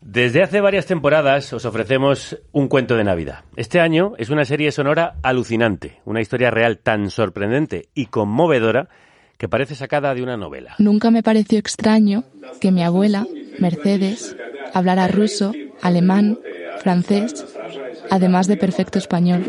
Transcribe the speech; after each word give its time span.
desde 0.00 0.42
hace 0.42 0.60
varias 0.60 0.86
temporadas 0.86 1.52
os 1.52 1.64
ofrecemos 1.64 2.38
un 2.52 2.68
cuento 2.68 2.96
de 2.96 3.04
Navidad. 3.04 3.44
Este 3.56 3.80
año 3.80 4.12
es 4.18 4.30
una 4.30 4.44
serie 4.44 4.70
sonora 4.70 5.16
alucinante, 5.22 6.00
una 6.04 6.20
historia 6.20 6.50
real 6.50 6.78
tan 6.78 7.10
sorprendente 7.10 7.88
y 7.94 8.06
conmovedora 8.06 8.88
que 9.36 9.48
parece 9.48 9.74
sacada 9.74 10.14
de 10.14 10.22
una 10.22 10.36
novela. 10.36 10.76
Nunca 10.78 11.10
me 11.10 11.22
pareció 11.22 11.58
extraño 11.58 12.24
que 12.60 12.72
mi 12.72 12.82
abuela, 12.82 13.26
Mercedes, 13.58 14.36
hablara 14.72 15.08
ruso, 15.08 15.52
alemán, 15.82 16.38
francés, 16.78 17.44
además 18.10 18.46
de 18.46 18.56
perfecto 18.56 18.98
español. 18.98 19.44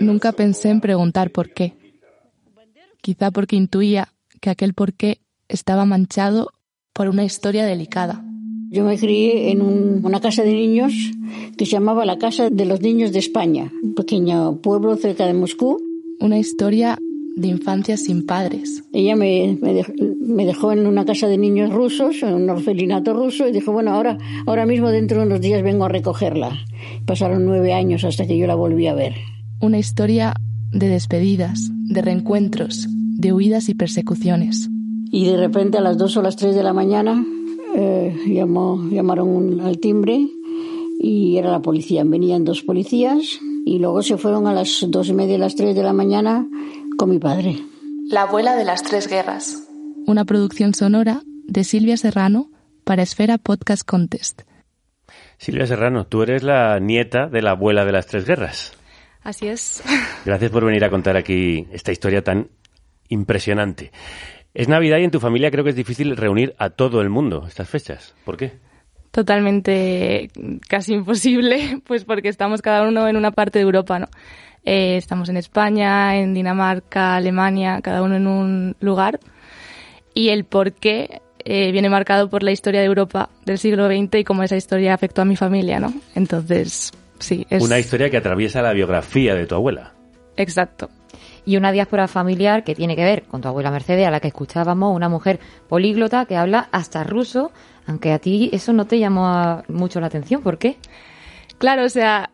Nunca 0.00 0.32
pensé 0.32 0.70
en 0.70 0.80
preguntar 0.80 1.30
por 1.30 1.50
qué. 1.50 1.76
Quizá 3.00 3.30
porque 3.30 3.56
intuía 3.56 4.08
que 4.40 4.50
aquel 4.50 4.74
por 4.74 4.94
qué 4.94 5.20
estaba 5.48 5.84
manchado 5.84 6.50
por 6.92 7.08
una 7.08 7.24
historia 7.24 7.64
delicada. 7.64 8.24
Yo 8.70 8.84
me 8.84 8.98
crié 8.98 9.50
en 9.50 9.62
una 9.62 10.20
casa 10.20 10.42
de 10.42 10.52
niños 10.52 10.92
que 11.56 11.64
se 11.64 11.72
llamaba 11.72 12.04
la 12.04 12.18
Casa 12.18 12.50
de 12.50 12.64
los 12.66 12.82
Niños 12.82 13.12
de 13.12 13.18
España, 13.18 13.72
un 13.82 13.94
pequeño 13.94 14.60
pueblo 14.60 14.94
cerca 14.96 15.26
de 15.26 15.34
Moscú. 15.34 15.78
Una 16.20 16.38
historia 16.38 16.98
de 17.36 17.48
infancia 17.48 17.96
sin 17.96 18.26
padres. 18.26 18.82
Ella 18.92 19.14
me, 19.14 19.56
me, 19.60 20.44
dejó, 20.44 20.72
en 20.72 20.86
una 20.86 21.04
casa 21.04 21.28
de 21.28 21.38
niños 21.38 21.72
rusos, 21.72 22.22
en 22.22 22.34
un 22.34 22.50
orfelinato 22.50 23.14
ruso, 23.14 23.46
y 23.46 23.52
dijo, 23.52 23.72
bueno, 23.72 23.92
ahora, 23.92 24.18
ahora 24.46 24.66
mismo 24.66 24.90
dentro 24.90 25.20
de 25.20 25.26
unos 25.26 25.40
días 25.40 25.62
vengo 25.62 25.84
a 25.84 25.88
recogerla. 25.88 26.58
Pasaron 27.06 27.46
nueve 27.46 27.72
años 27.72 28.04
hasta 28.04 28.26
que 28.26 28.36
yo 28.36 28.46
la 28.48 28.56
volví 28.56 28.88
a 28.88 28.94
ver. 28.94 29.14
Una 29.60 29.78
historia 29.78 30.34
de 30.72 30.88
despedidas, 30.88 31.70
de 31.72 32.02
reencuentros, 32.02 32.88
de 32.90 33.32
huidas 33.32 33.68
y 33.68 33.74
persecuciones. 33.74 34.68
Y 35.10 35.26
de 35.30 35.36
repente 35.36 35.78
a 35.78 35.80
las 35.80 35.96
dos 35.96 36.16
o 36.16 36.22
las 36.22 36.36
tres 36.36 36.54
de 36.54 36.62
la 36.62 36.72
mañana 36.72 37.24
eh, 37.74 38.16
llamó, 38.26 38.88
llamaron 38.90 39.60
al 39.60 39.78
timbre 39.78 40.26
y 41.00 41.36
era 41.36 41.50
la 41.50 41.60
policía. 41.60 42.04
Venían 42.04 42.44
dos 42.44 42.62
policías 42.62 43.38
y 43.64 43.78
luego 43.78 44.02
se 44.02 44.18
fueron 44.18 44.46
a 44.46 44.52
las 44.52 44.84
dos 44.88 45.08
y 45.08 45.14
media, 45.14 45.38
las 45.38 45.54
tres 45.54 45.74
de 45.74 45.82
la 45.82 45.92
mañana 45.92 46.46
con 46.96 47.10
mi 47.10 47.18
padre. 47.18 47.56
La 48.08 48.22
abuela 48.22 48.56
de 48.56 48.64
las 48.64 48.82
tres 48.82 49.08
guerras. 49.08 49.68
Una 50.06 50.24
producción 50.24 50.74
sonora 50.74 51.22
de 51.44 51.64
Silvia 51.64 51.96
Serrano 51.96 52.50
para 52.84 53.02
Esfera 53.02 53.38
Podcast 53.38 53.84
Contest. 53.84 54.42
Silvia 55.38 55.66
Serrano, 55.66 56.06
tú 56.06 56.22
eres 56.22 56.42
la 56.42 56.80
nieta 56.80 57.28
de 57.28 57.42
la 57.42 57.50
abuela 57.52 57.84
de 57.84 57.92
las 57.92 58.06
tres 58.06 58.24
guerras. 58.24 58.72
Así 59.22 59.46
es. 59.48 59.82
Gracias 60.24 60.50
por 60.50 60.64
venir 60.64 60.84
a 60.84 60.90
contar 60.90 61.16
aquí 61.16 61.66
esta 61.70 61.92
historia 61.92 62.24
tan 62.24 62.48
impresionante. 63.08 63.92
Es 64.58 64.66
Navidad 64.66 64.98
y 64.98 65.04
en 65.04 65.12
tu 65.12 65.20
familia 65.20 65.52
creo 65.52 65.62
que 65.62 65.70
es 65.70 65.76
difícil 65.76 66.16
reunir 66.16 66.56
a 66.58 66.70
todo 66.70 67.00
el 67.00 67.08
mundo 67.08 67.44
estas 67.46 67.68
fechas. 67.68 68.16
¿Por 68.24 68.36
qué? 68.36 68.54
Totalmente 69.12 70.30
casi 70.68 70.94
imposible, 70.94 71.80
pues 71.86 72.04
porque 72.04 72.28
estamos 72.28 72.60
cada 72.60 72.82
uno 72.82 73.06
en 73.06 73.16
una 73.16 73.30
parte 73.30 73.60
de 73.60 73.62
Europa, 73.62 74.00
¿no? 74.00 74.08
Eh, 74.64 74.96
estamos 74.96 75.28
en 75.28 75.36
España, 75.36 76.16
en 76.16 76.34
Dinamarca, 76.34 77.14
Alemania, 77.14 77.80
cada 77.82 78.02
uno 78.02 78.16
en 78.16 78.26
un 78.26 78.76
lugar. 78.80 79.20
Y 80.12 80.30
el 80.30 80.42
por 80.42 80.72
qué 80.72 81.22
eh, 81.44 81.70
viene 81.70 81.88
marcado 81.88 82.28
por 82.28 82.42
la 82.42 82.50
historia 82.50 82.80
de 82.80 82.86
Europa 82.86 83.28
del 83.46 83.58
siglo 83.58 83.86
XX 83.86 84.12
y 84.16 84.24
cómo 84.24 84.42
esa 84.42 84.56
historia 84.56 84.92
afectó 84.92 85.22
a 85.22 85.24
mi 85.24 85.36
familia, 85.36 85.78
¿no? 85.78 85.94
Entonces, 86.16 86.90
sí. 87.20 87.46
Es... 87.48 87.62
Una 87.62 87.78
historia 87.78 88.10
que 88.10 88.16
atraviesa 88.16 88.60
la 88.60 88.72
biografía 88.72 89.36
de 89.36 89.46
tu 89.46 89.54
abuela. 89.54 89.94
Exacto 90.36 90.90
y 91.48 91.56
una 91.56 91.72
diáspora 91.72 92.08
familiar 92.08 92.62
que 92.62 92.74
tiene 92.74 92.94
que 92.94 93.04
ver 93.04 93.22
con 93.22 93.40
tu 93.40 93.48
abuela 93.48 93.70
Mercedes, 93.70 94.06
a 94.06 94.10
la 94.10 94.20
que 94.20 94.28
escuchábamos, 94.28 94.94
una 94.94 95.08
mujer 95.08 95.40
políglota 95.66 96.26
que 96.26 96.36
habla 96.36 96.68
hasta 96.72 97.04
ruso, 97.04 97.52
aunque 97.86 98.12
a 98.12 98.18
ti 98.18 98.50
eso 98.52 98.74
no 98.74 98.84
te 98.84 98.98
llamó 98.98 99.62
mucho 99.66 99.98
la 99.98 100.08
atención. 100.08 100.42
¿Por 100.42 100.58
qué? 100.58 100.76
Claro, 101.56 101.84
o 101.84 101.88
sea, 101.88 102.28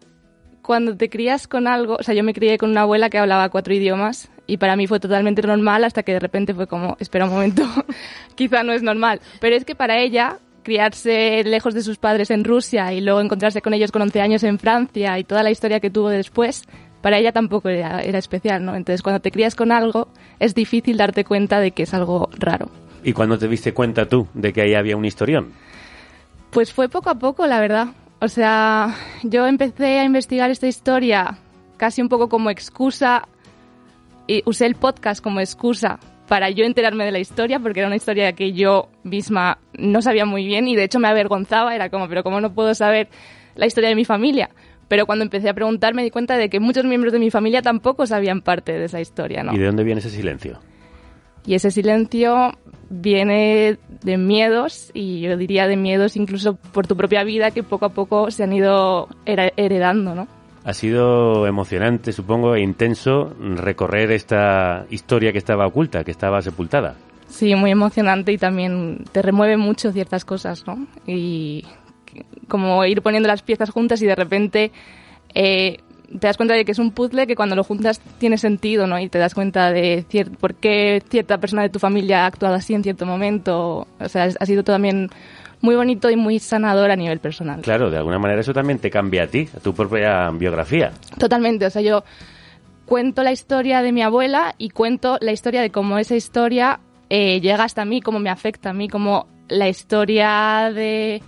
cuando 0.62 0.96
te 0.96 1.10
crías 1.10 1.46
con 1.46 1.68
algo, 1.68 1.94
o 1.94 2.02
sea, 2.02 2.12
yo 2.12 2.24
me 2.24 2.34
crié 2.34 2.58
con 2.58 2.70
una 2.70 2.80
abuela 2.80 3.08
que 3.08 3.18
hablaba 3.18 3.50
cuatro 3.50 3.72
idiomas 3.72 4.30
y 4.48 4.56
para 4.56 4.74
mí 4.74 4.88
fue 4.88 4.98
totalmente 4.98 5.42
normal 5.42 5.84
hasta 5.84 6.02
que 6.02 6.14
de 6.14 6.18
repente 6.18 6.52
fue 6.52 6.66
como, 6.66 6.96
espera 6.98 7.26
un 7.26 7.30
momento, 7.30 7.62
quizá 8.34 8.64
no 8.64 8.72
es 8.72 8.82
normal. 8.82 9.20
Pero 9.38 9.54
es 9.54 9.64
que 9.64 9.76
para 9.76 10.00
ella, 10.00 10.40
criarse 10.64 11.44
lejos 11.44 11.74
de 11.74 11.82
sus 11.82 11.98
padres 11.98 12.32
en 12.32 12.42
Rusia 12.42 12.92
y 12.92 13.00
luego 13.00 13.20
encontrarse 13.20 13.62
con 13.62 13.74
ellos 13.74 13.92
con 13.92 14.02
11 14.02 14.20
años 14.20 14.42
en 14.42 14.58
Francia 14.58 15.16
y 15.20 15.24
toda 15.24 15.44
la 15.44 15.52
historia 15.52 15.78
que 15.78 15.90
tuvo 15.90 16.08
después, 16.08 16.64
para 17.04 17.18
ella 17.18 17.32
tampoco 17.32 17.68
era, 17.68 18.00
especial, 18.00 18.64
¿no? 18.64 18.74
Entonces, 18.74 19.02
cuando 19.02 19.20
te 19.20 19.30
crías 19.30 19.54
con 19.54 19.72
algo, 19.72 20.08
es 20.38 20.54
difícil 20.54 20.96
darte 20.96 21.22
cuenta 21.22 21.60
de 21.60 21.72
que 21.72 21.82
es 21.82 21.92
algo 21.92 22.30
raro. 22.38 22.70
¿Y 23.02 23.12
cuándo 23.12 23.36
te 23.36 23.46
diste 23.46 23.74
cuenta 23.74 24.08
tú 24.08 24.26
de 24.32 24.54
que 24.54 24.62
ahí 24.62 24.72
había 24.72 24.96
un 24.96 25.04
historión? 25.04 25.52
Pues 26.48 26.72
fue 26.72 26.88
poco 26.88 27.10
a 27.10 27.16
poco, 27.16 27.46
la 27.46 27.60
verdad. 27.60 27.88
O 28.22 28.28
sea, 28.28 28.96
yo 29.22 29.46
empecé 29.46 29.98
a 29.98 30.04
investigar 30.04 30.50
esta 30.50 30.66
historia 30.66 31.36
casi 31.76 32.00
un 32.00 32.08
poco 32.08 32.30
como 32.30 32.48
excusa 32.48 33.28
y 34.26 34.42
usé 34.46 34.64
el 34.64 34.74
podcast 34.74 35.22
como 35.22 35.40
excusa 35.40 35.98
para 36.26 36.48
yo 36.48 36.64
enterarme 36.64 37.04
de 37.04 37.12
la 37.12 37.18
historia, 37.18 37.60
porque 37.60 37.80
era 37.80 37.88
una 37.88 37.96
historia 37.96 38.32
que 38.32 38.54
yo 38.54 38.88
misma 39.02 39.58
no 39.74 40.00
sabía 40.00 40.24
muy 40.24 40.46
bien 40.46 40.68
y 40.68 40.74
de 40.74 40.84
hecho 40.84 41.00
me 41.00 41.08
avergonzaba, 41.08 41.74
era 41.74 41.90
como, 41.90 42.08
pero 42.08 42.22
¿cómo 42.22 42.40
no 42.40 42.54
puedo 42.54 42.74
saber 42.74 43.10
la 43.56 43.66
historia 43.66 43.90
de 43.90 43.94
mi 43.94 44.06
familia? 44.06 44.48
Pero 44.88 45.06
cuando 45.06 45.24
empecé 45.24 45.48
a 45.48 45.54
preguntar 45.54 45.94
me 45.94 46.02
di 46.02 46.10
cuenta 46.10 46.36
de 46.36 46.48
que 46.48 46.60
muchos 46.60 46.84
miembros 46.84 47.12
de 47.12 47.18
mi 47.18 47.30
familia 47.30 47.62
tampoco 47.62 48.06
sabían 48.06 48.42
parte 48.42 48.72
de 48.72 48.84
esa 48.84 49.00
historia, 49.00 49.42
¿no? 49.42 49.54
¿Y 49.54 49.58
de 49.58 49.66
dónde 49.66 49.84
viene 49.84 50.00
ese 50.00 50.10
silencio? 50.10 50.58
Y 51.46 51.54
ese 51.54 51.70
silencio 51.70 52.52
viene 52.88 53.78
de 54.02 54.16
miedos, 54.16 54.90
y 54.94 55.20
yo 55.20 55.36
diría 55.36 55.66
de 55.66 55.76
miedos 55.76 56.16
incluso 56.16 56.54
por 56.56 56.86
tu 56.86 56.96
propia 56.96 57.22
vida 57.24 57.50
que 57.50 57.62
poco 57.62 57.86
a 57.86 57.90
poco 57.90 58.30
se 58.30 58.44
han 58.44 58.52
ido 58.52 59.08
heredando, 59.26 60.14
¿no? 60.14 60.28
Ha 60.64 60.72
sido 60.72 61.46
emocionante, 61.46 62.12
supongo, 62.12 62.54
e 62.54 62.62
intenso 62.62 63.34
recorrer 63.56 64.10
esta 64.12 64.86
historia 64.88 65.32
que 65.32 65.38
estaba 65.38 65.66
oculta, 65.66 66.04
que 66.04 66.10
estaba 66.10 66.40
sepultada. 66.40 66.94
Sí, 67.28 67.54
muy 67.54 67.70
emocionante 67.70 68.32
y 68.32 68.38
también 68.38 69.04
te 69.12 69.20
remueve 69.20 69.58
mucho 69.58 69.92
ciertas 69.92 70.24
cosas, 70.24 70.66
¿no? 70.66 70.86
Y 71.06 71.64
como 72.48 72.84
ir 72.84 73.02
poniendo 73.02 73.28
las 73.28 73.42
piezas 73.42 73.70
juntas 73.70 74.00
y 74.02 74.06
de 74.06 74.14
repente 74.14 74.72
eh, 75.34 75.78
te 76.18 76.26
das 76.26 76.36
cuenta 76.36 76.54
de 76.54 76.64
que 76.64 76.72
es 76.72 76.78
un 76.78 76.92
puzzle 76.92 77.26
que 77.26 77.34
cuando 77.34 77.56
lo 77.56 77.64
juntas 77.64 78.00
tiene 78.18 78.38
sentido, 78.38 78.86
¿no? 78.86 78.98
Y 78.98 79.08
te 79.08 79.18
das 79.18 79.34
cuenta 79.34 79.72
de 79.72 80.04
por 80.40 80.54
qué 80.54 81.02
cierta 81.08 81.38
persona 81.38 81.62
de 81.62 81.70
tu 81.70 81.78
familia 81.78 82.24
ha 82.24 82.26
actuado 82.26 82.54
así 82.54 82.74
en 82.74 82.82
cierto 82.82 83.06
momento. 83.06 83.86
O 83.98 84.08
sea, 84.08 84.28
ha 84.38 84.46
sido 84.46 84.62
también 84.62 85.10
muy 85.60 85.76
bonito 85.76 86.10
y 86.10 86.16
muy 86.16 86.38
sanador 86.38 86.90
a 86.90 86.96
nivel 86.96 87.18
personal. 87.20 87.62
Claro, 87.62 87.90
de 87.90 87.96
alguna 87.96 88.18
manera 88.18 88.40
eso 88.40 88.52
también 88.52 88.78
te 88.78 88.90
cambia 88.90 89.24
a 89.24 89.26
ti, 89.26 89.48
a 89.56 89.60
tu 89.60 89.74
propia 89.74 90.30
biografía. 90.30 90.92
Totalmente, 91.18 91.66
o 91.66 91.70
sea, 91.70 91.82
yo 91.82 92.04
cuento 92.84 93.22
la 93.22 93.32
historia 93.32 93.82
de 93.82 93.90
mi 93.90 94.02
abuela 94.02 94.54
y 94.58 94.70
cuento 94.70 95.16
la 95.20 95.32
historia 95.32 95.62
de 95.62 95.70
cómo 95.70 95.98
esa 95.98 96.16
historia 96.16 96.80
eh, 97.08 97.40
llega 97.40 97.64
hasta 97.64 97.84
mí, 97.84 98.02
cómo 98.02 98.18
me 98.18 98.30
afecta 98.30 98.70
a 98.70 98.72
mí, 98.74 98.88
cómo 98.88 99.26
la 99.48 99.68
historia 99.68 100.70
de 100.74 101.22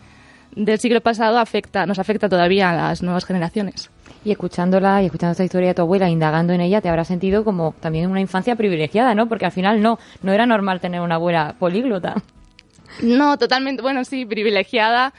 del 0.56 0.78
siglo 0.78 1.02
pasado 1.02 1.38
afecta, 1.38 1.86
nos 1.86 1.98
afecta 1.98 2.28
todavía 2.28 2.70
a 2.70 2.74
las 2.74 3.02
nuevas 3.02 3.24
generaciones. 3.26 3.90
Y 4.24 4.32
escuchándola 4.32 5.02
y 5.02 5.06
escuchando 5.06 5.32
esta 5.32 5.44
historia 5.44 5.68
de 5.68 5.74
tu 5.74 5.82
abuela, 5.82 6.08
indagando 6.08 6.52
en 6.52 6.62
ella, 6.62 6.80
te 6.80 6.88
habrás 6.88 7.08
sentido 7.08 7.44
como 7.44 7.74
también 7.78 8.10
una 8.10 8.20
infancia 8.20 8.56
privilegiada, 8.56 9.14
¿no? 9.14 9.28
Porque 9.28 9.44
al 9.44 9.52
final 9.52 9.80
no, 9.80 9.98
no 10.22 10.32
era 10.32 10.46
normal 10.46 10.80
tener 10.80 11.00
una 11.00 11.16
abuela 11.16 11.54
políglota. 11.58 12.14
No, 13.02 13.36
totalmente, 13.36 13.82
bueno, 13.82 14.04
sí, 14.04 14.24
privilegiada. 14.24 15.12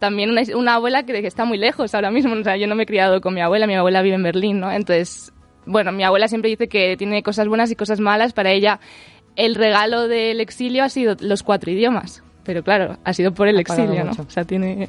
También 0.00 0.30
una, 0.30 0.42
una 0.56 0.74
abuela 0.74 1.04
que, 1.04 1.12
que, 1.12 1.26
está 1.28 1.44
muy 1.44 1.56
lejos 1.56 1.94
ahora 1.94 2.10
mismo. 2.10 2.34
O 2.34 2.42
sea, 2.42 2.56
yo 2.56 2.66
no 2.66 2.74
me 2.74 2.82
he 2.82 2.86
criado 2.86 3.20
con 3.20 3.32
mi 3.32 3.40
abuela, 3.40 3.68
mi 3.68 3.76
abuela 3.76 4.02
vive 4.02 4.16
en 4.16 4.22
Berlín, 4.24 4.58
¿no? 4.58 4.72
Entonces, 4.72 5.32
bueno, 5.64 5.92
mi 5.92 6.02
abuela 6.02 6.26
siempre 6.26 6.50
dice 6.50 6.68
que 6.68 6.96
tiene 6.96 7.22
cosas 7.22 7.46
buenas 7.46 7.70
y 7.70 7.76
cosas 7.76 8.00
malas. 8.00 8.32
Para 8.32 8.50
ella, 8.50 8.80
el 9.36 9.54
regalo 9.54 10.08
del 10.08 10.40
exilio 10.40 10.82
ha 10.82 10.88
sido 10.88 11.16
los 11.20 11.44
cuatro 11.44 11.70
idiomas. 11.70 12.24
Pero 12.44 12.62
claro, 12.62 12.96
ha 13.04 13.12
sido 13.12 13.32
por 13.32 13.48
el 13.48 13.58
exilio, 13.58 14.04
¿no? 14.04 14.12
O 14.12 14.30
sea, 14.30 14.44
tiene... 14.44 14.88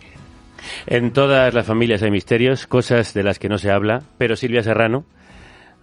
En 0.88 1.12
todas 1.12 1.54
las 1.54 1.66
familias 1.66 2.04
hay 2.04 2.12
misterios, 2.12 2.68
cosas 2.68 3.14
de 3.14 3.24
las 3.24 3.38
que 3.38 3.50
no 3.50 3.58
se 3.58 3.70
habla, 3.70 4.02
pero 4.18 4.36
Silvia 4.36 4.64
Serrano 4.64 5.06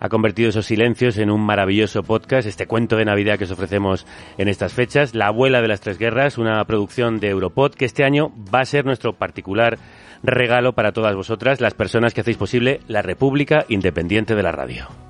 ha 0.01 0.09
convertido 0.09 0.49
esos 0.49 0.65
silencios 0.65 1.19
en 1.19 1.31
un 1.31 1.43
maravilloso 1.43 2.03
podcast, 2.03 2.49
este 2.49 2.67
cuento 2.67 2.97
de 2.97 3.05
Navidad 3.05 3.37
que 3.37 3.45
os 3.45 3.51
ofrecemos 3.51 4.07
en 4.39 4.49
estas 4.49 4.73
fechas, 4.73 5.15
La 5.15 5.27
abuela 5.27 5.61
de 5.61 5.69
las 5.69 5.83
tres 5.83 5.99
guerras, 5.99 6.39
una 6.39 6.65
producción 6.65 7.21
de 7.21 7.29
Europod 7.29 7.75
que 7.75 7.85
este 7.85 8.05
año 8.05 8.33
va 8.53 8.61
a 8.61 8.65
ser 8.65 8.87
nuestro 8.87 9.13
particular 9.13 9.79
regalo 10.23 10.73
para 10.73 10.93
todas 10.93 11.15
vosotras, 11.15 11.61
las 11.61 11.75
personas 11.75 12.15
que 12.15 12.23
hacéis 12.23 12.39
posible 12.39 12.81
la 12.89 13.03
República 13.03 13.67
Independiente 13.69 14.35
de 14.35 14.43
la 14.43 14.53
Radio. 14.53 15.10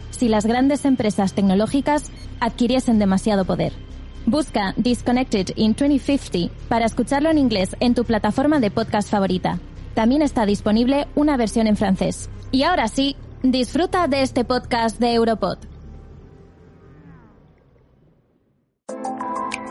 si 0.21 0.29
las 0.29 0.45
grandes 0.45 0.85
empresas 0.85 1.33
tecnológicas 1.33 2.11
adquiriesen 2.39 2.99
demasiado 2.99 3.43
poder. 3.43 3.73
Busca 4.27 4.75
Disconnected 4.77 5.47
in 5.55 5.73
2050 5.73 6.53
para 6.69 6.85
escucharlo 6.85 7.31
en 7.31 7.39
inglés 7.39 7.75
en 7.79 7.95
tu 7.95 8.03
plataforma 8.05 8.59
de 8.59 8.69
podcast 8.69 9.09
favorita. 9.09 9.57
También 9.95 10.21
está 10.21 10.45
disponible 10.45 11.07
una 11.15 11.37
versión 11.37 11.65
en 11.65 11.75
francés. 11.75 12.29
Y 12.51 12.61
ahora 12.61 12.87
sí, 12.87 13.15
disfruta 13.41 14.07
de 14.07 14.21
este 14.21 14.45
podcast 14.45 14.99
de 14.99 15.11
Europod. 15.15 15.57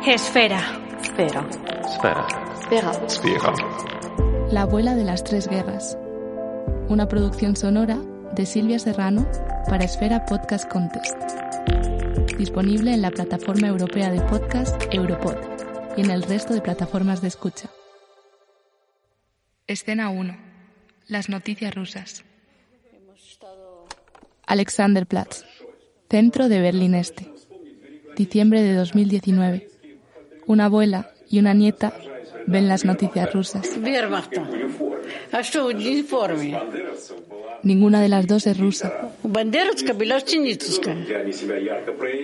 Esfera. 0.05 0.81
Esfera. 1.00 1.46
Esfera. 1.85 2.26
Esfera. 2.58 2.91
Esfera. 3.06 3.55
La 4.50 4.62
abuela 4.62 4.96
de 4.96 5.05
las 5.05 5.23
tres 5.23 5.46
guerras. 5.46 5.96
Una 6.88 7.06
producción 7.06 7.55
sonora 7.55 8.00
de 8.35 8.47
Silvia 8.47 8.79
Serrano 8.79 9.27
para 9.69 9.85
Esfera 9.85 10.25
Podcast 10.25 10.71
Contest. 10.71 11.17
Disponible 12.38 12.94
en 12.94 13.03
la 13.03 13.11
plataforma 13.11 13.69
europea 13.69 14.11
de 14.11 14.21
podcast 14.23 14.82
Europod 14.93 15.37
y 15.97 16.03
en 16.03 16.11
el 16.11 16.23
resto 16.23 16.55
de 16.55 16.61
plataformas 16.61 17.21
de 17.21 17.29
escucha. 17.29 17.71
Escena 19.67 20.11
1. 20.11 20.37
Las 21.09 21.29
noticias 21.29 21.75
rusas. 21.75 22.25
Alexanderplatz, 24.47 25.44
centro 26.09 26.49
de 26.49 26.61
Berlín 26.61 26.94
Este. 26.94 27.32
Diciembre 28.17 28.62
de 28.62 28.75
2019. 28.75 29.69
Una 30.47 30.67
abuela 30.67 31.11
y 31.29 31.38
una 31.38 31.55
nieta 31.55 31.93
ven 32.47 32.69
las 32.69 32.85
noticias 32.85 33.32
rusas. 33.32 33.69
Ninguna 37.62 38.00
de 38.00 38.08
las 38.08 38.26
dos 38.26 38.46
es 38.46 38.58
rusa. 38.58 38.92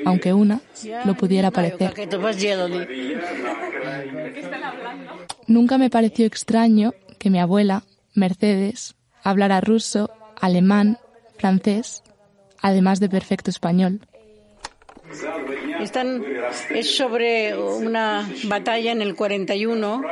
Aunque 0.05 0.33
una 0.33 0.61
lo 1.05 1.15
pudiera 1.15 1.51
parecer. 1.51 1.95
Nunca 5.47 5.79
me 5.79 5.91
pareció 5.91 6.27
extraño 6.27 6.95
que 7.19 7.31
mi 7.31 7.39
abuela, 7.39 7.85
Mercedes, 8.15 8.95
hablara 9.23 9.61
ruso, 9.61 10.11
alemán, 10.41 10.99
francés, 11.37 12.03
además 12.61 13.01
de 13.01 13.09
perfecto 13.09 13.51
español. 13.51 14.01
Están, 15.81 16.25
es 16.71 16.97
sobre 16.97 17.57
una 17.57 18.29
batalla 18.45 18.93
en 18.93 19.03
el 19.03 19.15
41 19.15 20.03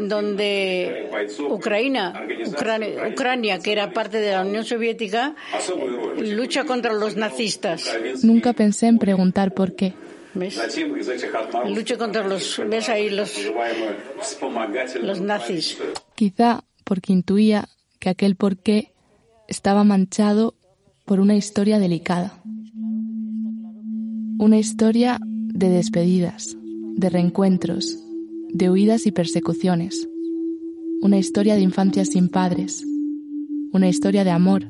donde 0.00 1.10
Ucrania, 1.48 2.12
Ucrania, 2.46 3.08
Ucrania, 3.10 3.58
que 3.58 3.72
era 3.72 3.92
parte 3.92 4.18
de 4.18 4.32
la 4.32 4.42
Unión 4.42 4.64
Soviética, 4.64 5.34
lucha 6.18 6.64
contra 6.64 6.92
los 6.92 7.16
nazistas. 7.16 7.96
Nunca 8.22 8.52
pensé 8.52 8.86
en 8.88 8.98
preguntar 8.98 9.54
por 9.54 9.74
qué. 9.74 9.94
¿Ves? 10.34 10.58
Lucha 11.66 11.96
contra 11.96 12.26
los, 12.26 12.60
ves 12.68 12.88
ahí 12.88 13.08
los, 13.10 13.38
los 15.00 15.20
nazis. 15.20 15.78
Quizá 16.14 16.64
porque 16.82 17.12
intuía 17.12 17.68
que 18.00 18.08
aquel 18.10 18.36
por 18.36 18.56
qué 18.56 18.92
estaba 19.48 19.84
manchado 19.84 20.54
por 21.04 21.20
una 21.20 21.36
historia 21.36 21.78
delicada. 21.78 22.40
Una 24.36 24.58
historia 24.58 25.20
de 25.22 25.68
despedidas, 25.68 26.58
de 26.96 27.08
reencuentros, 27.08 27.98
de 28.52 28.68
huidas 28.68 29.06
y 29.06 29.12
persecuciones. 29.12 30.08
Una 31.02 31.18
historia 31.18 31.54
de 31.54 31.60
infancias 31.60 32.08
sin 32.08 32.28
padres. 32.28 32.84
Una 33.72 33.88
historia 33.88 34.24
de 34.24 34.32
amor, 34.32 34.66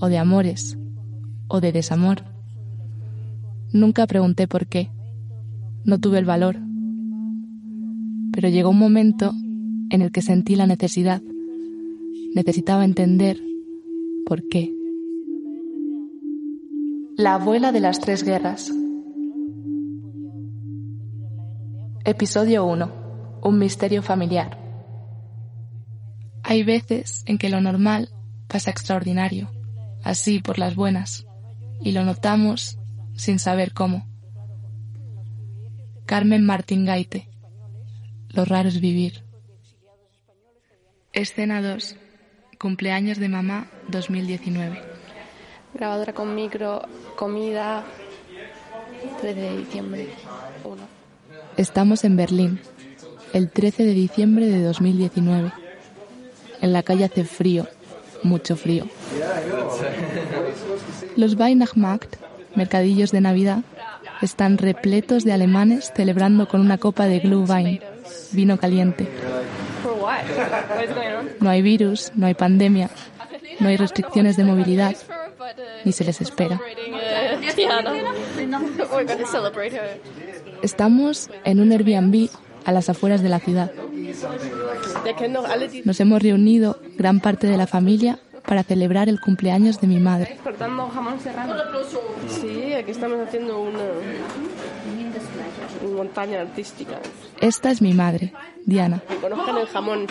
o 0.00 0.08
de 0.08 0.16
amores, 0.16 0.78
o 1.46 1.60
de 1.60 1.72
desamor. 1.72 2.24
Nunca 3.70 4.06
pregunté 4.06 4.48
por 4.48 4.66
qué. 4.66 4.90
No 5.84 6.00
tuve 6.00 6.18
el 6.18 6.24
valor. 6.24 6.58
Pero 8.32 8.48
llegó 8.48 8.70
un 8.70 8.78
momento 8.78 9.34
en 9.90 10.00
el 10.00 10.10
que 10.10 10.22
sentí 10.22 10.56
la 10.56 10.66
necesidad. 10.66 11.20
Necesitaba 12.34 12.86
entender 12.86 13.38
por 14.24 14.48
qué. 14.48 14.74
La 17.16 17.34
abuela 17.34 17.72
de 17.72 17.80
las 17.80 18.00
tres 18.00 18.24
guerras. 18.24 18.72
Episodio 22.04 22.64
1. 22.64 23.40
Un 23.42 23.58
misterio 23.60 24.02
familiar. 24.02 24.58
Hay 26.42 26.64
veces 26.64 27.22
en 27.26 27.38
que 27.38 27.48
lo 27.48 27.60
normal 27.60 28.08
pasa 28.48 28.72
extraordinario, 28.72 29.52
así 30.02 30.40
por 30.40 30.58
las 30.58 30.74
buenas, 30.74 31.28
y 31.80 31.92
lo 31.92 32.04
notamos 32.04 32.76
sin 33.14 33.38
saber 33.38 33.72
cómo. 33.72 34.08
Carmen 36.04 36.44
Martín 36.44 36.84
Gaite. 36.84 37.28
Lo 38.30 38.44
raro 38.44 38.68
es 38.68 38.80
vivir. 38.80 39.24
Escena 41.12 41.62
2. 41.62 41.94
Cumpleaños 42.58 43.18
de 43.18 43.28
mamá 43.28 43.70
2019. 43.86 44.82
Grabadora 45.72 46.12
con 46.12 46.34
micro, 46.34 46.82
comida, 47.14 47.84
13 49.20 49.40
de 49.40 49.56
diciembre. 49.58 50.08
1. 50.64 51.01
Estamos 51.56 52.04
en 52.04 52.16
Berlín, 52.16 52.60
el 53.32 53.50
13 53.50 53.84
de 53.84 53.92
diciembre 53.92 54.46
de 54.46 54.62
2019. 54.62 55.52
En 56.60 56.72
la 56.72 56.82
calle 56.82 57.04
hace 57.04 57.24
frío, 57.24 57.66
mucho 58.22 58.56
frío. 58.56 58.86
Los 61.16 61.34
Weihnachtsmarkt, 61.34 62.16
mercadillos 62.54 63.12
de 63.12 63.20
Navidad, 63.20 63.62
están 64.22 64.56
repletos 64.56 65.24
de 65.24 65.32
alemanes 65.32 65.92
celebrando 65.94 66.48
con 66.48 66.60
una 66.60 66.78
copa 66.78 67.06
de 67.06 67.18
Glühwein, 67.18 67.80
vino 68.30 68.58
caliente. 68.58 69.08
No 71.40 71.50
hay 71.50 71.62
virus, 71.62 72.12
no 72.14 72.26
hay 72.26 72.34
pandemia, 72.34 72.88
no 73.60 73.68
hay 73.68 73.76
restricciones 73.76 74.36
de 74.36 74.44
movilidad, 74.44 74.96
ni 75.84 75.92
se 75.92 76.04
les 76.04 76.20
espera. 76.20 76.60
Estamos 80.62 81.30
en 81.44 81.60
un 81.60 81.72
Airbnb 81.72 82.28
a 82.64 82.72
las 82.72 82.88
afueras 82.88 83.22
de 83.22 83.28
la 83.28 83.40
ciudad. 83.40 83.72
Nos 85.84 86.00
hemos 86.00 86.22
reunido 86.22 86.78
gran 86.96 87.20
parte 87.20 87.46
de 87.46 87.56
la 87.56 87.66
familia 87.66 88.18
para 88.46 88.62
celebrar 88.62 89.08
el 89.08 89.20
cumpleaños 89.20 89.80
de 89.80 89.86
mi 89.86 89.98
madre. 89.98 90.38
Sí, 92.28 92.72
aquí 92.74 92.90
estamos 92.90 93.18
haciendo 93.20 93.60
una, 93.60 93.80
montaña 95.96 96.40
artística. 96.40 96.98
Esta 97.40 97.70
es 97.70 97.82
mi 97.82 97.92
madre, 97.92 98.32
Diana. 98.64 99.02
Que 99.08 99.16
conozcan 99.16 99.58
el 99.58 99.66
jamón 99.66 100.06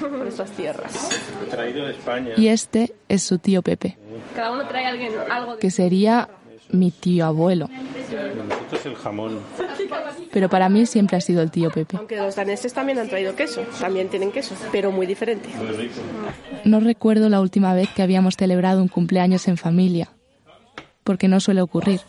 por 0.00 0.26
estas 0.26 0.50
tierras. 0.52 1.10
Traído 1.50 1.86
de 1.86 1.92
España. 1.92 2.30
Y 2.36 2.48
este 2.48 2.94
es 3.08 3.22
su 3.22 3.38
tío 3.38 3.62
Pepe, 3.62 3.98
Cada 4.34 4.52
uno 4.52 4.66
trae 4.66 4.86
a 4.86 4.88
alguien 4.88 5.12
algo 5.30 5.54
de... 5.54 5.60
que 5.60 5.70
sería 5.70 6.28
mi 6.70 6.90
tío 6.90 7.26
abuelo. 7.26 7.68
Nosotros 8.70 8.86
el 8.86 8.96
jamón. 8.96 9.40
Pero 10.32 10.48
para 10.48 10.68
mí 10.68 10.86
siempre 10.86 11.16
ha 11.16 11.20
sido 11.20 11.42
el 11.42 11.50
tío 11.50 11.70
Pepe. 11.70 11.96
Aunque 11.96 12.16
los 12.16 12.34
daneses 12.34 12.72
también 12.72 12.98
han 12.98 13.08
traído 13.08 13.36
queso, 13.36 13.62
también 13.80 14.08
tienen 14.08 14.32
queso, 14.32 14.54
pero 14.72 14.90
muy 14.90 15.06
diferente. 15.06 15.48
No 16.64 16.80
recuerdo 16.80 17.28
la 17.28 17.40
última 17.40 17.74
vez 17.74 17.88
que 17.94 18.02
habíamos 18.02 18.36
celebrado 18.36 18.82
un 18.82 18.88
cumpleaños 18.88 19.46
en 19.46 19.56
familia, 19.56 20.08
porque 21.04 21.28
no 21.28 21.38
suele 21.38 21.62
ocurrir. 21.62 22.00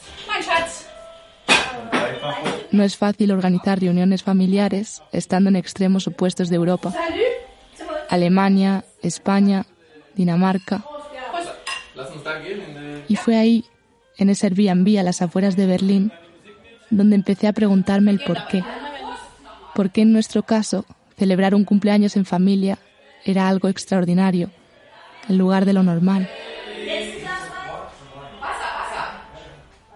No 2.71 2.83
es 2.83 2.97
fácil 2.97 3.31
organizar 3.31 3.79
reuniones 3.79 4.23
familiares 4.23 5.01
estando 5.11 5.49
en 5.49 5.55
extremos 5.55 6.07
opuestos 6.07 6.49
de 6.49 6.55
Europa. 6.55 6.93
Alemania, 8.09 8.83
España, 9.01 9.65
Dinamarca. 10.15 10.83
Y 13.07 13.15
fue 13.15 13.37
ahí, 13.37 13.65
en 14.17 14.29
ese 14.29 14.47
Airbnb 14.47 14.99
a 14.99 15.03
las 15.03 15.21
afueras 15.21 15.55
de 15.55 15.65
Berlín, 15.65 16.11
donde 16.89 17.15
empecé 17.15 17.47
a 17.47 17.53
preguntarme 17.53 18.11
el 18.11 18.19
por 18.19 18.47
qué. 18.47 18.63
¿Por 19.75 19.91
qué 19.91 20.01
en 20.01 20.13
nuestro 20.13 20.43
caso 20.43 20.85
celebrar 21.17 21.53
un 21.53 21.65
cumpleaños 21.65 22.15
en 22.15 22.25
familia 22.25 22.79
era 23.25 23.47
algo 23.47 23.67
extraordinario, 23.67 24.49
en 25.27 25.37
lugar 25.37 25.65
de 25.65 25.73
lo 25.73 25.83
normal? 25.83 26.29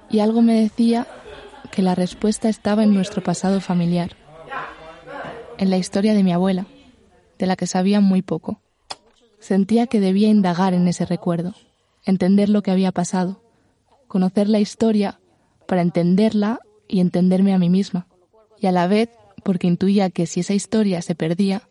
Y 0.09 0.19
algo 0.19 0.41
me 0.41 0.59
decía 0.59 1.07
que 1.71 1.81
la 1.81 1.95
respuesta 1.95 2.49
estaba 2.49 2.83
en 2.83 2.93
nuestro 2.93 3.23
pasado 3.23 3.61
familiar, 3.61 4.15
en 5.57 5.69
la 5.69 5.77
historia 5.77 6.13
de 6.13 6.23
mi 6.23 6.33
abuela, 6.33 6.65
de 7.39 7.45
la 7.47 7.55
que 7.55 7.65
sabía 7.65 8.01
muy 8.01 8.21
poco. 8.21 8.59
Sentía 9.39 9.87
que 9.87 9.99
debía 9.99 10.27
indagar 10.27 10.73
en 10.73 10.87
ese 10.87 11.05
recuerdo, 11.05 11.55
entender 12.03 12.49
lo 12.49 12.61
que 12.61 12.71
había 12.71 12.91
pasado, 12.91 13.41
conocer 14.07 14.49
la 14.49 14.59
historia 14.59 15.19
para 15.65 15.81
entenderla 15.81 16.59
y 16.91 16.99
entenderme 16.99 17.53
a 17.53 17.57
mí 17.57 17.69
misma, 17.69 18.05
y 18.59 18.67
a 18.67 18.71
la 18.71 18.85
vez 18.85 19.09
porque 19.43 19.65
intuía 19.65 20.09
que 20.09 20.27
si 20.27 20.41
esa 20.41 20.53
historia 20.53 21.01
se 21.01 21.15
perdía, 21.15 21.63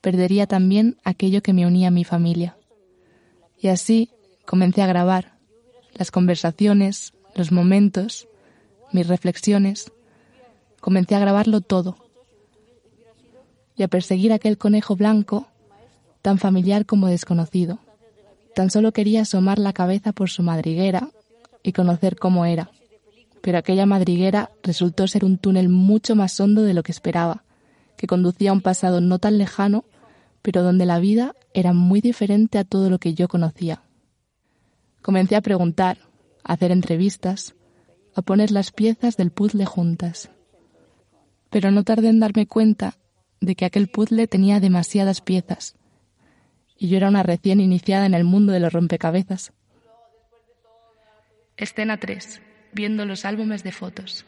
perdería 0.00 0.46
también 0.46 0.96
aquello 1.04 1.42
que 1.42 1.52
me 1.52 1.66
unía 1.66 1.88
a 1.88 1.92
mi 1.92 2.02
familia. 2.02 2.56
Y 3.60 3.68
así 3.68 4.10
comencé 4.46 4.82
a 4.82 4.86
grabar 4.86 5.34
las 5.92 6.10
conversaciones, 6.10 7.12
los 7.34 7.52
momentos, 7.52 8.26
mis 8.90 9.06
reflexiones. 9.06 9.92
Comencé 10.80 11.14
a 11.14 11.20
grabarlo 11.20 11.60
todo 11.60 11.96
y 13.76 13.82
a 13.82 13.88
perseguir 13.88 14.32
aquel 14.32 14.56
conejo 14.56 14.96
blanco 14.96 15.46
tan 16.22 16.38
familiar 16.38 16.86
como 16.86 17.06
desconocido. 17.06 17.78
Tan 18.54 18.70
solo 18.70 18.92
quería 18.92 19.22
asomar 19.22 19.58
la 19.58 19.74
cabeza 19.74 20.12
por 20.12 20.30
su 20.30 20.42
madriguera 20.42 21.10
y 21.62 21.72
conocer 21.72 22.16
cómo 22.16 22.46
era. 22.46 22.70
Pero 23.44 23.58
aquella 23.58 23.84
madriguera 23.84 24.52
resultó 24.62 25.06
ser 25.06 25.22
un 25.22 25.36
túnel 25.36 25.68
mucho 25.68 26.16
más 26.16 26.40
hondo 26.40 26.62
de 26.62 26.72
lo 26.72 26.82
que 26.82 26.92
esperaba, 26.92 27.44
que 27.98 28.06
conducía 28.06 28.48
a 28.48 28.52
un 28.54 28.62
pasado 28.62 29.02
no 29.02 29.18
tan 29.18 29.36
lejano, 29.36 29.84
pero 30.40 30.62
donde 30.62 30.86
la 30.86 30.98
vida 30.98 31.34
era 31.52 31.74
muy 31.74 32.00
diferente 32.00 32.56
a 32.56 32.64
todo 32.64 32.88
lo 32.88 32.98
que 32.98 33.12
yo 33.12 33.28
conocía. 33.28 33.82
Comencé 35.02 35.36
a 35.36 35.42
preguntar, 35.42 35.98
a 36.42 36.54
hacer 36.54 36.72
entrevistas, 36.72 37.54
a 38.14 38.22
poner 38.22 38.50
las 38.50 38.72
piezas 38.72 39.18
del 39.18 39.30
puzzle 39.30 39.66
juntas. 39.66 40.30
Pero 41.50 41.70
no 41.70 41.84
tardé 41.84 42.08
en 42.08 42.20
darme 42.20 42.46
cuenta 42.46 42.96
de 43.42 43.56
que 43.56 43.66
aquel 43.66 43.88
puzzle 43.88 44.26
tenía 44.26 44.58
demasiadas 44.58 45.20
piezas, 45.20 45.76
y 46.78 46.88
yo 46.88 46.96
era 46.96 47.08
una 47.08 47.22
recién 47.22 47.60
iniciada 47.60 48.06
en 48.06 48.14
el 48.14 48.24
mundo 48.24 48.54
de 48.54 48.60
los 48.60 48.72
rompecabezas. 48.72 49.52
Escena 51.58 52.00
3. 52.00 52.40
Viendo 52.74 53.04
los 53.04 53.24
álbumes 53.24 53.62
de 53.62 53.72
fotos. 53.72 54.24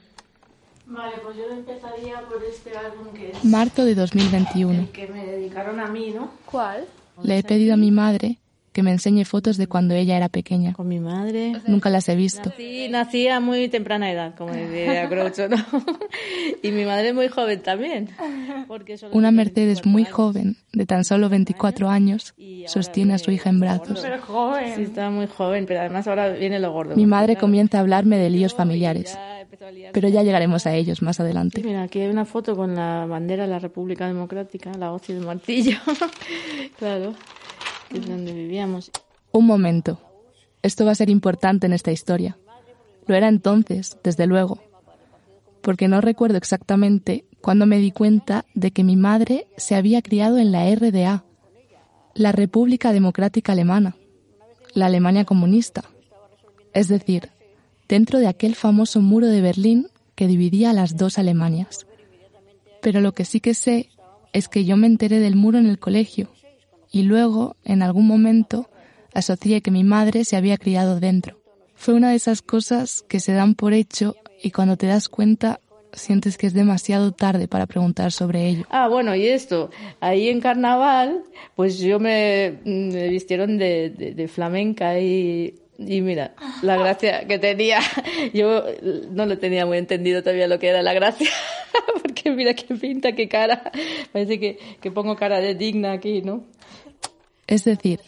Vale, 0.87 1.17
pues 1.23 1.37
yo 1.37 1.51
empezaría 1.51 2.21
por 2.21 2.43
este 2.45 2.77
álbum 2.77 3.13
que 3.13 3.33
es 3.33 3.45
Marzo 3.45 3.85
de 3.85 3.95
2021. 3.95 4.81
el 4.81 4.89
que 4.91 5.09
me 5.09 5.27
dedicaron 5.27 5.81
a 5.81 5.89
mí, 5.89 6.13
¿no? 6.15 6.31
¿Cuál? 6.47 6.87
Le 7.23 7.39
he 7.39 7.43
pedido 7.43 7.75
a 7.75 7.77
mi 7.77 7.91
madre 7.91 8.39
que 8.77 8.83
me 8.83 8.91
enseñe 8.93 9.25
fotos 9.25 9.57
de 9.57 9.67
cuando 9.69 9.95
ella 9.95 10.19
era 10.19 10.29
pequeña. 10.29 10.75
Con 10.75 10.87
mi 10.87 11.01
madre. 11.01 11.55
Nunca 11.67 11.89
las 11.89 12.07
he 12.11 12.15
visto. 12.15 12.53
Sí, 12.59 12.89
nací 12.91 13.27
a 13.27 13.41
muy 13.41 13.71
temprana 13.71 14.13
edad, 14.13 14.35
como 14.37 14.53
decía 14.53 15.07
Groucho, 15.11 15.49
¿no? 15.49 15.57
y 16.63 16.71
mi 16.73 16.85
madre 16.85 17.15
muy 17.15 17.29
joven 17.29 17.63
también. 17.63 18.11
Porque 18.69 18.99
solo 18.99 19.15
Una 19.17 19.31
Mercedes 19.31 19.81
24 19.83 19.91
muy 19.91 20.03
años. 20.03 20.13
joven, 20.15 20.57
de 20.75 20.85
tan 20.85 21.05
solo 21.07 21.31
24 21.31 21.89
años, 21.89 22.35
sostiene 22.67 23.15
a 23.15 23.19
su 23.19 23.31
hija 23.31 23.49
en 23.49 23.61
brazos. 23.61 24.05
gordo. 24.29 24.59
Sí, 24.77 24.83
está 24.83 25.09
muy 25.09 25.27
joven, 25.27 25.65
pero 25.67 25.81
además 25.81 26.07
ahora 26.07 26.29
viene 26.29 26.59
lo 26.61 26.71
gordo. 26.73 26.95
Mi 26.97 27.07
madre 27.07 27.33
Claro. 27.33 27.41
comienza 27.47 27.79
a 27.79 27.81
hablarme 27.81 28.19
de 28.19 28.29
líos 28.29 28.53
familiares, 28.55 29.19
pero 29.95 30.09
ya 30.11 30.23
llegaremos 30.23 30.67
a 30.67 30.75
ellos 30.75 31.01
más 31.01 31.17
Sí, 31.17 31.23
adelante. 31.23 31.63
mira, 31.65 31.83
aquí 31.85 32.01
hay 32.01 32.09
una 32.11 32.27
foto 32.27 32.55
con 32.55 32.75
la 32.75 33.07
bandera 33.07 33.45
de 33.45 33.51
la 33.51 33.59
República 33.59 34.07
Democrática, 34.07 34.73
la 34.79 34.93
hoz 34.93 35.09
y 35.09 35.13
el 35.13 35.21
martillo. 35.21 35.79
claro, 36.79 37.15
Un 39.33 39.47
momento. 39.47 40.01
Esto 40.63 40.85
va 40.85 40.93
a 40.93 40.97
ser 40.97 41.11
importante 41.11 41.67
en 41.67 41.73
esta 41.73 41.93
historia. 41.93 42.37
Lo 43.07 43.15
era 43.15 43.29
entonces, 43.29 43.97
desde 44.03 44.27
luego, 44.27 44.61
porque 45.63 45.89
no 45.89 46.01
recuerdo 46.01 46.39
exactamente 46.39 47.25
cuándo 47.41 47.67
me 47.67 47.79
di 47.79 47.93
cuenta 47.93 48.45
de 48.55 48.73
que 48.73 48.83
mi 48.83 48.97
madre 48.97 49.47
se 49.57 49.75
había 49.75 50.03
criado 50.03 50.39
en 50.39 50.51
la 50.51 50.69
RDA, 50.75 51.25
la 52.15 52.33
República 52.33 52.93
Democrática 52.93 53.53
Alemana, 53.53 53.97
la 54.75 54.87
Alemania 54.87 55.25
comunista. 55.25 55.85
Es 56.73 56.89
decir, 56.89 57.31
dentro 57.89 58.19
de 58.19 58.27
aquel 58.27 58.55
famoso 58.55 59.01
muro 59.01 59.29
de 59.29 59.41
Berlín 59.41 59.89
que 60.15 60.27
dividía 60.27 60.71
a 60.71 60.73
las 60.73 60.97
dos 60.97 61.19
Alemanias. 61.19 61.87
Pero 62.83 63.01
lo 63.01 63.13
que 63.13 63.25
sí 63.25 63.41
que 63.41 63.55
sé 63.55 63.91
es 64.33 64.49
que 64.49 64.65
yo 64.65 64.77
me 64.77 64.87
enteré 64.87 65.21
del 65.21 65.37
muro 65.37 65.59
en 65.59 65.67
el 65.67 65.79
colegio 65.79 66.29
y 66.93 67.03
luego, 67.03 67.57
en 67.65 67.83
algún 67.83 68.07
momento, 68.07 68.69
asocié 69.15 69.61
que 69.63 69.71
mi 69.71 69.85
madre 69.85 70.25
se 70.25 70.37
había 70.37 70.57
criado 70.59 71.01
dentro. 71.01 71.39
Fue 71.75 71.95
una 71.95 72.11
de 72.11 72.17
esas 72.17 72.43
cosas 72.43 73.05
que 73.09 73.21
se 73.21 73.33
dan 73.33 73.55
por 73.55 73.73
hecho 73.75 74.15
y 74.43 74.51
cuando 74.51 74.77
te 74.77 74.87
das 74.87 75.09
cuenta 75.09 75.61
sientes 75.93 76.37
que 76.37 76.47
es 76.47 76.53
demasiado 76.55 77.13
tarde 77.13 77.49
para 77.49 77.67
preguntar 77.67 78.13
sobre 78.13 78.47
ello. 78.49 78.65
Ah, 78.71 78.89
bueno, 78.89 79.15
y 79.15 79.27
esto, 79.27 79.71
ahí 80.01 80.29
en 80.29 80.41
carnaval, 80.41 81.23
pues 81.55 81.79
yo 81.79 81.99
me, 81.99 82.51
vistieron 83.11 83.57
de, 83.57 83.91
de- 83.91 84.13
de 84.13 84.29
flamenca 84.29 84.99
y, 85.01 85.55
y 85.79 86.01
mira, 86.01 86.35
la 86.63 86.77
gracia 86.77 87.27
que 87.27 87.39
tenía, 87.39 87.81
yo 88.35 88.65
no 89.11 89.27
lo 89.27 89.39
tenía 89.39 89.67
muy 89.67 89.79
entendido 89.79 90.23
todavía 90.23 90.49
lo 90.49 90.59
que 90.59 90.69
era 90.69 90.83
la 90.83 90.95
gracia, 90.95 91.31
porque 92.03 92.31
mira 92.31 92.55
qué 92.55 92.75
pinta, 92.75 93.13
qué 93.13 93.29
cara, 93.29 93.71
parece 94.13 94.41
que, 94.41 94.59
que 94.81 94.91
pongo 94.91 95.17
cara 95.17 95.41
de 95.41 95.55
digna 95.55 95.93
aquí, 95.93 96.23
¿no? 96.23 96.45
Es 97.47 97.65
decir, 97.65 98.01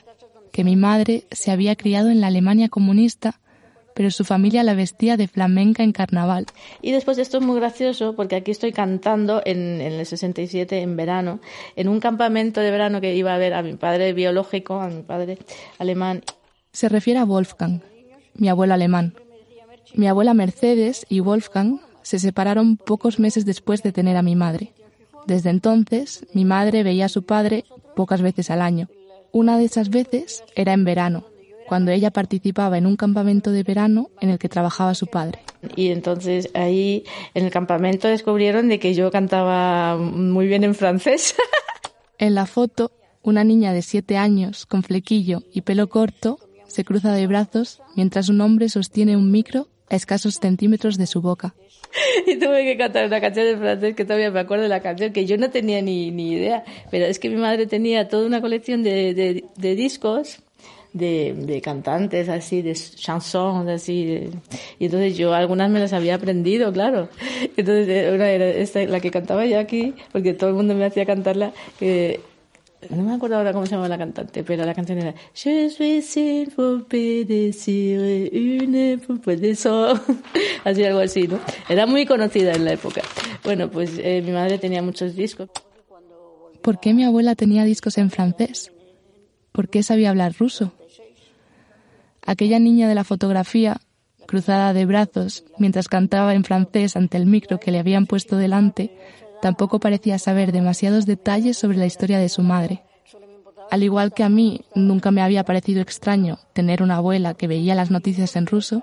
que 0.53 0.65
mi 0.65 0.77
madre 0.77 1.25
se 1.31 1.51
había 1.51 1.77
criado 1.77 2.11
en 2.11 2.21
la 2.21 2.29
Alemania 2.29 2.69
comunista, 2.69 3.41
pero 3.95 4.11
su 4.11 4.25
familia 4.25 4.63
la 4.63 4.75
vestía 4.75 5.17
de 5.17 5.27
flamenca 5.27 5.83
en 5.83 5.93
carnaval. 5.93 6.47
Y 6.83 6.93
después 6.93 7.19
esto 7.19 7.39
es 7.39 7.45
muy 7.45 7.59
gracioso 7.59 8.15
porque 8.15 8.37
aquí 8.37 8.53
estoy 8.53 8.73
cantando 8.73 9.43
en, 9.45 9.81
en 9.81 9.93
el 9.93 10.07
67 10.07 10.81
en 10.81 10.97
verano, 10.97 11.41
en 11.75 11.89
un 11.89 11.99
campamento 11.99 12.61
de 12.61 12.71
verano 12.71 13.01
que 13.01 13.15
iba 13.15 13.35
a 13.35 13.39
ver 13.39 13.55
a 13.55 13.63
mi 13.63 13.75
padre 13.75 14.13
biológico, 14.13 14.81
a 14.81 14.89
mi 14.89 15.03
padre 15.03 15.39
alemán. 15.79 16.23
Se 16.79 16.89
refiere 16.89 17.19
a 17.19 17.25
Wolfgang, 17.25 17.81
mi 18.35 18.49
abuelo 18.49 18.73
alemán. 18.73 19.13
Mi 19.95 20.07
abuela 20.07 20.33
Mercedes 20.33 21.07
y 21.09 21.19
Wolfgang 21.19 21.81
se 22.03 22.21
separaron 22.21 22.77
pocos 22.77 23.19
meses 23.19 23.45
después 23.45 23.83
de 23.83 23.91
tener 23.91 24.17
a 24.17 24.23
mi 24.23 24.37
madre. 24.37 24.73
Desde 25.27 25.51
entonces, 25.51 26.25
mi 26.35 26.45
madre 26.45 26.85
veía 26.85 27.07
a 27.07 27.09
su 27.09 27.25
padre 27.25 27.65
pocas 27.97 28.23
veces 28.23 28.49
al 28.53 28.63
año. 28.63 28.89
Una 29.33 29.59
de 29.59 29.65
esas 29.65 29.91
veces 29.91 30.45
era 30.55 30.73
en 30.73 30.85
verano, 30.85 31.25
cuando 31.67 31.91
ella 31.91 32.13
participaba 32.13 32.79
en 32.79 32.87
un 32.87 32.95
campamento 32.95 33.51
de 33.51 33.65
verano 33.65 34.11
en 34.21 34.31
el 34.31 34.39
que 34.39 34.49
trabajaba 34.49 34.95
su 34.95 35.09
padre. 35.09 35.41
Y 35.75 35.89
entonces 35.89 36.49
ahí 36.55 37.03
en 37.35 37.45
el 37.45 37.51
campamento 37.51 38.07
descubrieron 38.07 38.69
de 38.69 38.79
que 38.79 38.95
yo 38.95 39.11
cantaba 39.11 39.97
muy 39.97 40.47
bien 40.47 40.63
en 40.63 40.77
francés. 40.77 41.35
En 42.21 42.35
la 42.35 42.47
foto, 42.47 42.91
una 43.23 43.45
niña 43.45 43.73
de 43.73 43.81
siete 43.83 44.17
años, 44.17 44.67
con 44.67 44.83
flequillo 44.83 45.45
y 45.53 45.61
pelo 45.61 45.89
corto, 45.89 46.41
se 46.69 46.85
cruza 46.85 47.13
de 47.13 47.27
brazos 47.27 47.81
mientras 47.97 48.29
un 48.29 48.41
hombre 48.41 48.69
sostiene 48.69 49.17
un 49.17 49.31
micro 49.33 49.67
a 49.91 49.97
escasos 49.97 50.37
centímetros 50.41 50.97
de 50.99 51.07
su 51.07 51.21
boca. 51.21 51.55
y 52.27 52.37
tuve 52.37 52.65
que 52.65 52.77
cantar 52.77 53.07
una 53.07 53.21
canción 53.21 53.47
en 53.47 53.59
francés 53.59 53.95
que 53.97 54.05
todavía 54.05 54.31
me 54.31 54.41
acuerdo 54.41 54.65
de 54.65 54.69
la 54.69 54.81
canción, 54.81 55.13
que 55.13 55.25
yo 55.27 55.37
no 55.39 55.49
tenía 55.51 55.81
ni, 55.83 56.11
ni 56.11 56.33
idea. 56.33 56.63
Pero 56.91 57.07
es 57.07 57.19
que 57.19 57.31
mi 57.31 57.37
madre 57.37 57.67
tenía 57.67 58.09
toda 58.09 58.27
una 58.27 58.41
colección 58.43 58.83
de, 58.83 59.15
de, 59.15 59.45
de 59.57 59.75
discos 59.75 60.39
de, 60.93 61.35
de 61.37 61.61
cantantes 61.61 62.29
así, 62.29 62.61
de 62.63 62.75
chansons 62.75 63.69
así. 63.71 64.05
de- 64.05 64.31
y 64.79 64.87
entonces 64.87 65.17
yo 65.17 65.33
algunas 65.35 65.71
me 65.71 65.81
las 65.81 65.93
había 65.95 66.15
aprendido, 66.17 66.73
claro. 66.73 67.09
Entonces 67.57 67.89
eh, 67.89 68.11
una 68.15 68.29
era 68.31 68.47
esta, 68.49 68.85
la 68.85 69.01
que 69.01 69.11
cantaba 69.11 69.47
yo 69.47 69.59
aquí, 69.59 69.95
porque 70.13 70.35
todo 70.35 70.51
el 70.51 70.57
mundo 70.57 70.75
me 70.75 70.85
hacía 70.85 71.07
cantarla, 71.07 71.53
que 71.79 72.21
no 72.91 73.03
me 73.03 73.15
acuerdo 73.15 73.37
ahora 73.37 73.53
cómo 73.53 73.67
se 73.67 73.73
llama 73.73 73.89
la 73.89 73.99
cantante, 73.99 74.45
pero 74.45 74.65
la 74.65 74.75
canción 74.75 74.99
era 74.99 75.15
Je 75.35 75.69
suis 75.69 76.17
une 76.17 77.25
de 77.25 77.53
une 78.33 79.37
de. 79.37 80.01
Así, 80.65 80.85
algo 80.85 81.01
así, 81.01 81.27
¿no? 81.27 81.39
Era 81.69 81.87
muy 81.87 82.07
conocida 82.07 82.53
en 82.53 82.65
la 82.65 82.73
época. 82.73 83.03
Bueno, 83.45 83.71
pues 83.71 83.99
eh, 83.99 84.23
mi 84.25 84.33
madre 84.33 84.59
tenía 84.59 84.83
muchos 84.83 85.17
discos. 85.17 85.49
¿Por 86.63 86.81
qué 86.81 86.95
mi 86.95 87.05
abuela 87.05 87.35
tenía 87.35 87.65
discos 87.65 87.99
en 87.99 88.11
francés? 88.11 88.73
¿Por 89.53 89.69
qué 89.69 89.83
sabía 89.83 90.11
hablar 90.11 90.35
ruso? 90.39 90.73
Aquella 92.23 92.59
niña 92.59 92.89
de 92.89 92.95
la 92.95 93.05
fotografía, 93.05 93.81
cruzada 94.27 94.73
de 94.75 94.85
brazos 94.85 95.45
mientras 95.59 95.89
cantaba 95.89 96.35
en 96.35 96.45
francés 96.45 96.95
ante 96.95 97.17
el 97.17 97.27
micro 97.27 97.59
que 97.59 97.73
le 97.73 97.79
habían 97.79 98.07
puesto 98.07 98.37
delante, 98.37 98.97
tampoco 99.41 99.81
parecía 99.81 100.19
saber 100.19 100.53
demasiados 100.53 101.07
detalles 101.07 101.57
sobre 101.57 101.79
la 101.79 101.87
historia 101.87 102.19
de 102.19 102.29
su 102.29 102.43
madre. 102.43 102.83
Al 103.71 103.83
igual 103.83 104.15
que 104.15 104.25
a 104.25 104.29
mí, 104.29 104.63
nunca 104.75 105.11
me 105.11 105.21
había 105.21 105.45
parecido 105.45 105.83
extraño 105.83 106.39
tener 106.55 106.83
una 106.83 106.97
abuela 106.97 107.35
que 107.35 107.47
veía 107.47 107.75
las 107.75 107.91
noticias 107.91 108.37
en 108.37 108.47
ruso, 108.47 108.83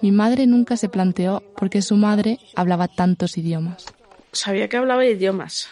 Mi 0.00 0.12
madre 0.12 0.46
nunca 0.46 0.76
se 0.76 0.88
planteó 0.88 1.42
por 1.56 1.70
qué 1.70 1.82
su 1.82 1.96
madre 1.96 2.38
hablaba 2.54 2.86
tantos 2.86 3.36
idiomas. 3.36 3.86
Sabía 4.30 4.68
que 4.68 4.76
hablaba 4.76 5.04
idiomas. 5.04 5.68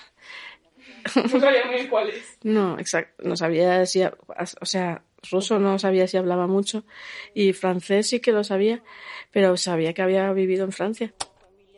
No 1.15 1.39
sabía 1.39 1.65
muy 1.71 1.87
cuáles. 1.87 2.37
No, 2.43 2.77
exacto. 2.81 3.23
No 3.23 3.37
sabía 3.37 3.87
si, 3.87 4.03
o 4.03 4.67
sea, 4.67 5.03
ruso 5.31 5.59
no 5.59 5.79
sabía 5.79 6.09
si 6.09 6.17
hablaba 6.17 6.47
mucho 6.47 6.85
y 7.35 7.53
francés 7.53 8.09
sí 8.09 8.21
que 8.21 8.33
lo 8.33 8.45
sabía, 8.45 8.83
pero 9.31 9.57
sabía 9.57 9.93
que 9.93 10.03
había 10.03 10.33
vivido 10.33 10.65
en 10.65 10.73
Francia. 10.73 11.15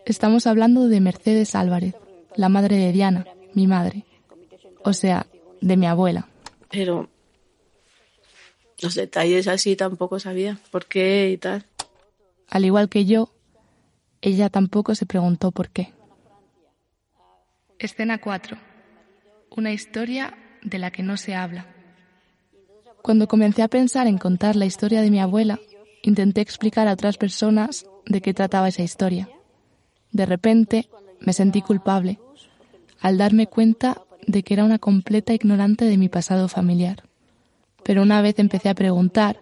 Estamos 0.06 0.46
hablando 0.46 0.88
de 0.88 1.00
Mercedes 1.00 1.54
Álvarez, 1.54 1.94
la 2.38 2.48
madre 2.48 2.76
de 2.76 2.92
Diana, 2.92 3.26
mi 3.54 3.66
madre. 3.66 4.04
O 4.84 4.92
sea, 4.92 5.26
de 5.60 5.76
mi 5.76 5.86
abuela. 5.86 6.28
Pero 6.70 7.08
los 8.80 8.94
detalles 8.94 9.48
así 9.48 9.74
tampoco 9.74 10.20
sabía 10.20 10.56
por 10.70 10.86
qué 10.86 11.30
y 11.32 11.36
tal. 11.36 11.66
Al 12.48 12.64
igual 12.64 12.88
que 12.88 13.04
yo, 13.04 13.30
ella 14.22 14.50
tampoco 14.50 14.94
se 14.94 15.04
preguntó 15.04 15.50
por 15.50 15.68
qué. 15.70 15.92
Escena 17.80 18.18
4. 18.18 18.56
Una 19.56 19.72
historia 19.72 20.38
de 20.62 20.78
la 20.78 20.92
que 20.92 21.02
no 21.02 21.16
se 21.16 21.34
habla. 21.34 21.66
Cuando 23.02 23.26
comencé 23.26 23.62
a 23.62 23.68
pensar 23.68 24.06
en 24.06 24.18
contar 24.18 24.54
la 24.54 24.66
historia 24.66 25.02
de 25.02 25.10
mi 25.10 25.18
abuela, 25.18 25.58
intenté 26.04 26.40
explicar 26.40 26.86
a 26.86 26.92
otras 26.92 27.18
personas 27.18 27.84
de 28.06 28.20
qué 28.20 28.32
trataba 28.32 28.68
esa 28.68 28.82
historia. 28.82 29.28
De 30.12 30.24
repente 30.24 30.88
me 31.18 31.32
sentí 31.32 31.62
culpable 31.62 32.20
al 33.00 33.18
darme 33.18 33.46
cuenta 33.46 34.02
de 34.26 34.42
que 34.42 34.54
era 34.54 34.64
una 34.64 34.78
completa 34.78 35.32
ignorante 35.32 35.84
de 35.84 35.96
mi 35.96 36.08
pasado 36.08 36.48
familiar. 36.48 37.04
Pero 37.82 38.02
una 38.02 38.20
vez 38.20 38.38
empecé 38.38 38.68
a 38.68 38.74
preguntar, 38.74 39.40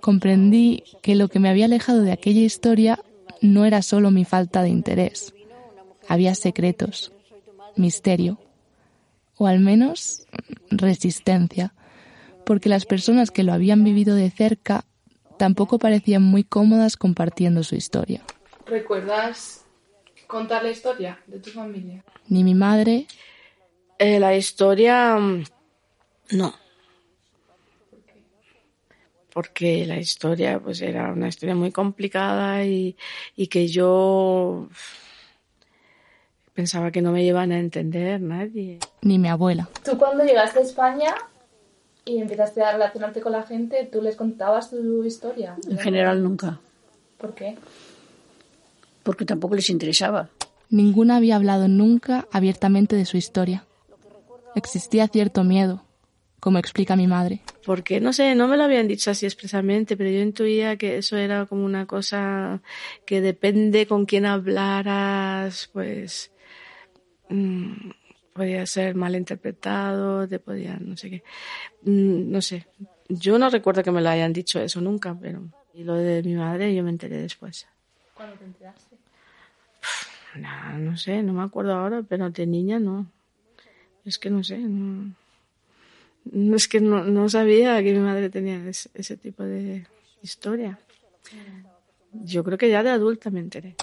comprendí 0.00 0.84
que 1.02 1.14
lo 1.14 1.28
que 1.28 1.38
me 1.38 1.48
había 1.48 1.66
alejado 1.66 2.02
de 2.02 2.12
aquella 2.12 2.40
historia 2.40 3.00
no 3.40 3.64
era 3.64 3.82
solo 3.82 4.10
mi 4.10 4.24
falta 4.24 4.62
de 4.62 4.68
interés. 4.68 5.32
Había 6.08 6.34
secretos, 6.34 7.12
misterio, 7.76 8.38
o 9.36 9.46
al 9.46 9.60
menos 9.60 10.26
resistencia, 10.70 11.72
porque 12.44 12.68
las 12.68 12.84
personas 12.84 13.30
que 13.30 13.44
lo 13.44 13.52
habían 13.52 13.84
vivido 13.84 14.14
de 14.14 14.30
cerca 14.30 14.84
tampoco 15.38 15.78
parecían 15.78 16.22
muy 16.22 16.44
cómodas 16.44 16.96
compartiendo 16.96 17.62
su 17.62 17.74
historia. 17.74 18.22
¿Recuerdas 18.66 19.64
contar 20.30 20.62
la 20.62 20.70
historia 20.70 21.18
de 21.26 21.38
tu 21.40 21.50
familia? 21.50 22.02
Ni 22.28 22.42
mi 22.44 22.54
madre. 22.54 23.06
Eh, 23.98 24.18
la 24.18 24.34
historia. 24.34 25.16
mm, 25.16 25.44
No. 26.32 26.54
Porque 29.32 29.86
la 29.86 29.96
historia, 29.96 30.58
pues 30.58 30.80
era 30.82 31.12
una 31.12 31.28
historia 31.28 31.54
muy 31.54 31.70
complicada 31.70 32.64
y, 32.64 32.96
y 33.36 33.46
que 33.46 33.68
yo 33.68 34.66
pensaba 36.52 36.90
que 36.90 37.00
no 37.00 37.12
me 37.12 37.22
iban 37.24 37.52
a 37.52 37.58
entender 37.60 38.20
nadie. 38.20 38.80
Ni 39.02 39.18
mi 39.18 39.28
abuela. 39.28 39.68
Tú 39.84 39.96
cuando 39.98 40.24
llegaste 40.24 40.58
a 40.58 40.62
España 40.62 41.14
y 42.04 42.18
empezaste 42.18 42.60
a 42.62 42.72
relacionarte 42.72 43.20
con 43.20 43.32
la 43.32 43.44
gente, 43.44 43.88
¿tú 43.90 44.02
les 44.02 44.16
contabas 44.16 44.70
tu 44.70 45.04
historia? 45.04 45.56
En 45.68 45.78
general 45.78 46.22
nunca, 46.22 46.58
¿Por 47.18 47.34
qué? 47.34 47.56
Porque 49.02 49.24
tampoco 49.24 49.54
les 49.54 49.70
interesaba. 49.70 50.28
Ninguna 50.68 51.16
había 51.16 51.36
hablado 51.36 51.68
nunca 51.68 52.28
abiertamente 52.30 52.96
de 52.96 53.04
su 53.04 53.16
historia. 53.16 53.64
Existía 54.54 55.08
cierto 55.08 55.44
miedo, 55.44 55.82
como 56.38 56.58
explica 56.58 56.96
mi 56.96 57.06
madre. 57.06 57.40
Porque, 57.64 58.00
no 58.00 58.12
sé, 58.12 58.34
no 58.34 58.48
me 58.48 58.56
lo 58.56 58.64
habían 58.64 58.88
dicho 58.88 59.10
así 59.10 59.26
expresamente, 59.26 59.96
pero 59.96 60.10
yo 60.10 60.20
intuía 60.20 60.76
que 60.76 60.98
eso 60.98 61.16
era 61.16 61.46
como 61.46 61.64
una 61.64 61.86
cosa 61.86 62.60
que 63.04 63.20
depende 63.20 63.86
con 63.86 64.06
quién 64.06 64.26
hablaras, 64.26 65.68
pues 65.72 66.32
mm, 67.28 67.90
podía 68.32 68.64
ser 68.66 68.94
malinterpretado, 68.94 70.26
te 70.26 70.38
podían, 70.38 70.88
no 70.88 70.96
sé 70.96 71.10
qué. 71.10 71.22
Mm, 71.82 72.30
no 72.30 72.42
sé, 72.42 72.66
yo 73.08 73.38
no 73.38 73.50
recuerdo 73.50 73.82
que 73.82 73.90
me 73.90 74.00
lo 74.00 74.08
hayan 74.08 74.32
dicho 74.32 74.60
eso 74.60 74.80
nunca, 74.80 75.16
pero... 75.20 75.42
Y 75.74 75.84
lo 75.84 75.94
de 75.94 76.22
mi 76.22 76.34
madre 76.34 76.74
yo 76.74 76.82
me 76.82 76.90
enteré 76.90 77.18
después. 77.18 77.66
¿Cuándo 78.14 78.36
te 78.36 78.44
enteraste? 78.44 78.89
No, 80.36 80.78
no 80.78 80.96
sé, 80.96 81.22
no 81.22 81.32
me 81.32 81.42
acuerdo 81.42 81.72
ahora, 81.74 82.02
pero 82.08 82.30
de 82.30 82.46
niña 82.46 82.78
no. 82.78 83.06
Es 84.04 84.18
que 84.18 84.30
no 84.30 84.42
sé, 84.44 84.58
no, 84.58 85.12
no 86.32 86.56
es 86.56 86.68
que 86.68 86.80
no, 86.80 87.04
no 87.04 87.28
sabía 87.28 87.82
que 87.82 87.92
mi 87.92 87.98
madre 88.00 88.30
tenía 88.30 88.56
ese, 88.68 88.90
ese 88.94 89.16
tipo 89.16 89.42
de 89.42 89.86
historia. 90.22 90.78
Yo 92.12 92.42
creo 92.44 92.58
que 92.58 92.70
ya 92.70 92.82
de 92.82 92.90
adulta 92.90 93.30
me 93.30 93.40
enteré. 93.40 93.76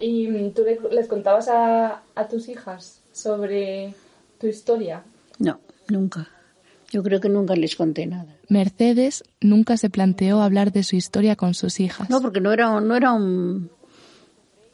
¿Y 0.00 0.50
tú 0.50 0.62
le- 0.62 0.78
les 0.94 1.08
contabas 1.08 1.48
a, 1.48 2.02
a 2.14 2.28
tus 2.28 2.48
hijas 2.48 3.02
sobre 3.12 3.94
tu 4.38 4.46
historia? 4.46 5.02
No, 5.38 5.60
nunca. 5.88 6.28
Yo 6.90 7.02
creo 7.02 7.20
que 7.20 7.28
nunca 7.28 7.54
les 7.56 7.76
conté 7.76 8.06
nada. 8.06 8.34
Mercedes 8.48 9.24
nunca 9.40 9.76
se 9.76 9.90
planteó 9.90 10.40
hablar 10.40 10.72
de 10.72 10.82
su 10.84 10.96
historia 10.96 11.36
con 11.36 11.52
sus 11.54 11.80
hijas. 11.80 12.08
No, 12.08 12.22
porque 12.22 12.40
no 12.40 12.52
era, 12.52 12.80
no 12.80 12.96
era 12.96 13.12
un, 13.12 13.70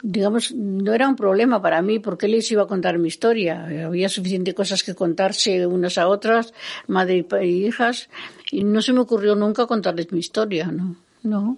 digamos, 0.06 0.52
no 0.52 0.92
era 0.92 1.08
un 1.08 1.16
problema 1.16 1.62
para 1.62 1.80
mí, 1.80 1.98
porque 1.98 2.28
les 2.28 2.50
iba 2.52 2.64
a 2.64 2.66
contar 2.66 2.98
mi 2.98 3.08
historia. 3.08 3.86
Había 3.86 4.10
suficiente 4.10 4.54
cosas 4.54 4.82
que 4.82 4.94
contarse 4.94 5.66
unas 5.66 5.96
a 5.96 6.08
otras, 6.08 6.52
madre 6.86 7.26
y 7.42 7.66
hijas, 7.66 8.10
y 8.52 8.64
no 8.64 8.82
se 8.82 8.92
me 8.92 9.00
ocurrió 9.00 9.34
nunca 9.34 9.66
contarles 9.66 10.12
mi 10.12 10.18
historia, 10.18 10.66
¿no? 10.66 10.96
No. 11.22 11.56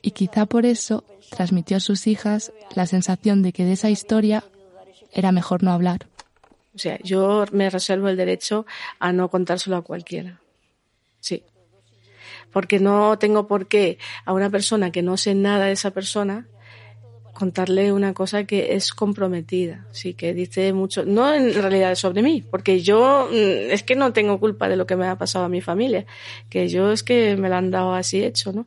Y 0.00 0.12
quizá 0.12 0.46
por 0.46 0.64
eso 0.64 1.02
transmitió 1.30 1.78
a 1.78 1.80
sus 1.80 2.06
hijas 2.06 2.52
la 2.76 2.86
sensación 2.86 3.42
de 3.42 3.52
que 3.52 3.64
de 3.64 3.72
esa 3.72 3.90
historia 3.90 4.44
era 5.12 5.32
mejor 5.32 5.64
no 5.64 5.72
hablar. 5.72 6.06
O 6.76 6.78
sea, 6.78 7.00
yo 7.02 7.46
me 7.50 7.68
reservo 7.68 8.08
el 8.08 8.16
derecho 8.16 8.64
a 9.00 9.12
no 9.12 9.28
contárselo 9.28 9.74
a 9.74 9.82
cualquiera. 9.82 10.40
Sí. 11.18 11.42
Porque 12.52 12.78
no 12.78 13.18
tengo 13.18 13.48
por 13.48 13.66
qué 13.66 13.98
a 14.24 14.32
una 14.32 14.50
persona 14.50 14.92
que 14.92 15.02
no 15.02 15.16
sé 15.16 15.34
nada 15.34 15.66
de 15.66 15.72
esa 15.72 15.90
persona 15.90 16.46
contarle 17.38 17.92
una 17.92 18.14
cosa 18.14 18.42
que 18.42 18.74
es 18.74 18.92
comprometida, 18.92 19.86
sí, 19.92 20.12
que 20.12 20.34
dice 20.34 20.72
mucho, 20.72 21.04
no 21.04 21.32
en 21.32 21.54
realidad 21.54 21.94
sobre 21.94 22.20
mí, 22.20 22.42
porque 22.42 22.80
yo 22.80 23.28
mm, 23.30 23.70
es 23.70 23.84
que 23.84 23.94
no 23.94 24.12
tengo 24.12 24.40
culpa 24.40 24.68
de 24.68 24.74
lo 24.74 24.88
que 24.88 24.96
me 24.96 25.06
ha 25.06 25.16
pasado 25.16 25.44
a 25.44 25.48
mi 25.48 25.60
familia, 25.60 26.04
que 26.48 26.66
yo 26.66 26.90
es 26.90 27.04
que 27.04 27.36
me 27.36 27.48
lo 27.48 27.54
han 27.54 27.70
dado 27.70 27.94
así 27.94 28.24
hecho, 28.24 28.52
¿no? 28.52 28.66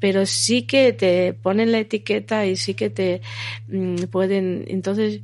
Pero 0.00 0.26
sí 0.26 0.62
que 0.62 0.92
te 0.92 1.32
ponen 1.32 1.70
la 1.70 1.78
etiqueta 1.78 2.44
y 2.44 2.56
sí 2.56 2.74
que 2.74 2.90
te 2.90 3.20
mm, 3.68 4.06
pueden, 4.10 4.64
entonces 4.66 5.20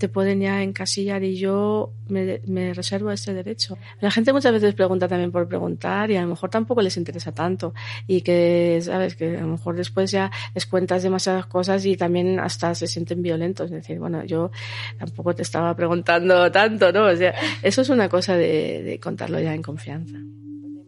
te 0.00 0.08
pueden 0.08 0.40
ya 0.40 0.62
encasillar 0.62 1.22
y 1.22 1.36
yo 1.36 1.92
me, 2.08 2.40
me 2.46 2.72
reservo 2.72 3.10
este 3.10 3.34
derecho. 3.34 3.76
La 4.00 4.10
gente 4.10 4.32
muchas 4.32 4.50
veces 4.50 4.74
pregunta 4.74 5.06
también 5.06 5.30
por 5.30 5.46
preguntar 5.46 6.10
y 6.10 6.16
a 6.16 6.22
lo 6.22 6.28
mejor 6.28 6.48
tampoco 6.48 6.80
les 6.80 6.96
interesa 6.96 7.32
tanto 7.32 7.74
y 8.06 8.22
que, 8.22 8.80
sabes, 8.82 9.14
que 9.14 9.36
a 9.36 9.42
lo 9.42 9.48
mejor 9.48 9.76
después 9.76 10.10
ya 10.10 10.30
les 10.54 10.64
cuentas 10.64 11.02
demasiadas 11.02 11.44
cosas 11.46 11.84
y 11.84 11.98
también 11.98 12.40
hasta 12.40 12.74
se 12.74 12.86
sienten 12.86 13.20
violentos. 13.20 13.66
Es 13.66 13.72
decir, 13.72 13.98
bueno, 13.98 14.24
yo 14.24 14.50
tampoco 14.98 15.34
te 15.34 15.42
estaba 15.42 15.76
preguntando 15.76 16.50
tanto, 16.50 16.90
¿no? 16.92 17.04
O 17.04 17.14
sea, 17.14 17.34
eso 17.62 17.82
es 17.82 17.90
una 17.90 18.08
cosa 18.08 18.36
de, 18.36 18.82
de 18.82 18.98
contarlo 18.98 19.38
ya 19.38 19.54
en 19.54 19.60
confianza. 19.60 20.16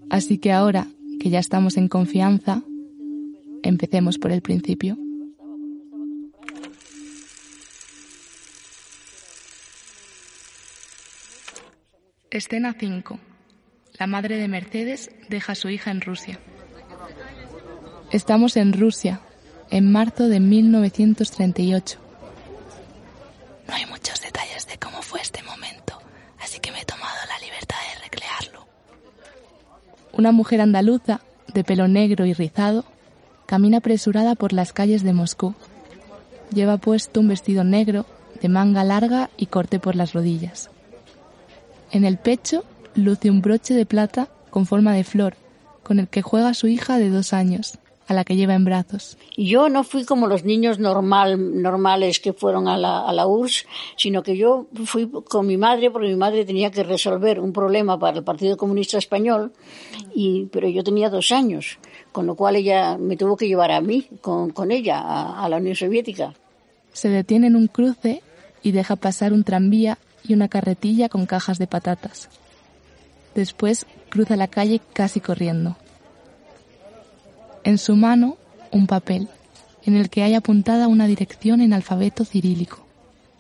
Así 0.09 0.38
que 0.38 0.53
ahora 0.53 0.87
que 1.20 1.29
ya 1.29 1.38
estamos 1.38 1.77
en 1.77 1.88
confianza, 1.88 2.62
empecemos 3.62 4.16
por 4.16 4.33
el 4.33 4.40
principio. 4.40 4.96
Escena 12.33 12.73
5. 12.73 13.18
La 13.99 14.07
madre 14.07 14.38
de 14.38 14.49
Mercedes 14.49 15.11
deja 15.29 15.53
a 15.53 15.55
su 15.55 15.68
hija 15.68 15.90
en 15.90 16.01
Rusia. 16.01 16.38
Estamos 18.11 18.57
en 18.57 18.73
Rusia, 18.73 19.21
en 19.68 19.92
marzo 19.92 20.29
de 20.29 20.40
1938. 20.40 21.99
No 23.68 23.75
hay 23.75 23.85
muchos 23.85 24.18
detalles 24.23 24.66
de 24.66 24.79
cómo 24.79 25.03
fue 25.03 25.21
este 25.21 25.42
momento, 25.42 25.99
así 26.40 26.59
que 26.59 26.73
me 26.73 26.81
he 26.81 26.85
tomado 26.87 27.14
la 27.29 27.38
libertad 27.45 27.77
de 27.77 28.03
recrearlo. 28.03 28.66
Una 30.14 30.33
mujer 30.33 30.62
andaluza, 30.62 31.21
de 31.53 31.64
pelo 31.64 31.87
negro 31.87 32.25
y 32.25 32.33
rizado, 32.33 32.87
camina 33.45 33.79
apresurada 33.79 34.37
por 34.37 34.55
las 34.55 34.73
calles 34.73 35.03
de 35.03 35.12
Moscú. 35.12 35.55
Lleva 36.51 36.79
puesto 36.79 37.21
un 37.21 37.29
vestido 37.29 37.62
negro, 37.62 38.07
de 38.40 38.49
manga 38.49 38.85
larga 38.85 39.29
y 39.37 39.47
corte 39.47 39.79
por 39.79 39.97
las 39.97 40.14
rodillas. 40.14 40.72
En 41.93 42.05
el 42.05 42.17
pecho 42.17 42.65
luce 42.95 43.31
un 43.31 43.43
broche 43.43 43.75
de 43.75 43.87
plata 43.87 44.29
con 44.51 44.67
forma 44.67 44.95
de 44.95 45.05
flor, 45.05 45.35
con 45.83 45.99
el 46.01 46.09
que 46.09 46.23
juega 46.23 46.55
su 46.55 46.67
hija 46.67 46.99
de 46.99 47.11
dos 47.11 47.33
años. 47.33 47.79
a 48.09 48.15
la 48.15 48.25
que 48.25 48.37
lleva 48.37 48.55
en 48.55 48.65
brazos. 48.65 49.17
Yo 49.37 49.69
no 49.69 49.85
fui 49.85 50.05
como 50.05 50.27
los 50.27 50.45
niños 50.45 50.79
normal, 50.79 51.63
normales 51.63 52.19
que 52.21 52.33
fueron 52.33 52.67
a 52.69 52.77
la, 52.77 53.01
a 53.01 53.13
la 53.13 53.27
URSS, 53.27 53.67
sino 53.97 54.23
que 54.23 54.37
yo 54.37 54.67
fui 54.85 55.09
con 55.09 55.47
mi 55.47 55.57
madre 55.57 55.91
porque 55.91 56.09
mi 56.09 56.17
madre 56.17 56.45
tenía 56.45 56.71
que 56.71 56.83
resolver 56.83 57.41
un 57.41 57.53
problema 57.53 57.99
para 57.99 58.19
el 58.19 58.25
Partido 58.25 58.57
Comunista 58.57 58.99
Español, 58.99 59.53
y, 60.15 60.47
pero 60.47 60.69
yo 60.69 60.83
tenía 60.83 61.11
dos 61.11 61.31
años, 61.33 61.79
con 62.11 62.27
lo 62.27 62.35
cual 62.35 62.57
ella 62.57 62.99
me 62.99 63.17
tuvo 63.17 63.37
que 63.37 63.47
llevar 63.47 63.71
a 63.71 63.81
mí 63.81 64.09
con, 64.21 64.51
con 64.51 64.73
ella 64.73 64.99
a, 64.99 65.45
a 65.45 65.49
la 65.49 65.57
Unión 65.59 65.77
Soviética. 65.77 66.35
Se 66.93 67.09
detiene 67.09 67.47
en 67.47 67.57
un 67.57 67.69
cruce 67.69 68.23
y 68.63 68.73
deja 68.73 68.97
pasar 68.97 69.33
un 69.33 69.45
tranvía 69.45 69.97
y 70.27 70.35
una 70.35 70.49
carretilla 70.49 71.09
con 71.09 71.27
cajas 71.27 71.59
de 71.59 71.67
patatas. 71.67 72.29
Después 73.35 73.87
cruza 74.11 74.37
la 74.37 74.49
calle 74.49 74.81
casi 74.93 75.21
corriendo. 75.21 75.77
En 77.65 77.79
su 77.79 77.97
mano, 77.97 78.37
un 78.71 78.87
papel, 78.87 79.29
en 79.85 79.97
el 79.97 80.11
que 80.11 80.23
hay 80.23 80.35
apuntada 80.35 80.89
una 80.89 81.07
dirección 81.07 81.61
en 81.61 81.73
alfabeto 81.73 82.25
cirílico. 82.25 82.85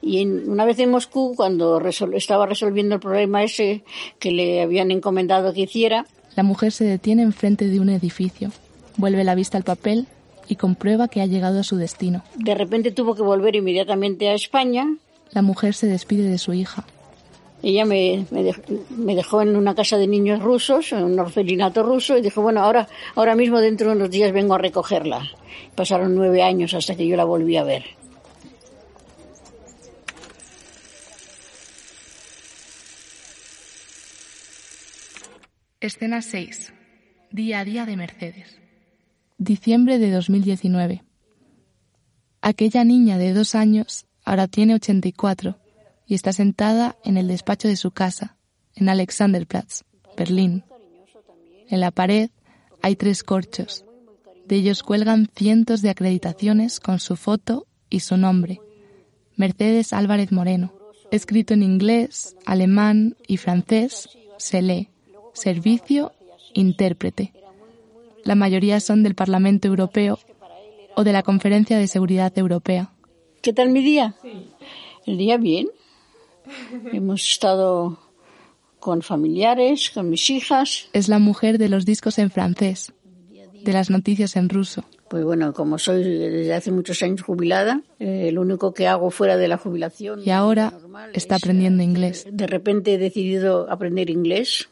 Y 0.00 0.20
en, 0.20 0.50
una 0.50 0.64
vez 0.64 0.78
en 0.80 0.90
Moscú, 0.90 1.34
cuando 1.36 1.78
resol 1.78 2.14
estaba 2.14 2.46
resolviendo 2.46 2.96
el 2.96 3.00
problema 3.00 3.44
ese 3.44 3.84
que 4.18 4.32
le 4.32 4.62
habían 4.62 4.90
encomendado 4.90 5.52
que 5.52 5.62
hiciera, 5.62 6.06
la 6.34 6.42
mujer 6.42 6.72
se 6.72 6.84
detiene 6.84 7.22
enfrente 7.22 7.68
de 7.68 7.78
un 7.78 7.90
edificio, 7.90 8.50
vuelve 8.96 9.22
la 9.22 9.34
vista 9.34 9.58
al 9.58 9.64
papel 9.64 10.06
y 10.48 10.56
comprueba 10.56 11.08
que 11.08 11.20
ha 11.20 11.26
llegado 11.26 11.60
a 11.60 11.62
su 11.62 11.76
destino. 11.76 12.22
De 12.36 12.54
repente 12.54 12.90
tuvo 12.90 13.14
que 13.14 13.22
volver 13.22 13.54
inmediatamente 13.54 14.28
a 14.28 14.34
España. 14.34 14.96
La 15.32 15.42
mujer 15.42 15.74
se 15.74 15.86
despide 15.86 16.28
de 16.28 16.38
su 16.38 16.52
hija. 16.52 16.84
Ella 17.62 17.84
me, 17.84 18.26
me, 18.30 18.42
dejó, 18.42 18.62
me, 18.90 19.14
dejó 19.14 19.40
en 19.40 19.56
una 19.56 19.74
casa 19.74 19.96
de 19.96 20.06
niños 20.06 20.42
rusos, 20.42 20.92
en 20.92 21.04
un 21.04 21.18
orfelinato 21.18 21.82
ruso, 21.82 22.18
y 22.18 22.22
dijo, 22.22 22.42
bueno, 22.42 22.60
ahora, 22.60 22.88
ahora 23.14 23.34
mismo 23.36 23.60
dentro 23.60 23.90
de 23.90 23.96
unos 23.96 24.10
días 24.10 24.32
vengo 24.32 24.54
a 24.54 24.58
recogerla. 24.58 25.30
Pasaron 25.74 26.14
nueve 26.14 26.42
años 26.42 26.74
hasta 26.74 26.96
que 26.96 27.06
yo 27.06 27.16
la 27.16 27.24
volví 27.24 27.56
a 27.56 27.64
ver. 27.64 27.84
Escena 35.80 36.22
6. 36.22 36.72
Día 37.30 37.60
a 37.60 37.64
día 37.64 37.86
de 37.86 37.96
Mercedes. 37.96 38.56
Diciembre 39.38 39.98
de 39.98 40.10
2019. 40.10 41.02
Aquella 42.40 42.84
niña 42.84 43.18
de 43.18 43.32
dos 43.32 43.54
años 43.54 44.06
ahora 44.24 44.48
tiene 44.48 44.74
84 44.74 45.58
y 46.06 46.14
está 46.14 46.32
sentada 46.32 46.96
en 47.04 47.16
el 47.16 47.28
despacho 47.28 47.68
de 47.68 47.76
su 47.76 47.90
casa, 47.90 48.36
en 48.74 48.88
Alexanderplatz, 48.88 49.82
Berlín. 50.16 50.64
En 51.68 51.80
la 51.80 51.90
pared 51.90 52.30
hay 52.82 52.96
tres 52.96 53.22
corchos. 53.22 53.84
De 54.46 54.56
ellos 54.56 54.82
cuelgan 54.82 55.30
cientos 55.34 55.82
de 55.82 55.90
acreditaciones 55.90 56.80
con 56.80 56.98
su 56.98 57.16
foto 57.16 57.66
y 57.88 58.00
su 58.00 58.16
nombre. 58.16 58.60
Mercedes 59.36 59.92
Álvarez 59.92 60.32
Moreno. 60.32 60.72
Escrito 61.10 61.54
en 61.54 61.62
inglés, 61.62 62.36
alemán 62.46 63.16
y 63.26 63.36
francés, 63.36 64.08
se 64.38 64.62
lee 64.62 64.88
Servicio 65.34 66.12
Intérprete. 66.54 67.32
La 68.24 68.34
mayoría 68.34 68.80
son 68.80 69.02
del 69.02 69.14
Parlamento 69.14 69.68
Europeo 69.68 70.18
o 70.96 71.04
de 71.04 71.12
la 71.12 71.22
Conferencia 71.22 71.78
de 71.78 71.86
Seguridad 71.86 72.36
Europea. 72.36 72.92
¿Qué 73.42 73.52
tal 73.52 73.70
mi 73.70 73.82
día? 73.82 74.14
El 75.04 75.18
día 75.18 75.36
bien. 75.36 75.68
Hemos 76.92 77.28
estado 77.28 77.98
con 78.78 79.02
familiares, 79.02 79.90
con 79.90 80.08
mis 80.10 80.30
hijas. 80.30 80.88
Es 80.92 81.08
la 81.08 81.18
mujer 81.18 81.58
de 81.58 81.68
los 81.68 81.84
discos 81.84 82.20
en 82.20 82.30
francés, 82.30 82.92
de 83.28 83.72
las 83.72 83.90
noticias 83.90 84.36
en 84.36 84.48
ruso. 84.48 84.84
Pues 85.08 85.24
bueno, 85.24 85.52
como 85.54 85.78
soy 85.78 86.04
desde 86.04 86.54
hace 86.54 86.70
muchos 86.70 87.02
años 87.02 87.22
jubilada, 87.22 87.82
eh, 87.98 88.30
lo 88.32 88.42
único 88.42 88.72
que 88.74 88.86
hago 88.86 89.10
fuera 89.10 89.36
de 89.36 89.48
la 89.48 89.58
jubilación. 89.58 90.22
Y 90.24 90.30
ahora 90.30 90.72
está 91.12 91.34
aprendiendo 91.34 91.82
inglés. 91.82 92.24
De 92.30 92.46
repente 92.46 92.94
he 92.94 92.98
decidido 92.98 93.68
aprender 93.68 94.08
inglés 94.08 94.68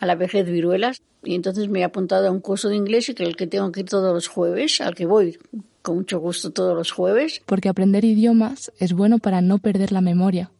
a 0.00 0.06
la 0.06 0.16
vejez 0.16 0.50
viruelas 0.50 1.02
y 1.22 1.36
entonces 1.36 1.68
me 1.68 1.80
he 1.80 1.84
apuntado 1.84 2.26
a 2.26 2.30
un 2.32 2.40
curso 2.40 2.68
de 2.68 2.76
inglés 2.76 3.08
y 3.10 3.14
que 3.14 3.22
el 3.22 3.36
que 3.36 3.46
tengo 3.46 3.70
que 3.70 3.80
ir 3.80 3.86
todos 3.88 4.12
los 4.12 4.26
jueves, 4.26 4.80
al 4.80 4.96
que 4.96 5.06
voy 5.06 5.38
con 5.82 5.96
mucho 5.96 6.18
gusto 6.20 6.50
todos 6.50 6.76
los 6.76 6.92
jueves. 6.92 7.42
Porque 7.46 7.68
aprender 7.68 8.04
idiomas 8.04 8.72
es 8.78 8.92
bueno 8.92 9.18
para 9.18 9.40
no 9.40 9.58
perder 9.58 9.92
la 9.92 10.00
memoria, 10.00 10.50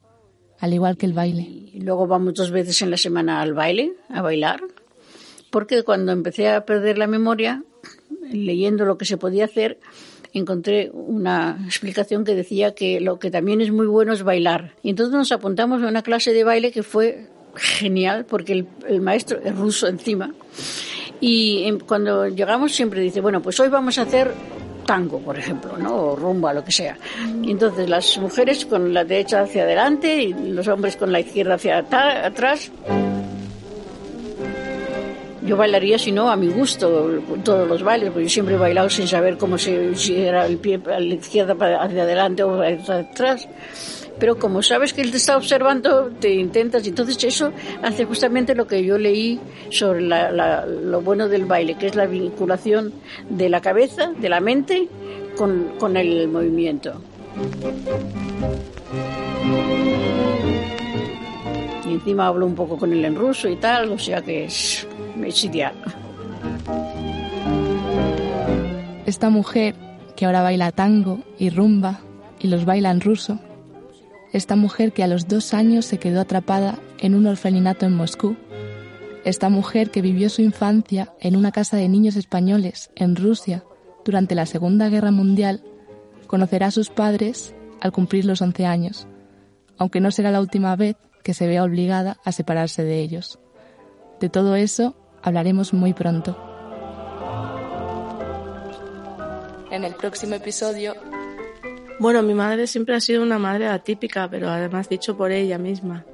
al 0.59 0.75
igual 0.75 0.97
que 0.97 1.07
el 1.07 1.13
baile. 1.13 1.43
Y 1.43 1.81
luego 1.81 2.07
vamos 2.07 2.35
dos 2.35 2.51
veces 2.51 2.81
en 2.83 2.91
la 2.91 2.97
semana 2.97 3.41
al 3.41 3.55
baile, 3.55 3.93
a 4.09 4.23
bailar, 4.23 4.61
porque 5.51 5.83
cuando 5.83 6.13
empecé 6.13 6.49
a 6.49 6.65
perder 6.65 6.99
la 6.99 7.07
memoria, 7.07 7.65
leyendo 8.31 8.85
lo 8.85 8.99
que 8.99 9.05
se 9.05 9.17
podía 9.17 9.45
hacer, 9.45 9.81
encontré 10.33 10.91
una 10.93 11.61
explicación 11.67 12.25
que 12.25 12.35
decía 12.35 12.75
que 12.75 13.01
lo 13.01 13.19
que 13.19 13.31
también 13.31 13.61
es 13.61 13.73
muy 13.73 13.87
bueno 13.87 14.13
es 14.13 14.23
bailar. 14.23 14.75
Y 14.83 14.91
entonces 14.91 15.15
nos 15.15 15.33
apuntamos 15.33 15.83
a 15.83 15.89
una 15.89 16.03
clase 16.03 16.33
de 16.33 16.45
baile 16.45 16.71
que 16.71 16.83
fue 16.83 17.27
genial 17.57 18.25
porque 18.27 18.53
el, 18.53 18.69
el 18.89 19.01
maestro 19.01 19.41
es 19.43 19.57
ruso 19.57 19.89
encima. 19.89 20.35
Y 21.21 21.71
cuando 21.87 22.29
llegamos 22.29 22.73
siempre 22.73 23.01
dice, 23.01 23.21
bueno, 23.21 23.43
pues 23.43 23.59
hoy 23.61 23.69
vamos 23.69 23.99
a 23.99 24.03
hacer 24.03 24.33
tango, 24.91 25.21
por 25.21 25.39
ejemplo, 25.39 25.77
¿no? 25.79 25.95
O 25.95 26.17
rumba, 26.17 26.53
lo 26.53 26.65
que 26.65 26.73
sea. 26.73 26.99
Entonces 27.45 27.89
las 27.89 28.19
mujeres 28.19 28.67
con 28.67 28.93
la 28.93 29.05
derecha 29.05 29.43
hacia 29.43 29.63
adelante 29.63 30.21
y 30.21 30.33
los 30.33 30.67
hombres 30.67 30.97
con 30.97 31.13
la 31.13 31.21
izquierda 31.21 31.55
hacia 31.55 31.79
atrás. 31.79 32.73
Yo 35.43 35.57
bailaría, 35.57 35.97
si 35.97 36.11
no, 36.11 36.29
a 36.29 36.35
mi 36.35 36.49
gusto, 36.49 37.23
todos 37.45 37.69
los 37.69 37.85
bailes, 37.85 38.11
porque 38.11 38.25
yo 38.25 38.31
siempre 38.31 38.57
he 38.57 38.59
bailado 38.59 38.91
sin 38.91 39.07
saber 39.07 39.39
cómo 39.39 39.57
se, 39.59 39.95
si 39.95 40.17
era 40.17 40.45
el 40.45 40.59
pie 40.59 40.81
a 40.93 40.99
la 40.99 41.15
izquierda 41.15 41.53
hacia 41.53 42.03
adelante 42.03 42.43
o 42.43 42.61
hacia 42.61 42.99
atrás 42.99 43.49
pero 44.21 44.39
como 44.39 44.63
sabes 44.63 44.93
que 44.93 45.01
él 45.01 45.11
te 45.11 45.17
está 45.17 45.37
observando, 45.37 46.11
te 46.21 46.35
intentas. 46.35 46.87
Entonces 46.87 47.25
eso 47.25 47.53
hace 47.83 48.05
justamente 48.05 48.55
lo 48.55 48.67
que 48.67 48.85
yo 48.85 48.99
leí 48.99 49.41
sobre 49.71 50.03
la, 50.03 50.67
lo 50.67 51.01
bueno 51.01 51.29
del 51.29 51.47
baile, 51.47 51.77
que 51.77 51.87
es 51.87 51.97
la 51.97 52.07
vinculación 52.07 52.93
de 53.31 53.49
la 53.49 53.63
cabeza, 53.63 54.13
de 54.13 54.29
la 54.29 54.41
mente, 54.41 54.89
con, 55.37 55.73
con 55.79 55.97
el 55.97 56.29
movimiento. 56.29 57.01
Y 61.89 61.95
encima 61.95 62.27
hablo 62.27 62.47
un 62.47 62.55
poco 62.55 62.77
con 62.77 62.93
él 62.93 63.05
en 63.05 63.17
ruso 63.17 63.49
y 63.49 63.57
tal, 63.57 63.91
o 63.91 63.99
sea 63.99 64.21
que 64.21 64.45
es, 64.45 64.87
es 65.25 65.45
ideal. 65.45 65.75
Esta 69.07 69.31
mujer 69.31 69.75
que 70.15 70.27
ahora 70.27 70.43
baila 70.43 70.71
tango 70.73 71.21
y 71.39 71.49
rumba 71.49 72.01
y 72.39 72.49
los 72.49 72.65
baila 72.67 72.91
en 72.91 73.01
ruso, 73.01 73.41
esta 74.33 74.57
mujer 74.57 74.93
que 74.93 75.03
a 75.03 75.09
los 75.09 75.29
dos 75.29 75.55
años 75.55 75.87
se 75.87 75.99
quedó 75.99 76.21
atrapada 76.21 76.79
en 76.99 77.15
un 77.15 77.27
orfelinato 77.27 77.87
en 77.87 77.95
Moscú, 77.95 78.37
esta 79.25 79.49
mujer 79.49 79.91
que 79.91 80.03
vivió 80.03 80.31
su 80.31 80.43
infancia 80.43 81.13
en 81.21 81.37
una 81.37 81.53
casa 81.53 81.77
de 81.77 81.89
niños 81.89 82.17
españoles 82.17 82.91
en 82.95 83.17
Rusia 83.17 83.65
durante 84.05 84.35
la 84.35 84.47
Segunda 84.47 84.89
Guerra 84.89 85.11
Mundial, 85.11 85.63
conocerá 86.27 86.69
a 86.69 86.71
sus 86.71 86.91
padres 86.91 87.55
al 87.81 87.93
cumplir 87.93 88.25
los 88.25 88.41
11 88.41 88.67
años, 88.67 89.07
aunque 89.77 90.01
no 90.01 90.11
será 90.11 90.31
la 90.31 90.41
última 90.41 90.75
vez 90.77 90.97
que 91.23 91.35
se 91.35 91.47
vea 91.47 91.65
obligada 91.65 92.19
a 92.25 92.33
separarse 92.33 92.83
de 92.83 93.01
ellos. 93.01 93.39
De 94.21 94.29
todo 94.29 94.55
eso 94.57 94.97
hablaremos 95.23 95.75
muy 95.75 95.93
pronto. 95.93 96.39
En 99.71 99.85
el 99.85 99.95
próximo 99.95 100.35
episodio 100.35 100.95
bueno, 102.01 102.23
mi 102.23 102.33
madre 102.33 102.67
siempre 102.67 102.95
ha 102.97 103.01
sido 103.01 103.23
una 103.23 103.39
madre 103.39 103.69
atípica, 103.69 104.27
pero 104.31 104.49
además 104.49 104.89
dicho 104.89 105.19
por 105.19 105.33
ella 105.33 105.59
misma. 105.59 106.07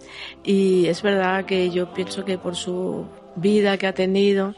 Y 0.43 0.87
es 0.87 1.01
verdad 1.01 1.45
que 1.45 1.71
yo 1.71 1.95
pienso 1.95 2.25
que 2.25 2.39
por 2.39 2.57
su 2.57 3.07
vida 3.37 3.79
que 3.79 3.87
ha 3.87 3.95
tenido, 3.95 4.57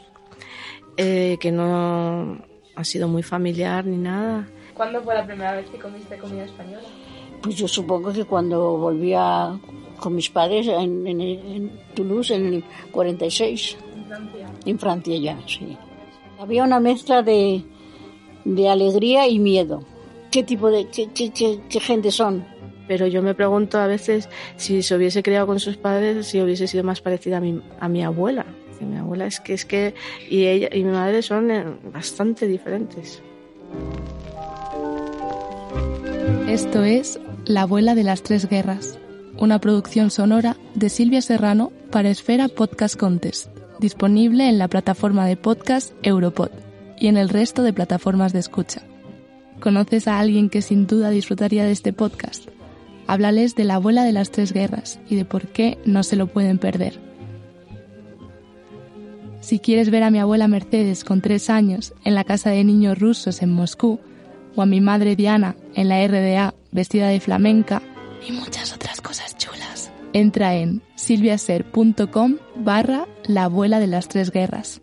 eh, 0.97 1.37
que 1.39 1.51
no 1.51 2.39
ha 2.75 2.83
sido 2.83 3.07
muy 3.07 3.21
familiar 3.21 3.85
ni 3.85 3.97
nada. 3.97 4.47
¿Cuándo 4.73 5.03
fue 5.03 5.13
la 5.13 5.23
primera 5.23 5.51
vez 5.53 5.69
que 5.69 5.77
comiste 5.77 6.17
comida 6.17 6.45
española? 6.45 6.87
Pues 7.43 7.55
yo 7.57 7.67
supongo 7.67 8.11
que 8.11 8.25
cuando 8.25 8.77
volvía 8.77 9.55
con 9.99 10.15
mis 10.15 10.31
padres 10.31 10.65
en, 10.67 11.05
en, 11.05 11.21
en 11.21 11.79
Toulouse 11.93 12.33
en 12.33 12.53
el 12.55 12.63
46. 12.91 13.77
¿En 13.95 14.05
Francia? 14.07 14.47
En 14.65 14.79
Francia 14.79 15.17
ya, 15.19 15.39
sí. 15.47 15.77
Había 16.39 16.63
una 16.63 16.79
mezcla 16.79 17.21
de, 17.21 17.63
de 18.45 18.67
alegría 18.67 19.27
y 19.27 19.37
miedo 19.37 19.85
qué 20.31 20.43
tipo 20.43 20.69
de 20.69 20.87
qué, 20.87 21.09
qué, 21.13 21.31
qué, 21.31 21.59
qué, 21.69 21.79
gente 21.79 22.11
son. 22.11 22.45
Pero 22.87 23.07
yo 23.07 23.21
me 23.21 23.35
pregunto 23.35 23.77
a 23.77 23.87
veces 23.87 24.29
si 24.55 24.81
se 24.81 24.95
hubiese 24.95 25.21
criado 25.21 25.45
con 25.45 25.59
sus 25.59 25.77
padres, 25.77 26.27
si 26.27 26.41
hubiese 26.41 26.67
sido 26.67 26.83
más 26.83 27.01
parecida 27.01 27.37
a 27.37 27.39
mi, 27.39 27.61
a 27.79 27.87
mi 27.87 28.03
abuela. 28.03 28.45
Mi 28.81 28.97
abuela 28.97 29.25
es 29.25 29.39
que 29.39 29.53
es 29.53 29.65
que 29.65 29.93
y 30.29 30.45
ella 30.45 30.69
y 30.71 30.83
mi 30.83 30.91
madre 30.91 31.21
son 31.21 31.51
eh, 31.51 31.65
bastante 31.91 32.47
diferentes. 32.47 33.21
Esto 36.47 36.83
es 36.83 37.19
La 37.45 37.63
abuela 37.63 37.93
de 37.93 38.03
las 38.03 38.23
tres 38.23 38.47
guerras, 38.47 38.97
una 39.37 39.59
producción 39.59 40.11
sonora 40.11 40.57
de 40.75 40.89
Silvia 40.89 41.21
Serrano 41.21 41.71
para 41.91 42.09
Esfera 42.09 42.47
Podcast 42.47 42.95
Contest, 42.95 43.47
disponible 43.79 44.47
en 44.47 44.57
la 44.57 44.67
plataforma 44.67 45.27
de 45.27 45.35
podcast 45.35 45.93
Europod 46.01 46.49
y 46.97 47.07
en 47.07 47.17
el 47.17 47.29
resto 47.29 47.63
de 47.63 47.73
plataformas 47.73 48.33
de 48.33 48.39
escucha. 48.39 48.88
¿Conoces 49.59 50.07
a 50.07 50.19
alguien 50.19 50.49
que 50.49 50.61
sin 50.61 50.87
duda 50.87 51.09
disfrutaría 51.09 51.65
de 51.65 51.71
este 51.71 51.91
podcast? 51.91 52.47
Háblales 53.07 53.55
de 53.55 53.65
la 53.65 53.75
abuela 53.75 54.03
de 54.03 54.13
las 54.13 54.31
tres 54.31 54.53
guerras 54.53 54.99
y 55.09 55.15
de 55.15 55.25
por 55.25 55.47
qué 55.47 55.77
no 55.83 56.03
se 56.03 56.15
lo 56.15 56.27
pueden 56.27 56.59
perder. 56.59 56.99
Si 59.41 59.59
quieres 59.59 59.89
ver 59.89 60.03
a 60.03 60.11
mi 60.11 60.19
abuela 60.19 60.47
Mercedes 60.47 61.03
con 61.03 61.21
tres 61.21 61.49
años 61.49 61.93
en 62.05 62.15
la 62.15 62.23
casa 62.23 62.51
de 62.51 62.63
niños 62.63 62.99
rusos 62.99 63.41
en 63.41 63.51
Moscú, 63.51 63.99
o 64.55 64.61
a 64.61 64.65
mi 64.65 64.81
madre 64.81 65.15
Diana 65.15 65.55
en 65.75 65.89
la 65.89 66.05
RDA 66.07 66.53
vestida 66.71 67.07
de 67.09 67.19
flamenca, 67.19 67.81
y 68.27 68.31
muchas 68.31 68.73
otras 68.73 69.01
cosas 69.01 69.37
chulas, 69.37 69.91
entra 70.13 70.55
en 70.55 70.81
silviaser.com 70.95 72.37
barra 72.55 73.07
la 73.25 73.45
abuela 73.45 73.79
de 73.79 73.87
las 73.87 74.07
tres 74.07 74.31
guerras. 74.31 74.81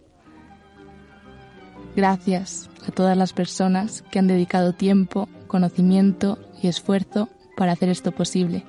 Gracias 1.94 2.68
a 2.86 2.92
todas 2.92 3.16
las 3.16 3.32
personas 3.32 4.02
que 4.10 4.18
han 4.18 4.26
dedicado 4.26 4.72
tiempo, 4.72 5.28
conocimiento 5.46 6.38
y 6.62 6.68
esfuerzo 6.68 7.28
para 7.56 7.72
hacer 7.72 7.88
esto 7.88 8.12
posible. 8.12 8.64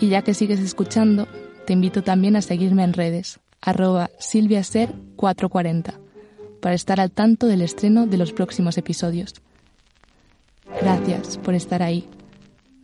Y 0.00 0.08
ya 0.08 0.22
que 0.22 0.34
sigues 0.34 0.60
escuchando, 0.60 1.28
te 1.66 1.72
invito 1.72 2.02
también 2.02 2.36
a 2.36 2.42
seguirme 2.42 2.84
en 2.84 2.92
redes, 2.92 3.40
arroba 3.60 4.10
silviaser440, 4.18 5.94
para 6.60 6.74
estar 6.74 7.00
al 7.00 7.10
tanto 7.10 7.46
del 7.46 7.62
estreno 7.62 8.06
de 8.06 8.16
los 8.16 8.32
próximos 8.32 8.78
episodios. 8.78 9.34
Gracias 10.80 11.38
por 11.38 11.54
estar 11.54 11.82
ahí. 11.82 12.08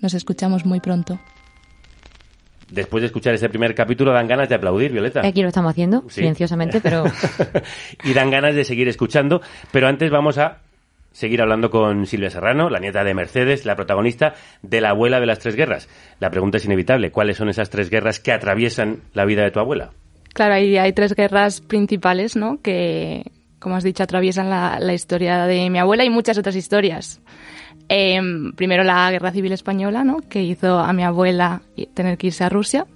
Nos 0.01 0.15
escuchamos 0.15 0.67
muy 0.67 0.81
pronto. 0.81 1.19
Después 2.71 3.01
de 3.03 3.07
escuchar 3.07 3.33
este 3.35 3.49
primer 3.49 3.75
capítulo 3.75 4.13
dan 4.13 4.27
ganas 4.27 4.49
de 4.49 4.57
aplaudir, 4.57 4.91
Violeta. 4.93 5.21
Aquí 5.27 5.41
lo 5.43 5.49
estamos 5.49 5.71
haciendo, 5.71 6.03
Sí. 6.09 6.17
silenciosamente, 6.17 6.81
pero 6.81 7.05
y 8.05 8.13
dan 8.13 8.31
ganas 8.31 8.55
de 8.55 8.65
seguir 8.65 8.89
escuchando, 8.89 9.41
pero 9.71 9.87
antes 9.87 10.11
vamos 10.11 10.37
a 10.39 10.59
seguir 11.13 11.41
hablando 11.41 11.71
con 11.71 12.07
Silvia 12.07 12.29
Serrano, 12.29 12.69
la 12.69 12.79
nieta 12.81 13.03
de 13.05 13.15
Mercedes, 13.15 13.65
la 13.65 13.77
protagonista 13.77 14.35
de 14.63 14.81
la 14.81 14.91
abuela 14.91 15.21
de 15.21 15.27
las 15.27 15.39
tres 15.39 15.55
guerras. 15.57 15.89
La 16.21 16.31
pregunta 16.31 16.59
es 16.59 16.65
inevitable, 16.65 17.11
¿cuáles 17.13 17.37
son 17.37 17.49
esas 17.49 17.71
tres 17.71 17.89
guerras 17.89 18.21
que 18.21 18.33
atraviesan 18.33 18.99
la 19.15 19.25
vida 19.25 19.43
de 19.43 19.51
tu 19.53 19.61
abuela? 19.61 19.93
Claro, 20.35 20.55
hay 20.55 20.93
tres 20.93 21.15
guerras 21.15 21.63
principales, 21.63 22.37
¿no? 22.37 22.61
Que, 22.61 23.31
como 23.59 23.77
has 23.77 23.85
dicho, 23.85 24.03
atraviesan 24.03 24.51
la, 24.51 24.79
la 24.81 24.93
historia 24.93 25.47
de 25.47 25.71
mi 25.71 25.79
abuela 25.79 26.05
y 26.05 26.11
muchas 26.11 26.37
otras 26.37 26.55
historias. 26.57 27.23
Em, 27.89 28.53
primero 28.53 28.83
la 28.83 29.11
Guerra 29.11 29.31
Civil 29.31 29.53
Española, 29.53 30.03
¿no? 30.03 30.19
Que 30.29 30.43
hizo 30.43 30.79
a 30.79 30.93
mi 30.93 31.05
abuela 31.05 31.63
tener 31.95 32.19
que 32.19 32.29
irse 32.29 32.45
a 32.45 32.49
Rusia. 32.49 32.87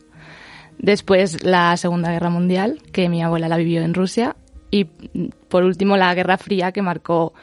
Después 0.78 1.44
la 1.44 1.76
Segunda 1.76 2.10
Guerra 2.10 2.30
Mundial, 2.30 2.80
que 2.92 3.08
mi 3.08 3.22
abuela 3.22 3.48
la 3.48 3.56
vivió 3.56 3.82
en 3.82 3.94
Rusia. 3.94 4.36
Y 4.70 4.84
por 4.84 5.64
último 5.64 5.96
la 5.96 6.14
Guerra 6.14 6.38
Fría, 6.38 6.72
que 6.72 6.82
marcó 6.82 7.34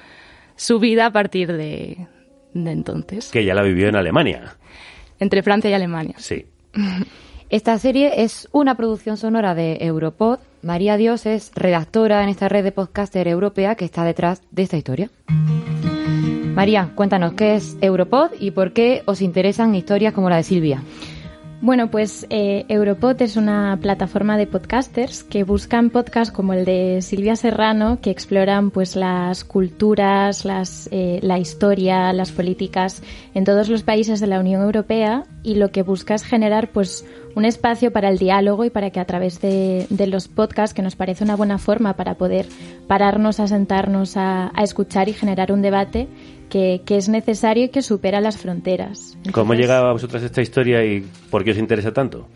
su 0.56 0.80
vida 0.80 1.06
a 1.06 1.12
partir 1.12 1.54
de, 1.54 2.08
de 2.54 2.72
entonces. 2.72 3.30
Que 3.30 3.46
ya 3.46 3.54
la 3.54 3.62
vivió 3.62 3.88
en 3.88 3.96
Alemania. 3.96 4.58
Entre 5.20 5.42
Francia 5.44 5.70
y 5.70 5.74
Alemania. 5.74 6.16
Sí. 6.18 6.46
Esta 7.50 7.80
serie 7.80 8.24
es 8.24 8.50
una 8.52 8.76
producción 8.76 9.16
sonora 9.16 9.56
de 9.56 9.78
Europod. 9.80 10.40
María 10.68 10.98
Dios 10.98 11.26
es 11.26 11.54
redactora 11.56 12.22
en 12.24 12.28
esta 12.28 12.50
red 12.50 12.62
de 12.62 12.74
podcaster 12.74 13.26
europea 13.30 13.76
que 13.76 13.86
está 13.86 14.04
detrás 14.04 14.42
de 14.52 14.64
esta 14.64 14.76
historia. 14.76 15.10
María, 16.56 16.92
cuéntanos 16.94 17.36
qué 17.36 17.56
es 17.56 17.78
Europod 17.80 18.32
y 18.38 18.52
por 18.52 18.74
qué 18.74 19.02
os 19.06 19.22
interesan 19.22 19.74
historias 19.76 20.14
como 20.14 20.30
la 20.30 20.36
de 20.36 20.44
Silvia. 20.44 20.84
Bueno, 21.60 21.90
pues 21.90 22.28
eh, 22.30 22.66
Europod 22.68 23.20
es 23.22 23.36
una 23.36 23.80
plataforma 23.82 24.38
de 24.38 24.46
podcasters 24.46 25.24
que 25.24 25.44
buscan 25.44 25.90
podcasts 25.90 26.32
como 26.32 26.54
el 26.54 26.66
de 26.66 27.02
Silvia 27.02 27.36
Serrano, 27.36 28.00
que 28.00 28.12
exploran 28.12 28.70
pues 28.70 28.96
las 28.96 29.44
culturas, 29.44 30.46
las, 30.46 30.88
eh, 30.92 31.20
la 31.24 31.40
historia, 31.40 32.14
las 32.14 32.32
políticas 32.32 33.02
en 33.34 33.44
todos 33.44 33.70
los 33.70 33.82
países 33.84 34.20
de 34.20 34.28
la 34.28 34.40
Unión 34.40 34.62
Europea 34.62 35.24
y 35.42 35.56
lo 35.56 35.72
que 35.72 35.82
busca 35.82 36.14
es 36.14 36.24
generar 36.24 36.70
pues 36.72 37.06
un 37.38 37.46
espacio 37.46 37.92
para 37.92 38.10
el 38.10 38.18
diálogo 38.18 38.66
y 38.66 38.72
para 38.72 38.90
que 38.90 39.00
a 39.00 39.06
través 39.06 39.40
de, 39.42 39.86
de 39.92 40.08
los 40.08 40.28
podcasts, 40.28 40.74
que 40.74 40.82
nos 40.82 40.96
parece 40.96 41.24
una 41.24 41.36
buena 41.36 41.60
forma 41.60 41.94
para 41.94 42.16
poder 42.16 42.48
pararnos 42.88 43.40
a 43.40 43.48
sentarnos 43.48 44.18
a, 44.18 44.52
a 44.56 44.64
escuchar 44.64 45.08
y 45.08 45.14
generar 45.14 45.52
un 45.52 45.62
debate 45.62 46.08
que, 46.50 46.82
que 46.84 46.98
es 46.98 47.10
necesario 47.10 47.66
y 47.66 47.70
que 47.70 47.84
supera 47.84 48.22
las 48.22 48.38
fronteras. 48.38 49.16
¿Cómo 49.32 49.54
llega 49.54 49.78
a 49.78 49.92
vosotras 49.92 50.24
esta 50.24 50.42
historia 50.42 50.84
y 50.84 51.06
por 51.30 51.44
qué 51.44 51.52
os 51.52 51.60
interesa 51.60 51.94
tanto? 51.94 52.28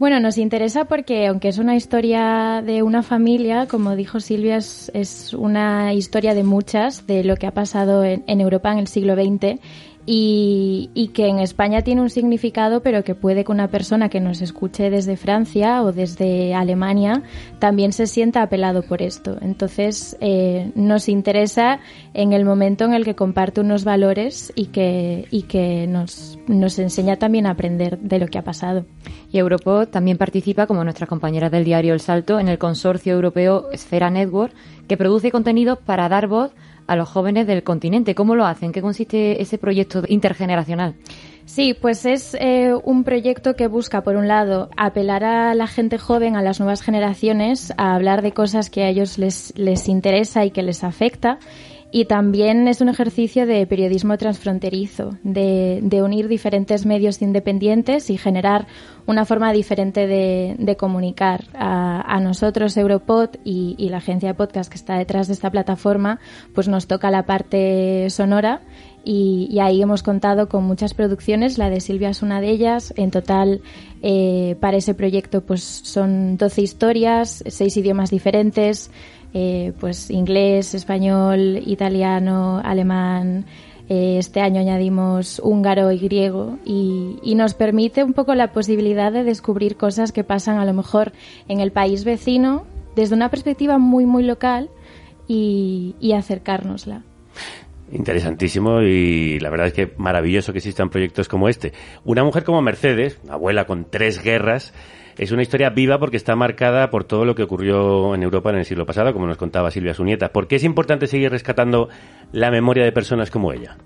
Bueno, 0.00 0.18
nos 0.18 0.36
interesa 0.38 0.86
porque 0.86 1.28
aunque 1.28 1.46
es 1.46 1.58
una 1.58 1.76
historia 1.76 2.64
de 2.66 2.82
una 2.82 3.04
familia, 3.04 3.68
como 3.68 3.94
dijo 3.94 4.18
Silvia, 4.18 4.56
es, 4.56 4.90
es 4.92 5.32
una 5.34 5.94
historia 5.94 6.34
de 6.34 6.42
muchas, 6.42 7.06
de 7.06 7.22
lo 7.22 7.36
que 7.36 7.46
ha 7.46 7.54
pasado 7.54 8.02
en, 8.02 8.24
en 8.26 8.40
Europa 8.40 8.72
en 8.72 8.78
el 8.78 8.88
siglo 8.88 9.14
XX 9.14 9.60
y, 10.04 11.10
que 11.14 11.28
en 11.28 11.38
España 11.38 11.82
tiene 11.82 12.00
un 12.00 12.10
significado, 12.10 12.82
pero 12.82 13.04
que 13.04 13.14
puede 13.14 13.44
que 13.44 13.52
una 13.52 13.68
persona 13.68 14.08
que 14.08 14.20
nos 14.20 14.40
escuche 14.40 14.90
desde 14.90 15.16
Francia 15.16 15.82
o 15.82 15.92
desde 15.92 16.54
Alemania 16.54 17.22
también 17.58 17.92
se 17.92 18.06
sienta 18.06 18.42
apelado 18.42 18.82
por 18.82 19.02
esto. 19.02 19.36
Entonces, 19.40 20.16
eh, 20.20 20.72
nos 20.74 21.08
interesa 21.08 21.80
en 22.14 22.32
el 22.32 22.44
momento 22.44 22.84
en 22.84 22.94
el 22.94 23.04
que 23.04 23.14
comparte 23.14 23.60
unos 23.60 23.84
valores 23.84 24.52
y 24.56 24.66
que, 24.66 25.26
y 25.30 25.42
que 25.42 25.86
nos, 25.86 26.38
nos 26.48 26.78
enseña 26.78 27.16
también 27.16 27.46
a 27.46 27.50
aprender 27.50 27.98
de 27.98 28.18
lo 28.18 28.26
que 28.26 28.38
ha 28.38 28.44
pasado. 28.44 28.84
Y 29.30 29.38
Europod 29.38 29.88
también 29.88 30.18
participa, 30.18 30.66
como 30.66 30.82
nuestras 30.84 31.08
compañeras 31.08 31.50
del 31.52 31.64
diario 31.64 31.94
El 31.94 32.00
Salto, 32.00 32.40
en 32.40 32.48
el 32.48 32.58
consorcio 32.58 33.14
europeo 33.14 33.70
Esfera 33.72 34.10
Network, 34.10 34.52
que 34.88 34.96
produce 34.96 35.30
contenido 35.30 35.76
para 35.76 36.08
dar 36.08 36.26
voz 36.26 36.52
a 36.92 36.96
los 36.96 37.08
jóvenes 37.08 37.46
del 37.46 37.62
continente. 37.62 38.14
¿Cómo 38.14 38.34
lo 38.34 38.44
hacen? 38.44 38.72
¿Qué 38.72 38.82
consiste 38.82 39.40
ese 39.40 39.58
proyecto 39.58 40.02
intergeneracional? 40.06 40.94
Sí, 41.44 41.74
pues 41.74 42.06
es 42.06 42.36
eh, 42.38 42.72
un 42.84 43.02
proyecto 43.02 43.56
que 43.56 43.66
busca, 43.66 44.02
por 44.02 44.16
un 44.16 44.28
lado, 44.28 44.70
apelar 44.76 45.24
a 45.24 45.54
la 45.54 45.66
gente 45.66 45.98
joven, 45.98 46.36
a 46.36 46.42
las 46.42 46.60
nuevas 46.60 46.82
generaciones, 46.82 47.72
a 47.76 47.94
hablar 47.94 48.22
de 48.22 48.32
cosas 48.32 48.70
que 48.70 48.84
a 48.84 48.88
ellos 48.88 49.18
les, 49.18 49.52
les 49.56 49.88
interesa 49.88 50.44
y 50.44 50.50
que 50.50 50.62
les 50.62 50.84
afecta. 50.84 51.38
Y 51.94 52.06
también 52.06 52.68
es 52.68 52.80
un 52.80 52.88
ejercicio 52.88 53.46
de 53.46 53.66
periodismo 53.66 54.16
transfronterizo, 54.16 55.18
de, 55.22 56.00
unir 56.02 56.26
diferentes 56.26 56.86
medios 56.86 57.20
independientes 57.20 58.08
y 58.08 58.16
generar 58.16 58.66
una 59.06 59.26
forma 59.26 59.52
diferente 59.52 60.06
de, 60.06 60.76
comunicar. 60.78 61.44
A, 61.52 62.18
nosotros, 62.20 62.78
Europod 62.78 63.28
y, 63.44 63.74
y 63.76 63.90
la 63.90 63.98
agencia 63.98 64.30
de 64.30 64.34
podcast 64.34 64.70
que 64.70 64.78
está 64.78 64.96
detrás 64.96 65.26
de 65.26 65.34
esta 65.34 65.50
plataforma, 65.50 66.18
pues 66.54 66.66
nos 66.66 66.86
toca 66.86 67.10
la 67.10 67.26
parte 67.26 68.08
sonora 68.08 68.62
y, 69.04 69.48
y 69.50 69.58
ahí 69.60 69.82
hemos 69.82 70.02
contado 70.02 70.48
con 70.48 70.64
muchas 70.64 70.94
producciones, 70.94 71.58
la 71.58 71.70
de 71.70 71.80
Silvia 71.80 72.10
es 72.10 72.22
una 72.22 72.40
de 72.40 72.50
ellas. 72.50 72.94
En 72.96 73.10
total, 73.10 73.60
eh, 74.02 74.56
para 74.60 74.76
ese 74.76 74.94
proyecto, 74.94 75.42
pues 75.42 75.62
son 75.62 76.36
12 76.36 76.62
historias, 76.62 77.42
seis 77.46 77.76
idiomas 77.76 78.10
diferentes, 78.10 78.90
eh, 79.34 79.72
pues 79.80 80.10
inglés, 80.10 80.74
español, 80.74 81.62
italiano, 81.66 82.60
alemán. 82.62 83.46
eh, 83.88 84.18
este 84.18 84.40
año 84.40 84.60
añadimos 84.60 85.40
húngaro 85.42 85.90
y 85.90 85.98
griego 85.98 86.58
y, 86.64 87.34
nos 87.34 87.54
permite 87.54 88.04
un 88.04 88.12
poco 88.12 88.34
la 88.34 88.52
posibilidad 88.52 89.10
de 89.10 89.24
descubrir 89.24 89.76
cosas 89.76 90.12
que 90.12 90.22
pasan 90.22 90.58
a 90.58 90.64
lo 90.64 90.74
mejor 90.74 91.12
en 91.48 91.60
el 91.60 91.72
país 91.72 92.04
vecino 92.04 92.64
desde 92.94 93.14
una 93.14 93.30
perspectiva 93.30 93.78
muy, 93.78 94.06
muy 94.06 94.22
local 94.22 94.68
y, 95.26 95.96
y 95.98 96.12
acercárnosla. 96.12 97.02
Interesantísimo 97.92 98.80
y 98.80 99.38
la 99.40 99.50
verdad 99.50 99.66
es 99.66 99.74
que 99.74 99.92
maravilloso 99.98 100.52
que 100.52 100.58
existan 100.58 100.88
proyectos 100.88 101.28
como 101.28 101.48
este. 101.48 101.72
Una 102.04 102.24
mujer 102.24 102.42
como 102.42 102.62
Mercedes, 102.62 103.20
abuela 103.28 103.66
con 103.66 103.84
tres 103.90 104.22
guerras, 104.22 104.72
es 105.18 105.30
una 105.30 105.42
historia 105.42 105.68
viva 105.68 105.98
porque 105.98 106.16
está 106.16 106.34
marcada 106.34 106.88
por 106.88 107.04
todo 107.04 107.26
lo 107.26 107.34
que 107.34 107.42
ocurrió 107.42 108.14
en 108.14 108.22
Europa 108.22 108.48
en 108.48 108.56
el 108.56 108.64
siglo 108.64 108.86
pasado, 108.86 109.12
como 109.12 109.26
nos 109.26 109.36
contaba 109.36 109.70
Silvia 109.70 109.92
su 109.92 110.04
nieta. 110.04 110.30
¿Por 110.32 110.48
qué 110.48 110.56
es 110.56 110.64
importante 110.64 111.06
seguir 111.06 111.30
rescatando 111.30 111.90
la 112.32 112.50
memoria 112.50 112.82
de 112.82 112.92
personas 112.92 113.30
como 113.30 113.52
ella? 113.52 113.76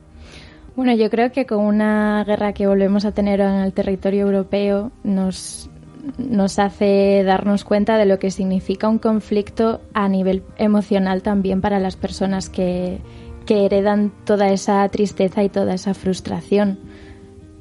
Bueno, 0.76 0.94
yo 0.94 1.10
creo 1.10 1.32
que 1.32 1.44
con 1.44 1.64
una 1.64 2.22
guerra 2.24 2.52
que 2.52 2.68
volvemos 2.68 3.04
a 3.06 3.12
tener 3.12 3.40
en 3.40 3.56
el 3.56 3.72
territorio 3.72 4.22
europeo 4.22 4.92
nos, 5.02 5.68
nos 6.16 6.60
hace 6.60 7.24
darnos 7.24 7.64
cuenta 7.64 7.98
de 7.98 8.06
lo 8.06 8.20
que 8.20 8.30
significa 8.30 8.88
un 8.88 8.98
conflicto 8.98 9.80
a 9.94 10.08
nivel 10.08 10.44
emocional 10.58 11.22
también 11.22 11.60
para 11.60 11.80
las 11.80 11.96
personas 11.96 12.50
que, 12.50 12.98
que 13.46 13.64
heredan 13.64 14.12
toda 14.24 14.50
esa 14.50 14.86
tristeza 14.88 15.42
y 15.42 15.48
toda 15.48 15.74
esa 15.74 15.94
frustración 15.94 16.78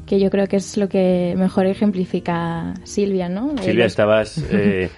que 0.06 0.20
yo 0.20 0.30
creo 0.30 0.48
que 0.48 0.58
es 0.58 0.78
lo 0.78 0.88
que 0.88 1.34
mejor 1.38 1.66
ejemplifica 1.66 2.74
Silvia, 2.84 3.30
¿no? 3.30 3.56
Silvia, 3.62 3.86
estabas 3.86 4.38
eh, 4.52 4.90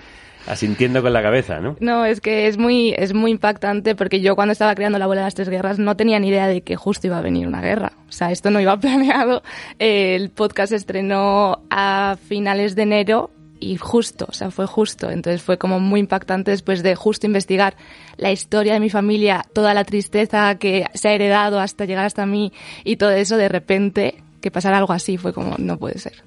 asintiendo 0.47 1.01
con 1.01 1.13
la 1.13 1.21
cabeza, 1.21 1.59
¿no? 1.59 1.75
No, 1.79 2.05
es 2.05 2.21
que 2.21 2.47
es 2.47 2.57
muy, 2.57 2.93
es 2.97 3.13
muy 3.13 3.31
impactante 3.31 3.95
porque 3.95 4.21
yo 4.21 4.35
cuando 4.35 4.51
estaba 4.51 4.75
creando 4.75 4.97
la 4.97 5.05
abuela 5.05 5.21
de 5.21 5.27
las 5.27 5.35
tres 5.35 5.49
guerras 5.49 5.79
no 5.79 5.95
tenía 5.95 6.19
ni 6.19 6.29
idea 6.29 6.47
de 6.47 6.61
que 6.61 6.75
justo 6.75 7.07
iba 7.07 7.17
a 7.17 7.21
venir 7.21 7.47
una 7.47 7.61
guerra. 7.61 7.93
O 8.09 8.11
sea, 8.11 8.31
esto 8.31 8.51
no 8.51 8.59
iba 8.59 8.77
planeado. 8.79 9.43
El 9.79 10.29
podcast 10.29 10.69
se 10.69 10.75
estrenó 10.77 11.61
a 11.69 12.17
finales 12.27 12.75
de 12.75 12.83
enero 12.83 13.31
y 13.59 13.77
justo, 13.77 14.25
o 14.29 14.33
sea, 14.33 14.51
fue 14.51 14.65
justo. 14.65 15.09
Entonces 15.09 15.41
fue 15.41 15.57
como 15.57 15.79
muy 15.79 15.99
impactante 15.99 16.51
después 16.51 16.83
de 16.83 16.95
justo 16.95 17.25
investigar 17.25 17.75
la 18.17 18.31
historia 18.31 18.73
de 18.73 18.79
mi 18.79 18.89
familia, 18.89 19.45
toda 19.53 19.73
la 19.73 19.83
tristeza 19.83 20.55
que 20.55 20.85
se 20.93 21.09
ha 21.09 21.13
heredado 21.13 21.59
hasta 21.59 21.85
llegar 21.85 22.05
hasta 22.05 22.25
mí 22.25 22.51
y 22.83 22.97
todo 22.97 23.11
eso, 23.11 23.37
de 23.37 23.49
repente, 23.49 24.23
que 24.41 24.51
pasara 24.51 24.77
algo 24.77 24.93
así, 24.93 25.17
fue 25.17 25.33
como, 25.33 25.55
no 25.57 25.77
puede 25.77 25.99
ser. 25.99 26.23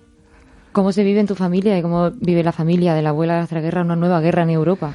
¿Cómo 0.73 0.93
se 0.93 1.03
vive 1.03 1.21
en 1.21 1.27
tu 1.27 1.35
familia 1.35 1.77
y 1.77 1.83
cómo 1.83 2.11
vive 2.12 2.45
la 2.45 2.53
familia 2.53 2.95
de 2.95 3.03
la 3.03 3.09
abuela 3.09 3.45
de 3.45 3.55
la 3.55 3.61
guerra, 3.61 3.83
una 3.83 3.97
nueva 3.97 4.21
guerra 4.21 4.43
en 4.43 4.51
Europa? 4.51 4.95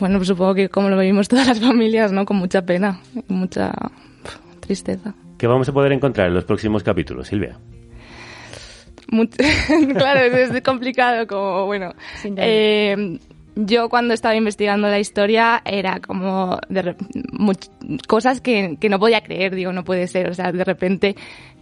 Bueno, 0.00 0.18
pues 0.18 0.28
supongo 0.28 0.54
que 0.54 0.68
como 0.68 0.88
lo 0.88 0.98
vivimos 0.98 1.28
todas 1.28 1.46
las 1.46 1.60
familias, 1.60 2.12
¿no? 2.12 2.24
Con 2.24 2.36
mucha 2.36 2.62
pena, 2.62 3.00
mucha 3.28 3.72
tristeza. 4.60 5.14
¿Qué 5.38 5.46
vamos 5.46 5.68
a 5.68 5.72
poder 5.72 5.92
encontrar 5.92 6.28
en 6.28 6.34
los 6.34 6.44
próximos 6.44 6.82
capítulos, 6.82 7.28
Silvia? 7.28 7.58
claro, 9.96 10.20
es 10.20 10.62
complicado, 10.62 11.26
como 11.26 11.66
bueno. 11.66 11.94
Eh, 12.24 13.18
yo 13.56 13.88
cuando 13.88 14.14
estaba 14.14 14.36
investigando 14.36 14.88
la 14.88 15.00
historia 15.00 15.62
era 15.64 16.00
como 16.00 16.60
de 16.68 16.94
cosas 18.06 18.40
que, 18.40 18.76
que, 18.80 18.88
no 18.88 18.98
podía 18.98 19.22
creer, 19.22 19.54
digo, 19.54 19.72
no 19.72 19.82
puede 19.84 20.06
ser, 20.06 20.28
o 20.28 20.34
sea, 20.34 20.52
de 20.52 20.62
repente 20.62 21.16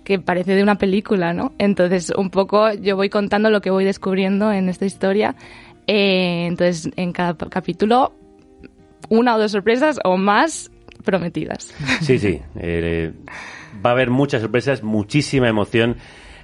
que 0.04 0.20
parece 0.20 0.54
de 0.54 0.62
una 0.62 0.76
película, 0.76 1.32
¿no? 1.32 1.52
Entonces, 1.58 2.10
un 2.16 2.30
poco 2.30 2.72
yo 2.72 2.94
voy 2.94 3.08
contando 3.08 3.50
lo 3.50 3.60
que 3.60 3.70
voy 3.70 3.84
descubriendo 3.84 4.52
en 4.52 4.68
esta 4.68 4.86
historia. 4.86 5.34
Eh, 5.88 6.46
entonces, 6.46 6.90
en 6.96 7.12
cada 7.12 7.34
capítulo, 7.48 8.12
una 9.08 9.34
o 9.34 9.38
dos 9.38 9.50
sorpresas 9.50 9.98
o 10.04 10.16
más 10.16 10.70
prometidas. 11.04 11.74
Sí, 12.02 12.18
sí. 12.18 12.40
Eh, 12.56 13.12
va 13.84 13.90
a 13.90 13.92
haber 13.94 14.10
muchas 14.10 14.42
sorpresas, 14.42 14.82
muchísima 14.82 15.48
emoción 15.48 15.96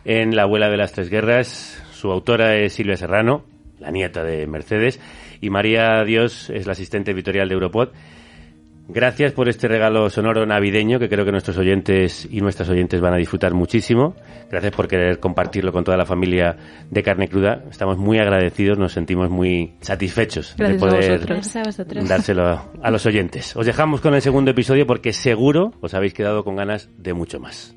en 0.05 0.37
La 0.37 0.43
abuela 0.43 0.71
de 0.71 0.77
las 0.77 0.93
tres 0.93 1.11
guerras. 1.11 1.83
Su 1.93 2.11
autora 2.11 2.57
es 2.57 2.73
Silvia 2.73 2.97
Serrano, 2.97 3.45
la 3.79 3.91
nieta 3.91 4.25
de 4.25 4.47
Mercedes, 4.47 5.01
y 5.41 5.51
María 5.51 6.03
Dios 6.05 6.51
es 6.51 6.67
la 6.67 6.73
asistente 6.73 7.13
editorial 7.13 7.49
de 7.49 7.55
Europod. 7.55 7.91
Gracias 8.89 9.33
por 9.33 9.49
este 9.49 9.69
regalo 9.69 10.11
sonoro 10.11 10.45
navideño 10.45 10.99
que 10.99 11.09
creo 11.09 11.25
que 11.25 11.31
nuestros 11.31 11.57
oyentes 11.57 12.29
y 12.31 12.41
nuestras 12.41 12.69
oyentes 12.69 13.01
van 13.01 13.15
a 13.15 13.17
disfrutar 13.17 13.55
muchísimo. 13.55 14.17
Gracias 14.51 14.75
por 14.75 14.89
querer 14.89 15.21
compartirlo 15.21 15.73
con 15.73 15.85
toda 15.85 15.97
la 15.97 16.05
familia 16.05 16.57
de 16.91 17.03
Carne 17.03 17.29
Cruda. 17.29 17.63
Estamos 17.71 17.97
muy 17.97 18.19
agradecidos, 18.19 18.79
nos 18.79 18.93
sentimos 18.93 19.31
muy 19.31 19.75
satisfechos 19.81 20.57
de 20.57 20.75
poder 20.75 21.25
dárselo 22.07 22.71
a 22.83 22.91
los 22.91 23.07
oyentes. 23.07 23.57
Os 23.57 23.67
dejamos 23.67 24.01
con 24.01 24.15
el 24.15 24.21
segundo 24.21 24.51
episodio 24.51 24.87
porque 24.87 25.13
seguro 25.13 25.73
os 25.81 25.95
habéis 25.95 26.13
quedado 26.13 26.43
con 26.45 26.57
ganas 26.57 26.91
de 26.99 27.15
mucho 27.15 27.39
más. 27.39 27.77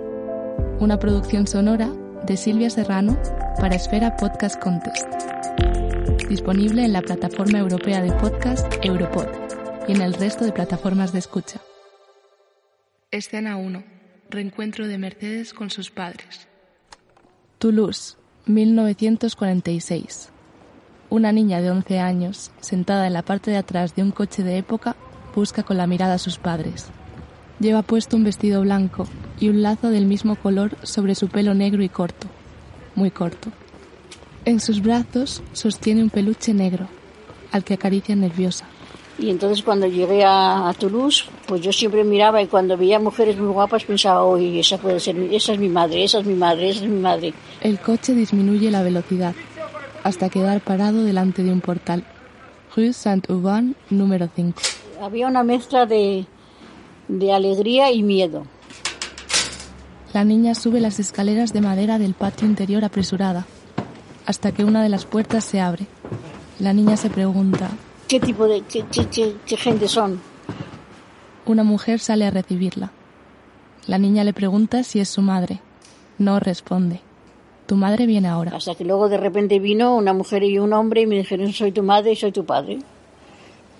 Una 0.81 0.97
producción 0.97 1.45
sonora 1.45 1.91
de 2.25 2.35
Silvia 2.35 2.71
Serrano 2.71 3.15
para 3.59 3.75
Esfera 3.75 4.17
Podcast 4.17 4.59
Contest. 4.59 5.05
Disponible 6.27 6.83
en 6.83 6.91
la 6.91 7.03
plataforma 7.03 7.59
europea 7.59 8.01
de 8.01 8.11
podcast 8.13 8.65
Europod 8.83 9.27
y 9.87 9.91
en 9.91 10.01
el 10.01 10.15
resto 10.15 10.43
de 10.43 10.51
plataformas 10.51 11.13
de 11.13 11.19
escucha. 11.19 11.61
Escena 13.11 13.57
1. 13.57 13.83
Reencuentro 14.31 14.87
de 14.87 14.97
Mercedes 14.97 15.53
con 15.53 15.69
sus 15.69 15.91
padres. 15.91 16.47
Toulouse, 17.59 18.17
1946. 18.47 20.29
Una 21.11 21.31
niña 21.31 21.61
de 21.61 21.69
11 21.69 21.99
años, 21.99 22.49
sentada 22.59 23.05
en 23.05 23.13
la 23.13 23.21
parte 23.21 23.51
de 23.51 23.57
atrás 23.57 23.93
de 23.93 24.01
un 24.01 24.09
coche 24.09 24.41
de 24.41 24.57
época, 24.57 24.95
busca 25.35 25.61
con 25.61 25.77
la 25.77 25.85
mirada 25.85 26.15
a 26.15 26.17
sus 26.17 26.39
padres. 26.39 26.89
Lleva 27.61 27.83
puesto 27.83 28.17
un 28.17 28.23
vestido 28.23 28.61
blanco 28.61 29.05
y 29.39 29.49
un 29.49 29.61
lazo 29.61 29.89
del 29.91 30.07
mismo 30.07 30.35
color 30.35 30.75
sobre 30.81 31.13
su 31.13 31.27
pelo 31.27 31.53
negro 31.53 31.83
y 31.83 31.89
corto, 31.89 32.25
muy 32.95 33.11
corto. 33.11 33.49
En 34.45 34.59
sus 34.59 34.81
brazos 34.81 35.43
sostiene 35.53 36.01
un 36.01 36.09
peluche 36.09 36.55
negro, 36.55 36.87
al 37.51 37.63
que 37.63 37.75
acaricia 37.75 38.15
nerviosa. 38.15 38.65
Y 39.19 39.29
entonces 39.29 39.61
cuando 39.61 39.85
llegué 39.85 40.23
a, 40.25 40.73
Toulouse, 40.79 41.25
pues 41.45 41.61
yo 41.61 41.71
siempre 41.71 42.03
miraba 42.03 42.41
y 42.41 42.47
cuando 42.47 42.75
veía 42.75 42.97
mujeres 42.97 43.37
muy 43.37 43.53
guapas 43.53 43.83
pensaba, 43.83 44.23
oye, 44.23 44.59
esa 44.59 44.79
puede 44.79 44.99
ser, 44.99 45.15
esa 45.31 45.53
es 45.53 45.59
mi 45.59 45.69
madre, 45.69 46.03
esa 46.03 46.21
es 46.21 46.25
mi 46.25 46.33
madre, 46.33 46.69
esa 46.69 46.83
es 46.83 46.89
mi 46.89 46.99
madre. 46.99 47.31
El 47.61 47.77
coche 47.77 48.15
disminuye 48.15 48.71
la 48.71 48.81
velocidad 48.81 49.35
hasta 50.03 50.29
quedar 50.29 50.61
parado 50.61 51.03
delante 51.03 51.43
de 51.43 51.51
un 51.51 51.61
portal. 51.61 52.03
Rue 52.75 52.91
Saint-Aubin, 52.91 53.75
número 53.91 54.29
5. 54.35 54.59
Había 54.99 55.27
una 55.27 55.43
mezcla 55.43 55.85
de, 55.85 56.25
de 57.11 57.33
alegría 57.33 57.91
y 57.91 58.03
miedo. 58.03 58.45
La 60.13 60.23
niña 60.23 60.55
sube 60.55 60.79
las 60.79 60.99
escaleras 60.99 61.53
de 61.53 61.61
madera 61.61 61.99
del 61.99 62.13
patio 62.13 62.47
interior 62.47 62.85
apresurada, 62.85 63.45
hasta 64.25 64.51
que 64.51 64.63
una 64.63 64.81
de 64.81 64.89
las 64.89 65.05
puertas 65.05 65.43
se 65.43 65.59
abre. 65.59 65.87
La 66.59 66.73
niña 66.73 66.95
se 66.97 67.09
pregunta, 67.09 67.69
¿qué 68.07 68.19
tipo 68.19 68.47
de 68.47 68.61
qué, 68.61 68.85
qué, 68.91 69.57
gente 69.57 69.87
son? 69.87 70.21
Una 71.45 71.63
mujer 71.63 71.99
sale 71.99 72.25
a 72.25 72.31
recibirla. 72.31 72.91
La 73.87 73.97
niña 73.97 74.23
le 74.23 74.33
pregunta 74.33 74.83
si 74.83 74.99
es 74.99 75.09
su 75.09 75.21
madre. 75.21 75.59
No 76.17 76.39
responde. 76.39 77.01
Tu 77.65 77.75
madre 77.75 78.05
viene 78.05 78.27
ahora. 78.27 78.55
Hasta 78.55 78.75
que 78.75 78.85
luego 78.85 79.09
de 79.09 79.17
repente 79.17 79.59
vino 79.59 79.95
una 79.95 80.13
mujer 80.13 80.43
y 80.43 80.59
un 80.59 80.71
hombre 80.73 81.01
y 81.01 81.07
me 81.07 81.17
dijeron, 81.17 81.51
soy 81.51 81.71
tu 81.71 81.83
madre 81.83 82.11
y 82.11 82.15
soy 82.15 82.31
tu 82.31 82.45
padre. 82.45 82.79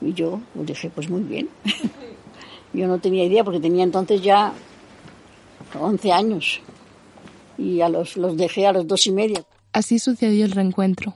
Y 0.02 0.13
yo 0.13 0.39
dije, 0.56 0.89
pues 0.89 1.10
muy 1.10 1.22
bien. 1.22 1.50
Yo 2.74 2.88
no 2.88 3.00
tenía 3.00 3.26
idea 3.26 3.44
porque 3.44 3.60
tenía 3.60 3.84
entonces 3.84 4.22
ya 4.22 4.54
11 5.80 6.12
años 6.12 6.62
y 7.58 7.82
a 7.82 7.90
los, 7.90 8.18
los 8.18 8.38
dejé 8.38 8.68
a 8.68 8.74
los 8.74 8.88
dos 8.88 9.06
y 9.08 9.12
media. 9.12 9.44
Así 9.74 10.00
sucedió 10.00 10.46
el 10.46 10.52
reencuentro. 10.52 11.16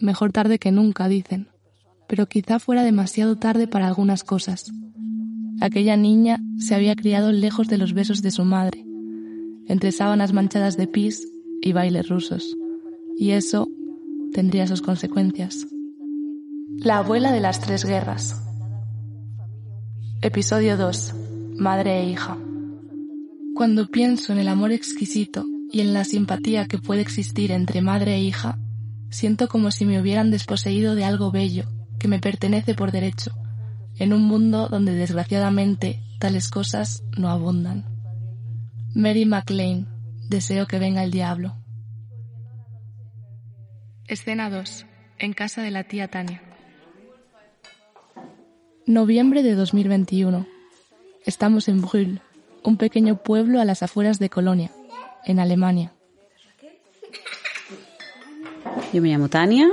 Mejor 0.00 0.32
tarde 0.32 0.58
que 0.58 0.72
nunca, 0.72 1.08
dicen. 1.08 1.48
Pero 2.08 2.26
quizá 2.26 2.58
fuera 2.58 2.82
demasiado 2.82 3.36
tarde 3.36 3.66
para 3.66 3.86
algunas 3.86 4.24
cosas. 4.24 4.72
Aquella 5.60 5.96
niña 5.96 6.38
se 6.58 6.74
había 6.74 6.94
criado 6.94 7.32
lejos 7.32 7.68
de 7.68 7.78
los 7.78 7.94
besos 7.94 8.22
de 8.22 8.30
su 8.30 8.44
madre, 8.44 8.84
entre 9.66 9.90
sábanas 9.90 10.32
manchadas 10.32 10.76
de 10.76 10.86
pis 10.86 11.26
y 11.62 11.72
bailes 11.72 12.08
rusos. 12.08 12.56
Y 13.16 13.30
eso 13.30 13.68
tendría 14.32 14.66
sus 14.66 14.82
consecuencias. 14.82 15.66
La 16.78 16.98
abuela 16.98 17.32
de 17.32 17.40
las 17.40 17.60
tres 17.60 17.84
guerras. 17.84 18.45
Episodio 20.22 20.78
2. 20.78 21.14
Madre 21.58 22.00
e 22.00 22.08
hija. 22.08 22.38
Cuando 23.54 23.86
pienso 23.86 24.32
en 24.32 24.38
el 24.38 24.48
amor 24.48 24.72
exquisito 24.72 25.44
y 25.70 25.82
en 25.82 25.92
la 25.92 26.04
simpatía 26.04 26.66
que 26.66 26.78
puede 26.78 27.02
existir 27.02 27.52
entre 27.52 27.82
madre 27.82 28.14
e 28.14 28.20
hija, 28.20 28.58
siento 29.10 29.46
como 29.46 29.70
si 29.70 29.84
me 29.84 30.00
hubieran 30.00 30.30
desposeído 30.30 30.94
de 30.94 31.04
algo 31.04 31.30
bello 31.30 31.64
que 31.98 32.08
me 32.08 32.18
pertenece 32.18 32.74
por 32.74 32.92
derecho, 32.92 33.32
en 33.96 34.14
un 34.14 34.22
mundo 34.22 34.68
donde 34.68 34.94
desgraciadamente 34.94 36.02
tales 36.18 36.48
cosas 36.48 37.04
no 37.18 37.28
abundan. 37.28 37.84
Mary 38.94 39.26
MacLean, 39.26 39.86
deseo 40.30 40.66
que 40.66 40.78
venga 40.78 41.04
el 41.04 41.10
diablo. 41.10 41.56
Escena 44.06 44.48
2. 44.48 44.86
En 45.18 45.34
casa 45.34 45.60
de 45.60 45.70
la 45.70 45.84
tía 45.84 46.08
Tania. 46.08 46.45
Noviembre 48.86 49.42
de 49.42 49.56
2021. 49.56 50.46
Estamos 51.24 51.66
en 51.66 51.82
Brühl, 51.82 52.20
un 52.62 52.76
pequeño 52.76 53.16
pueblo 53.16 53.60
a 53.60 53.64
las 53.64 53.82
afueras 53.82 54.20
de 54.20 54.30
Colonia, 54.30 54.70
en 55.24 55.40
Alemania. 55.40 55.92
Yo 58.92 59.02
me 59.02 59.08
llamo 59.08 59.28
Tania, 59.28 59.68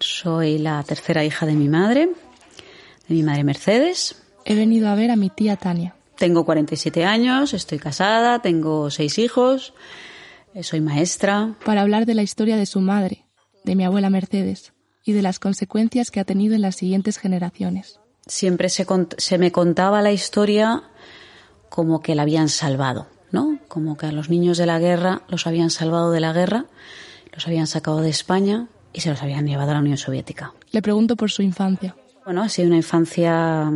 soy 0.00 0.56
la 0.56 0.82
tercera 0.82 1.26
hija 1.26 1.44
de 1.44 1.52
mi 1.52 1.68
madre, 1.68 2.08
de 3.06 3.14
mi 3.14 3.22
madre 3.22 3.44
Mercedes. 3.44 4.22
he 4.46 4.54
venido 4.54 4.88
a 4.88 4.94
ver 4.94 5.10
a 5.10 5.16
mi 5.16 5.28
tía 5.28 5.56
Tania. 5.56 5.94
Tengo 6.16 6.46
47 6.46 7.04
años, 7.04 7.52
estoy 7.52 7.78
casada, 7.78 8.40
tengo 8.40 8.90
seis 8.90 9.18
hijos, 9.18 9.74
eh, 10.54 10.62
soy 10.62 10.80
maestra. 10.80 11.54
Para 11.66 11.82
hablar 11.82 12.06
de 12.06 12.14
la 12.14 12.22
historia 12.22 12.56
de 12.56 12.64
su 12.64 12.80
madre, 12.80 13.26
de 13.62 13.74
mi 13.74 13.84
abuela 13.84 14.08
Mercedes, 14.08 14.72
y 15.04 15.12
de 15.12 15.20
las 15.20 15.38
consecuencias 15.38 16.10
que 16.10 16.20
ha 16.20 16.24
tenido 16.24 16.54
en 16.54 16.62
las 16.62 16.76
siguientes 16.76 17.18
generaciones. 17.18 18.00
Siempre 18.26 18.68
se, 18.68 18.86
se 19.18 19.38
me 19.38 19.52
contaba 19.52 20.02
la 20.02 20.12
historia 20.12 20.84
como 21.68 22.00
que 22.00 22.14
la 22.14 22.22
habían 22.22 22.48
salvado, 22.48 23.06
¿no? 23.30 23.58
Como 23.68 23.96
que 23.96 24.06
a 24.06 24.12
los 24.12 24.30
niños 24.30 24.58
de 24.58 24.66
la 24.66 24.78
guerra 24.78 25.22
los 25.28 25.46
habían 25.46 25.70
salvado 25.70 26.10
de 26.10 26.20
la 26.20 26.32
guerra, 26.32 26.66
los 27.32 27.46
habían 27.46 27.66
sacado 27.66 28.00
de 28.00 28.10
España 28.10 28.68
y 28.92 29.00
se 29.00 29.10
los 29.10 29.22
habían 29.22 29.46
llevado 29.46 29.72
a 29.72 29.74
la 29.74 29.80
Unión 29.80 29.96
Soviética. 29.96 30.54
Le 30.70 30.80
pregunto 30.82 31.16
por 31.16 31.30
su 31.30 31.42
infancia. 31.42 31.96
Bueno, 32.24 32.42
ha 32.42 32.48
sido 32.48 32.68
una 32.68 32.76
infancia 32.76 33.70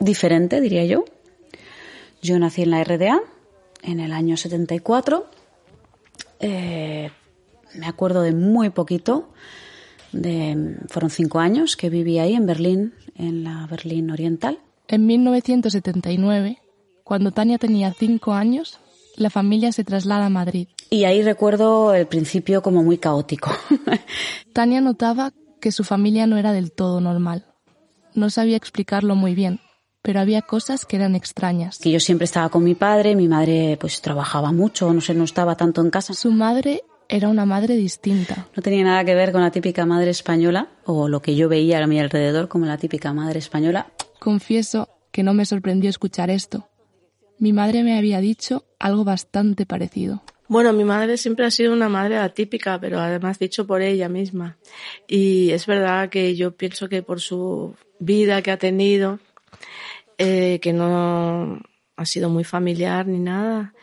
diferente, 0.00 0.60
diría 0.60 0.84
yo. 0.84 1.04
Yo 2.22 2.38
nací 2.38 2.62
en 2.62 2.70
la 2.70 2.82
RDA 2.82 3.20
en 3.82 4.00
el 4.00 4.12
año 4.12 4.36
74. 4.36 5.26
Eh, 6.40 7.10
me 7.74 7.86
acuerdo 7.86 8.22
de 8.22 8.32
muy 8.32 8.70
poquito. 8.70 9.28
De, 10.22 10.76
fueron 10.88 11.10
cinco 11.10 11.38
años 11.38 11.76
que 11.76 11.90
viví 11.90 12.18
ahí 12.18 12.34
en 12.34 12.46
Berlín, 12.46 12.94
en 13.14 13.44
la 13.44 13.66
Berlín 13.66 14.10
Oriental. 14.10 14.58
En 14.88 15.06
1979, 15.06 16.58
cuando 17.04 17.32
Tania 17.32 17.58
tenía 17.58 17.92
cinco 17.92 18.32
años, 18.32 18.78
la 19.16 19.30
familia 19.30 19.72
se 19.72 19.84
traslada 19.84 20.26
a 20.26 20.30
Madrid. 20.30 20.68
Y 20.90 21.04
ahí 21.04 21.22
recuerdo 21.22 21.94
el 21.94 22.06
principio 22.06 22.62
como 22.62 22.82
muy 22.82 22.98
caótico. 22.98 23.50
Tania 24.52 24.80
notaba 24.80 25.32
que 25.60 25.72
su 25.72 25.84
familia 25.84 26.26
no 26.26 26.38
era 26.38 26.52
del 26.52 26.72
todo 26.72 27.00
normal. 27.00 27.46
No 28.14 28.30
sabía 28.30 28.56
explicarlo 28.56 29.14
muy 29.14 29.34
bien, 29.34 29.60
pero 30.02 30.20
había 30.20 30.42
cosas 30.42 30.86
que 30.86 30.96
eran 30.96 31.14
extrañas. 31.14 31.78
Que 31.78 31.90
yo 31.90 32.00
siempre 32.00 32.24
estaba 32.24 32.48
con 32.48 32.64
mi 32.64 32.74
padre, 32.74 33.14
mi 33.14 33.28
madre 33.28 33.76
pues 33.80 34.00
trabajaba 34.00 34.52
mucho, 34.52 34.92
no 34.92 35.00
sé, 35.00 35.14
no 35.14 35.24
estaba 35.24 35.56
tanto 35.56 35.82
en 35.82 35.90
casa. 35.90 36.14
Su 36.14 36.30
madre 36.30 36.82
era 37.08 37.28
una 37.28 37.46
madre 37.46 37.74
distinta. 37.74 38.46
No 38.54 38.62
tenía 38.62 38.84
nada 38.84 39.04
que 39.04 39.14
ver 39.14 39.32
con 39.32 39.40
la 39.40 39.50
típica 39.50 39.86
madre 39.86 40.10
española 40.10 40.68
o 40.84 41.08
lo 41.08 41.22
que 41.22 41.34
yo 41.34 41.48
veía 41.48 41.82
a 41.82 41.86
mi 41.86 41.98
alrededor 41.98 42.48
como 42.48 42.66
la 42.66 42.76
típica 42.76 43.12
madre 43.12 43.38
española. 43.38 43.88
Confieso 44.18 44.88
que 45.10 45.22
no 45.22 45.34
me 45.34 45.46
sorprendió 45.46 45.88
escuchar 45.88 46.30
esto. 46.30 46.68
Mi 47.38 47.52
madre 47.52 47.82
me 47.82 47.96
había 47.96 48.20
dicho 48.20 48.66
algo 48.78 49.04
bastante 49.04 49.64
parecido. 49.64 50.22
Bueno, 50.48 50.72
mi 50.72 50.84
madre 50.84 51.16
siempre 51.18 51.44
ha 51.44 51.50
sido 51.50 51.72
una 51.72 51.88
madre 51.88 52.16
atípica, 52.16 52.80
pero 52.80 53.00
además 53.00 53.38
dicho 53.38 53.66
por 53.66 53.82
ella 53.82 54.08
misma. 54.08 54.56
Y 55.06 55.50
es 55.50 55.66
verdad 55.66 56.08
que 56.08 56.36
yo 56.36 56.56
pienso 56.56 56.88
que 56.88 57.02
por 57.02 57.20
su 57.20 57.74
vida 57.98 58.40
que 58.42 58.50
ha 58.50 58.56
tenido, 58.56 59.18
eh, 60.16 60.58
que 60.60 60.72
no 60.72 61.60
ha 61.96 62.06
sido 62.06 62.30
muy 62.30 62.44
familiar 62.44 63.06
ni 63.06 63.18
nada, 63.18 63.74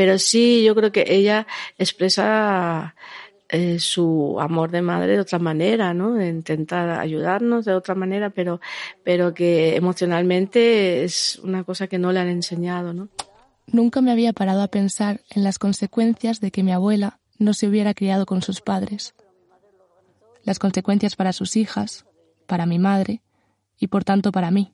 pero 0.00 0.18
sí 0.18 0.64
yo 0.64 0.74
creo 0.74 0.90
que 0.90 1.04
ella 1.06 1.46
expresa 1.76 2.94
eh, 3.50 3.78
su 3.78 4.38
amor 4.40 4.70
de 4.70 4.80
madre 4.80 5.12
de 5.12 5.20
otra 5.20 5.38
manera, 5.38 5.92
¿no? 5.92 6.24
Intenta 6.24 6.98
ayudarnos 6.98 7.66
de 7.66 7.74
otra 7.74 7.94
manera, 7.94 8.30
pero, 8.30 8.62
pero 9.04 9.34
que 9.34 9.76
emocionalmente 9.76 11.04
es 11.04 11.38
una 11.44 11.64
cosa 11.64 11.86
que 11.86 11.98
no 11.98 12.12
le 12.12 12.20
han 12.20 12.28
enseñado, 12.28 12.94
¿no? 12.94 13.10
Nunca 13.66 14.00
me 14.00 14.10
había 14.10 14.32
parado 14.32 14.62
a 14.62 14.68
pensar 14.68 15.20
en 15.28 15.44
las 15.44 15.58
consecuencias 15.58 16.40
de 16.40 16.50
que 16.50 16.62
mi 16.62 16.72
abuela 16.72 17.20
no 17.36 17.52
se 17.52 17.68
hubiera 17.68 17.92
criado 17.92 18.24
con 18.24 18.40
sus 18.40 18.62
padres. 18.62 19.14
Las 20.44 20.58
consecuencias 20.58 21.14
para 21.14 21.34
sus 21.34 21.56
hijas, 21.56 22.06
para 22.46 22.64
mi 22.64 22.78
madre 22.78 23.20
y 23.78 23.88
por 23.88 24.04
tanto 24.04 24.32
para 24.32 24.50
mí. 24.50 24.72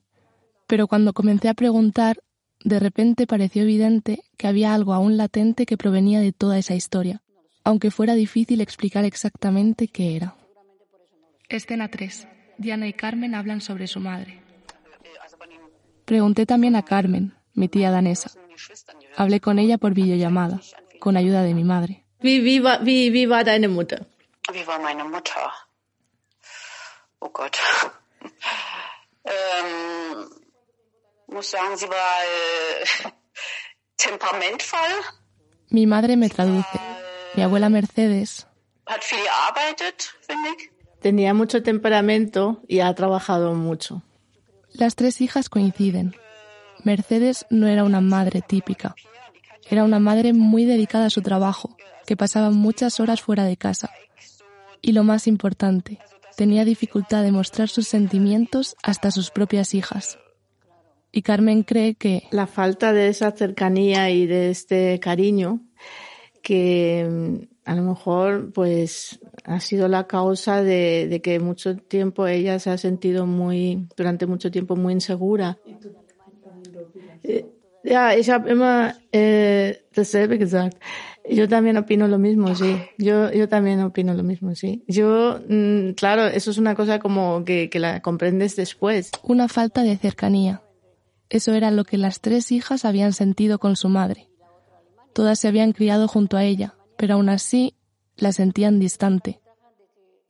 Pero 0.68 0.86
cuando 0.86 1.12
comencé 1.14 1.48
a 1.48 1.54
preguntar, 1.54 2.18
de 2.66 2.80
repente 2.80 3.28
pareció 3.28 3.62
evidente 3.62 4.24
que 4.36 4.48
había 4.48 4.74
algo 4.74 4.92
aún 4.92 5.16
latente 5.16 5.66
que 5.66 5.76
provenía 5.76 6.18
de 6.18 6.32
toda 6.32 6.58
esa 6.58 6.74
historia, 6.74 7.22
aunque 7.62 7.92
fuera 7.92 8.14
difícil 8.14 8.60
explicar 8.60 9.04
exactamente 9.04 9.86
qué 9.86 10.16
era. 10.16 10.34
Escena 11.48 11.88
3. 11.88 12.26
Diana 12.58 12.88
y 12.88 12.92
Carmen 12.92 13.36
hablan 13.36 13.60
sobre 13.60 13.86
su 13.86 14.00
madre. 14.00 14.42
Pregunté 16.04 16.44
también 16.44 16.74
a 16.74 16.82
Carmen, 16.82 17.34
mi 17.54 17.68
tía 17.68 17.92
danesa. 17.92 18.32
Hablé 19.16 19.38
con 19.40 19.60
ella 19.60 19.78
por 19.78 19.94
videollamada, 19.94 20.60
con 20.98 21.16
ayuda 21.16 21.42
de 21.42 21.54
mi 21.54 21.62
madre. 21.62 22.02
Wie, 22.20 22.40
wie, 22.40 22.58
war, 22.58 22.84
wie, 22.84 23.10
wie 23.12 23.26
war 23.26 23.44
deine 23.44 23.68
Mutter? 23.68 24.08
Wie 24.52 24.66
war 24.66 24.82
meine 24.82 25.04
Mutter? 25.04 25.52
Oh 27.20 27.30
Gott. 27.30 27.56
ähm, 29.24 30.45
muss 31.36 31.50
sagen, 31.50 31.76
sie 31.76 31.88
war 31.88 32.16
äh, 32.24 33.10
temperamentvoll. 33.96 34.94
Mi 35.68 35.86
madre 35.86 36.16
me 36.16 36.28
traduce. 36.28 36.78
Mi 37.34 37.42
abuela 37.42 37.68
Mercedes. 37.68 38.46
Hat 38.86 39.04
viel 39.04 39.24
gearbeitet, 39.28 39.98
finde 40.26 40.48
ich. 40.56 40.70
Tenía 41.00 41.34
mucho 41.34 41.62
temperamento 41.62 42.62
y 42.66 42.80
ha 42.80 42.94
trabajado 42.94 43.54
mucho. 43.54 44.02
Las 44.72 44.96
tres 44.96 45.20
hijas 45.20 45.48
coinciden. 45.48 46.16
Mercedes 46.84 47.46
no 47.50 47.66
era 47.66 47.84
una 47.84 48.00
madre 48.00 48.40
típica. 48.40 48.94
Era 49.68 49.84
una 49.84 49.98
madre 49.98 50.32
muy 50.32 50.64
dedicada 50.64 51.06
a 51.06 51.10
su 51.10 51.20
trabajo, 51.20 51.76
que 52.06 52.16
pasaba 52.16 52.50
muchas 52.50 52.98
horas 53.00 53.20
fuera 53.20 53.44
de 53.44 53.56
casa. 53.56 53.90
Y 54.80 54.92
lo 54.92 55.02
más 55.02 55.26
importante, 55.26 55.98
tenía 56.36 56.64
dificultad 56.64 57.22
de 57.22 57.32
mostrar 57.32 57.68
sus 57.68 57.88
sentimientos 57.88 58.76
hasta 58.82 59.10
sus 59.10 59.30
propias 59.30 59.74
hijas. 59.74 60.18
Y 61.16 61.22
Carmen 61.22 61.62
cree 61.62 61.94
que... 61.94 62.24
La 62.30 62.46
falta 62.46 62.92
de 62.92 63.08
esa 63.08 63.30
cercanía 63.30 64.10
y 64.10 64.26
de 64.26 64.50
este 64.50 65.00
cariño 65.00 65.60
que 66.42 67.08
mm, 67.10 67.36
a 67.64 67.74
lo 67.74 67.82
mejor 67.82 68.52
pues 68.52 69.18
ha 69.44 69.58
sido 69.60 69.88
la 69.88 70.06
causa 70.06 70.62
de, 70.62 71.08
de 71.08 71.22
que 71.22 71.40
mucho 71.40 71.74
tiempo 71.74 72.26
ella 72.26 72.58
se 72.58 72.68
ha 72.68 72.76
sentido 72.76 73.24
muy, 73.24 73.88
durante 73.96 74.26
mucho 74.26 74.50
tiempo 74.50 74.76
muy 74.76 74.92
insegura. 74.92 75.56
Ja, 77.82 78.16
ich 78.16 78.28
habe 78.30 78.50
immer 78.50 78.96
äh, 79.12 79.76
dasselbe 79.94 80.38
gesagt. 80.38 80.76
Yo 81.30 81.48
también 81.48 81.76
opino 81.76 82.08
lo 82.08 82.18
mismo, 82.18 82.54
sí. 82.54 82.76
Yo, 82.98 83.32
yo 83.32 83.48
también 83.48 83.80
opino 83.80 84.12
lo 84.12 84.24
mismo, 84.24 84.54
sí. 84.54 84.82
Yo, 84.88 85.40
mm, 85.48 85.90
claro, 85.92 86.26
eso 86.26 86.50
es 86.50 86.58
una 86.58 86.74
cosa 86.74 86.98
como 86.98 87.44
que, 87.44 87.70
que 87.70 87.78
la 87.78 88.02
comprendes 88.02 88.56
después. 88.56 89.12
Una 89.22 89.48
falta 89.48 89.82
de 89.82 89.96
cercanía. 89.96 90.62
Eso 91.28 91.52
era 91.52 91.70
lo 91.70 91.84
que 91.84 91.98
las 91.98 92.20
tres 92.20 92.52
hijas 92.52 92.84
habían 92.84 93.12
sentido 93.12 93.58
con 93.58 93.76
su 93.76 93.88
madre. 93.88 94.28
Todas 95.12 95.40
se 95.40 95.48
habían 95.48 95.72
criado 95.72 96.08
junto 96.08 96.36
a 96.36 96.44
ella, 96.44 96.74
pero 96.96 97.14
aún 97.14 97.28
así 97.28 97.74
la 98.16 98.32
sentían 98.32 98.78
distante. 98.78 99.40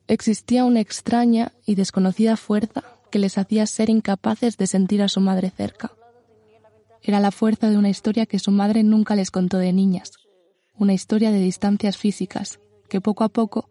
Existía 0.07 0.65
una 0.65 0.79
extraña 0.79 1.53
y 1.65 1.75
desconocida 1.75 2.37
fuerza 2.37 2.83
que 3.11 3.19
les 3.19 3.37
hacía 3.37 3.65
ser 3.65 3.89
incapaces 3.89 4.57
de 4.57 4.67
sentir 4.67 5.01
a 5.01 5.09
su 5.09 5.19
madre 5.19 5.49
cerca. 5.49 5.91
Era 7.01 7.19
la 7.19 7.31
fuerza 7.31 7.69
de 7.69 7.77
una 7.77 7.89
historia 7.89 8.25
que 8.25 8.39
su 8.39 8.51
madre 8.51 8.83
nunca 8.83 9.15
les 9.15 9.31
contó 9.31 9.57
de 9.57 9.73
niñas, 9.73 10.13
una 10.75 10.93
historia 10.93 11.31
de 11.31 11.39
distancias 11.39 11.97
físicas 11.97 12.59
que 12.89 13.01
poco 13.01 13.23
a 13.23 13.29
poco, 13.29 13.69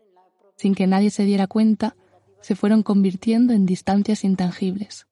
sin 0.57 0.75
que 0.75 0.87
nadie 0.87 1.11
se 1.11 1.25
diera 1.25 1.47
cuenta, 1.47 1.97
se 2.41 2.55
fueron 2.55 2.83
convirtiendo 2.83 3.53
en 3.53 3.67
distancias 3.67 4.25
intangibles. 4.25 5.07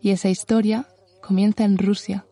Y 0.00 0.10
esa 0.10 0.28
historia 0.28 0.88
comienza 1.24 1.64
en 1.64 1.78
Rusia, 1.78 2.26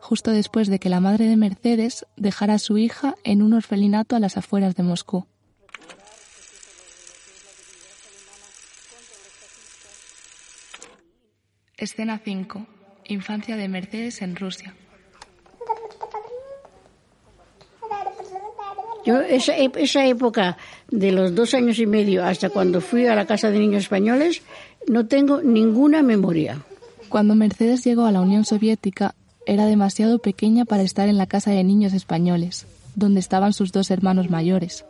justo 0.00 0.30
después 0.30 0.68
de 0.68 0.78
que 0.78 0.90
la 0.90 1.00
madre 1.00 1.26
de 1.26 1.36
Mercedes 1.36 2.04
dejara 2.16 2.54
a 2.54 2.58
su 2.58 2.76
hija 2.76 3.14
en 3.24 3.40
un 3.40 3.54
orfelinato 3.54 4.16
a 4.16 4.20
las 4.20 4.36
afueras 4.36 4.74
de 4.76 4.82
Moscú. 4.82 5.26
Escena 11.78 12.20
5. 12.22 12.66
Infancia 13.06 13.56
de 13.56 13.68
Mercedes 13.68 14.20
en 14.20 14.36
Rusia. 14.36 14.74
Yo 19.06 19.20
esa, 19.20 19.54
esa 19.56 20.06
época 20.06 20.56
de 20.90 21.12
los 21.12 21.34
dos 21.34 21.54
años 21.54 21.78
y 21.78 21.86
medio 21.86 22.24
hasta 22.24 22.50
cuando 22.50 22.80
fui 22.80 23.06
a 23.06 23.14
la 23.14 23.26
Casa 23.26 23.50
de 23.50 23.58
Niños 23.58 23.84
Españoles 23.84 24.42
no 24.86 25.06
tengo 25.06 25.40
ninguna 25.42 26.02
memoria. 26.02 26.62
Cuando 27.14 27.36
Mercedes 27.36 27.84
llegó 27.84 28.06
a 28.06 28.10
la 28.10 28.20
Unión 28.20 28.44
Soviética 28.44 29.14
era 29.46 29.66
demasiado 29.66 30.18
pequeña 30.18 30.64
para 30.64 30.82
estar 30.82 31.08
en 31.08 31.16
la 31.16 31.28
Casa 31.28 31.52
de 31.52 31.62
Niños 31.62 31.92
Españoles, 31.92 32.66
donde 32.96 33.20
estaban 33.20 33.52
sus 33.52 33.70
dos 33.70 33.92
hermanos 33.92 34.30
mayores. 34.30 34.84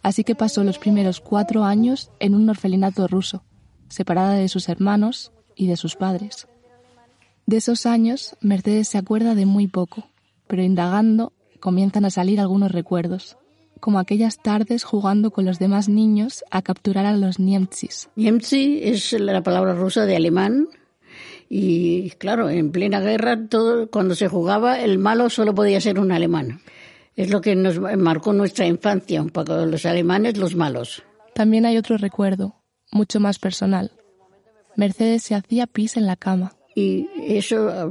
Así 0.00 0.22
que 0.22 0.36
pasó 0.36 0.62
los 0.62 0.78
primeros 0.78 1.20
cuatro 1.20 1.64
años 1.64 2.12
en 2.20 2.36
un 2.36 2.48
orfelinato 2.48 3.08
ruso, 3.08 3.42
separada 3.88 4.34
de 4.34 4.48
sus 4.48 4.68
hermanos 4.68 5.32
y 5.56 5.66
de 5.66 5.76
sus 5.76 5.96
padres. 5.96 6.46
De 7.46 7.56
esos 7.56 7.84
años, 7.84 8.36
Mercedes 8.40 8.86
se 8.86 8.98
acuerda 8.98 9.34
de 9.34 9.44
muy 9.44 9.66
poco, 9.66 10.06
pero 10.46 10.62
indagando 10.62 11.32
comienzan 11.58 12.04
a 12.04 12.10
salir 12.10 12.38
algunos 12.38 12.70
recuerdos. 12.70 13.38
como 13.80 13.98
aquellas 13.98 14.38
tardes 14.38 14.84
jugando 14.84 15.32
con 15.32 15.44
los 15.44 15.58
demás 15.58 15.88
niños 15.88 16.44
a 16.50 16.62
capturar 16.62 17.06
a 17.06 17.16
los 17.16 17.38
Niemcis. 17.38 18.08
Niemci 18.16 18.80
es 18.82 19.12
la 19.12 19.42
palabra 19.42 19.74
rusa 19.74 20.06
de 20.06 20.16
alemán 20.16 20.68
y 21.48 22.10
claro, 22.10 22.48
en 22.50 22.72
plena 22.72 23.00
guerra, 23.00 23.48
todo, 23.48 23.88
cuando 23.90 24.14
se 24.14 24.28
jugaba, 24.28 24.80
el 24.80 24.98
malo 24.98 25.30
solo 25.30 25.54
podía 25.54 25.80
ser 25.80 25.98
un 25.98 26.12
alemán. 26.12 26.60
Es 27.14 27.30
lo 27.30 27.40
que 27.40 27.56
nos 27.56 27.80
marcó 27.80 28.32
nuestra 28.32 28.66
infancia, 28.66 29.22
un 29.22 29.30
poco 29.30 29.54
los 29.64 29.86
alemanes, 29.86 30.36
los 30.36 30.54
malos. 30.54 31.02
También 31.34 31.64
hay 31.64 31.78
otro 31.78 31.96
recuerdo, 31.96 32.56
mucho 32.90 33.20
más 33.20 33.38
personal. 33.38 33.92
Mercedes 34.76 35.22
se 35.22 35.34
hacía 35.34 35.66
pis 35.66 35.96
en 35.96 36.06
la 36.06 36.16
cama. 36.16 36.52
Y 36.74 37.08
eso 37.26 37.68
ah, 37.70 37.90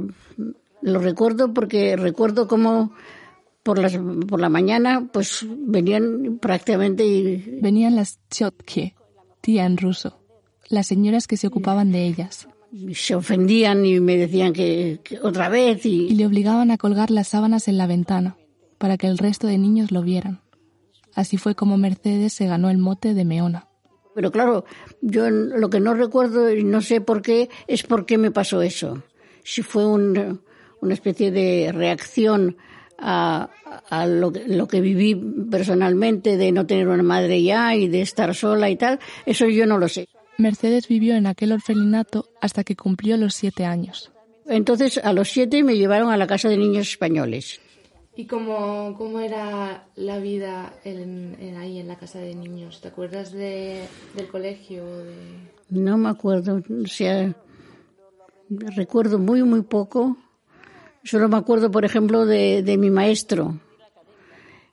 lo 0.82 1.00
recuerdo 1.00 1.52
porque 1.52 1.96
recuerdo 1.96 2.46
cómo 2.46 2.92
por, 3.64 3.80
las, 3.80 3.98
por 4.28 4.40
la 4.40 4.48
mañana 4.48 5.08
pues 5.12 5.44
venían 5.48 6.38
prácticamente... 6.40 7.04
Y... 7.04 7.58
Venían 7.60 7.96
las 7.96 8.20
tchotke, 8.30 8.94
tía 9.40 9.66
en 9.66 9.76
ruso, 9.76 10.20
las 10.68 10.86
señoras 10.86 11.26
que 11.26 11.36
se 11.36 11.48
ocupaban 11.48 11.90
de 11.90 12.06
ellas. 12.06 12.48
Se 12.94 13.14
ofendían 13.14 13.86
y 13.86 14.00
me 14.00 14.16
decían 14.16 14.52
que, 14.52 15.00
que 15.02 15.18
otra 15.20 15.48
vez 15.48 15.86
y... 15.86 16.06
Y 16.08 16.14
le 16.14 16.26
obligaban 16.26 16.70
a 16.70 16.78
colgar 16.78 17.10
las 17.10 17.28
sábanas 17.28 17.68
en 17.68 17.78
la 17.78 17.86
ventana 17.86 18.36
para 18.78 18.96
que 18.96 19.06
el 19.06 19.18
resto 19.18 19.46
de 19.46 19.58
niños 19.58 19.92
lo 19.92 20.02
vieran. 20.02 20.40
Así 21.14 21.38
fue 21.38 21.54
como 21.54 21.78
Mercedes 21.78 22.34
se 22.34 22.46
ganó 22.46 22.68
el 22.68 22.78
mote 22.78 23.14
de 23.14 23.24
Meona. 23.24 23.68
Pero 24.14 24.30
claro, 24.30 24.64
yo 25.00 25.28
lo 25.30 25.68
que 25.70 25.80
no 25.80 25.94
recuerdo 25.94 26.50
y 26.50 26.64
no 26.64 26.80
sé 26.80 27.00
por 27.00 27.22
qué 27.22 27.50
es 27.66 27.82
por 27.82 28.06
qué 28.06 28.18
me 28.18 28.30
pasó 28.30 28.62
eso. 28.62 29.02
Si 29.44 29.62
fue 29.62 29.86
un, 29.86 30.40
una 30.80 30.94
especie 30.94 31.30
de 31.30 31.70
reacción 31.72 32.56
a, 32.98 33.50
a 33.90 34.06
lo, 34.06 34.32
lo, 34.46 34.68
que 34.68 34.80
viví 34.80 35.14
personalmente 35.50 36.36
de 36.36 36.50
no 36.50 36.66
tener 36.66 36.88
una 36.88 37.02
madre 37.02 37.42
ya 37.42 37.74
y 37.74 37.88
de 37.88 38.00
estar 38.00 38.34
sola 38.34 38.70
y 38.70 38.76
tal, 38.76 38.98
eso 39.26 39.46
yo 39.46 39.66
no 39.66 39.78
lo 39.78 39.88
sé. 39.88 40.08
Mercedes 40.38 40.88
vivió 40.88 41.16
en 41.16 41.26
aquel 41.26 41.52
orfelinato 41.52 42.28
hasta 42.40 42.64
que 42.64 42.76
cumplió 42.76 43.16
los 43.16 43.34
siete 43.34 43.64
años. 43.64 44.12
Entonces, 44.46 44.98
a 44.98 45.12
los 45.12 45.28
siete 45.28 45.62
me 45.62 45.76
llevaron 45.76 46.10
a 46.10 46.16
la 46.16 46.26
casa 46.26 46.48
de 46.48 46.56
niños 46.56 46.88
españoles. 46.88 47.60
¿Y 48.14 48.26
cómo, 48.26 48.94
cómo 48.96 49.20
era 49.20 49.88
la 49.94 50.18
vida 50.18 50.72
en, 50.84 51.36
en 51.38 51.56
ahí 51.56 51.78
en 51.78 51.88
la 51.88 51.96
casa 51.96 52.18
de 52.18 52.34
niños? 52.34 52.80
¿Te 52.80 52.88
acuerdas 52.88 53.32
de, 53.32 53.82
del 54.14 54.28
colegio? 54.28 54.86
De... 54.86 55.14
No 55.68 55.98
me 55.98 56.08
acuerdo, 56.08 56.62
o 56.82 56.86
sea, 56.86 57.34
recuerdo 58.48 59.18
muy, 59.18 59.42
muy 59.42 59.62
poco. 59.62 60.16
Solo 61.04 61.28
me 61.28 61.36
acuerdo, 61.36 61.70
por 61.70 61.84
ejemplo, 61.84 62.24
de, 62.24 62.62
de 62.62 62.78
mi 62.78 62.88
maestro, 62.88 63.60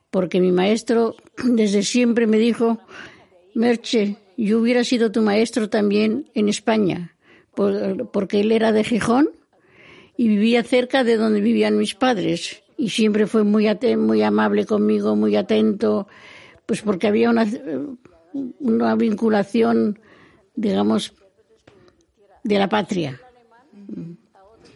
porque 0.10 0.40
mi 0.40 0.52
maestro 0.52 1.16
desde 1.44 1.84
siempre 1.84 2.28
me 2.28 2.38
dijo, 2.38 2.80
Merche, 3.56 4.18
yo 4.38 4.60
hubiera 4.60 4.84
sido 4.84 5.12
tu 5.12 5.22
maestro 5.22 5.70
también 5.70 6.30
en 6.34 6.50
España, 6.50 7.16
por, 7.56 8.10
porque 8.12 8.42
él 8.42 8.52
era 8.52 8.72
de 8.72 8.84
Gijón 8.84 9.30
y 10.18 10.28
vivía 10.28 10.64
cerca 10.64 11.04
de 11.04 11.18
donde 11.18 11.42
vivían 11.42 11.78
mis 11.78 11.96
padres 11.96 12.64
y 12.78 12.90
siempre 12.90 13.28
fue 13.28 13.44
muy, 13.44 13.68
muy 13.98 14.22
amable 14.24 14.66
conmigo, 14.66 15.16
muy 15.16 15.36
atento, 15.36 16.08
pues 16.66 16.82
porque 16.82 17.08
había 17.08 17.30
una, 17.30 17.48
una 18.60 18.96
vinculación, 18.96 20.00
digamos, 20.56 21.14
de 22.44 22.60
la 22.60 22.70
patria. 22.70 23.22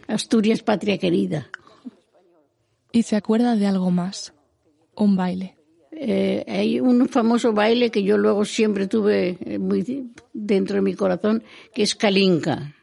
Asturias, 0.06 0.62
patria 0.62 0.98
querida. 0.98 1.50
Y 2.92 3.02
se 3.02 3.16
acuerda 3.16 3.56
de 3.56 3.66
algo 3.66 3.90
más, 3.90 4.32
un 4.94 5.16
baile. 5.16 5.57
Eh, 6.00 6.44
hay 6.46 6.78
un 6.78 7.08
famoso 7.08 7.52
baile 7.52 7.90
que 7.90 8.04
yo 8.04 8.16
luego 8.16 8.44
siempre 8.44 8.86
tuve 8.86 9.36
muy 9.58 10.12
dentro 10.32 10.76
de 10.76 10.82
mi 10.82 10.94
corazón, 10.94 11.42
que 11.74 11.82
es 11.82 11.96
Kalinka. 11.96 12.74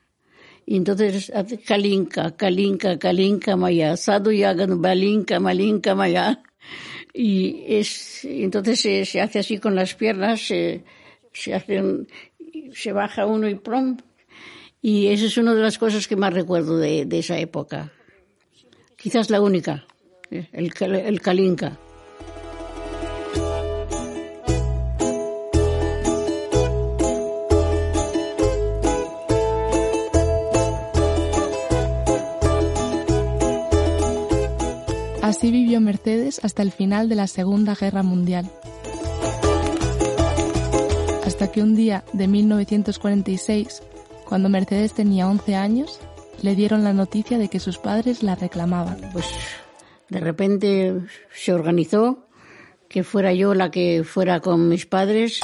Y 0.65 0.77
entonces 0.77 1.31
hace 1.33 1.59
Kalinka, 1.59 2.35
Kalinka, 2.35 2.97
Kalinka 2.97 3.55
Maya, 3.55 3.95
Sadhu 3.95 4.31
Yagan, 4.31 4.81
Balinka, 4.81 5.39
Malinka 5.39 5.93
Maya. 5.93 6.41
Y 7.13 7.63
es, 7.67 8.25
entonces 8.25 8.81
se, 8.81 9.05
se, 9.05 9.21
hace 9.21 9.39
así 9.39 9.59
con 9.59 9.75
las 9.75 9.93
piernas, 9.95 10.41
se, 10.41 10.83
se 11.31 11.53
hace 11.53 11.81
un, 11.81 12.07
se 12.73 12.91
baja 12.91 13.25
uno 13.25 13.47
y 13.47 13.55
prom. 13.55 13.97
Y 14.81 15.07
esa 15.07 15.25
es 15.25 15.37
una 15.37 15.53
de 15.53 15.61
las 15.61 15.77
cosas 15.77 16.07
que 16.07 16.15
más 16.15 16.33
recuerdo 16.33 16.77
de, 16.77 17.05
de 17.05 17.19
esa 17.19 17.37
época. 17.37 17.93
Quizás 18.97 19.29
la 19.29 19.39
única, 19.41 19.85
el, 20.31 20.73
el 20.81 21.21
Kalinka. 21.21 21.79
Así 35.35 35.51
vivió 35.51 35.81
Mercedes 35.81 36.39
hasta 36.43 36.61
el 36.61 36.71
final 36.71 37.09
de 37.09 37.15
la 37.15 37.27
Segunda 37.27 37.75
Guerra 37.75 38.03
Mundial. 38.03 38.49
Hasta 41.25 41.51
que 41.51 41.61
un 41.61 41.75
día 41.75 42.05
de 42.13 42.29
1946, 42.29 43.83
cuando 44.23 44.47
Mercedes 44.47 44.93
tenía 44.93 45.27
11 45.27 45.55
años, 45.55 45.99
le 46.41 46.55
dieron 46.55 46.85
la 46.85 46.93
noticia 46.93 47.37
de 47.37 47.49
que 47.49 47.59
sus 47.59 47.77
padres 47.77 48.23
la 48.23 48.35
reclamaban. 48.35 48.97
Pues 49.11 49.25
de 50.07 50.21
repente 50.21 51.01
se 51.33 51.51
organizó 51.51 52.29
que 52.87 53.03
fuera 53.03 53.33
yo 53.33 53.53
la 53.53 53.71
que 53.71 54.05
fuera 54.05 54.39
con 54.39 54.69
mis 54.69 54.85
padres. 54.85 55.41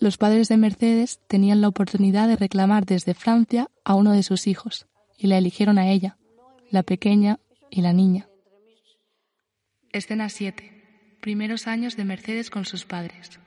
Los 0.00 0.16
padres 0.16 0.48
de 0.48 0.56
Mercedes 0.56 1.20
tenían 1.28 1.60
la 1.60 1.68
oportunidad 1.68 2.28
de 2.28 2.36
reclamar 2.36 2.86
desde 2.86 3.12
Francia 3.12 3.68
a 3.84 3.94
uno 3.94 4.12
de 4.12 4.22
sus 4.22 4.46
hijos 4.46 4.86
y 5.18 5.26
la 5.26 5.36
eligieron 5.36 5.76
a 5.76 5.90
ella, 5.90 6.16
la 6.70 6.82
pequeña 6.82 7.40
y 7.70 7.82
la 7.82 7.92
niña. 7.92 8.27
Escena 9.98 10.28
7. 10.28 10.70
Primeros 11.20 11.66
años 11.66 11.96
de 11.96 12.04
Mercedes 12.04 12.50
con 12.50 12.64
sus 12.64 12.84
padres. 12.84 13.40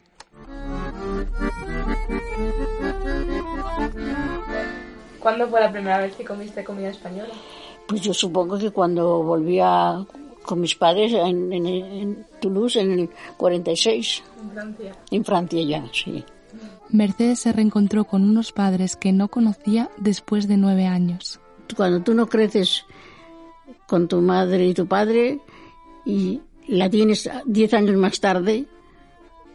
¿Cuándo 5.19 5.47
fue 5.47 5.61
la 5.61 5.71
primera 5.71 5.99
vez 5.99 6.15
que 6.15 6.25
comiste 6.25 6.63
comida 6.63 6.89
española? 6.89 7.33
Pues 7.87 8.01
yo 8.01 8.13
supongo 8.13 8.57
que 8.57 8.71
cuando 8.71 9.23
volvía 9.23 10.05
con 10.43 10.59
mis 10.59 10.75
padres 10.75 11.13
en, 11.13 11.53
en, 11.53 11.65
en 11.65 12.25
Toulouse 12.41 12.81
en 12.81 12.91
el 12.91 13.09
46. 13.37 14.23
En 14.41 14.51
Francia. 14.51 14.95
En 15.11 15.25
Francia 15.25 15.63
ya, 15.63 15.85
sí. 15.93 16.23
Mercedes 16.89 17.39
se 17.39 17.53
reencontró 17.53 18.03
con 18.03 18.23
unos 18.23 18.51
padres 18.51 18.97
que 18.97 19.13
no 19.13 19.29
conocía 19.29 19.89
después 19.97 20.47
de 20.49 20.57
nueve 20.57 20.85
años. 20.85 21.39
Cuando 21.77 22.01
tú 22.01 22.13
no 22.13 22.27
creces 22.27 22.85
con 23.87 24.09
tu 24.09 24.21
madre 24.21 24.67
y 24.67 24.73
tu 24.73 24.87
padre, 24.87 25.39
y 26.05 26.41
la 26.67 26.89
tienes 26.89 27.29
diez 27.45 27.73
años 27.73 27.95
más 27.95 28.19
tarde, 28.19 28.65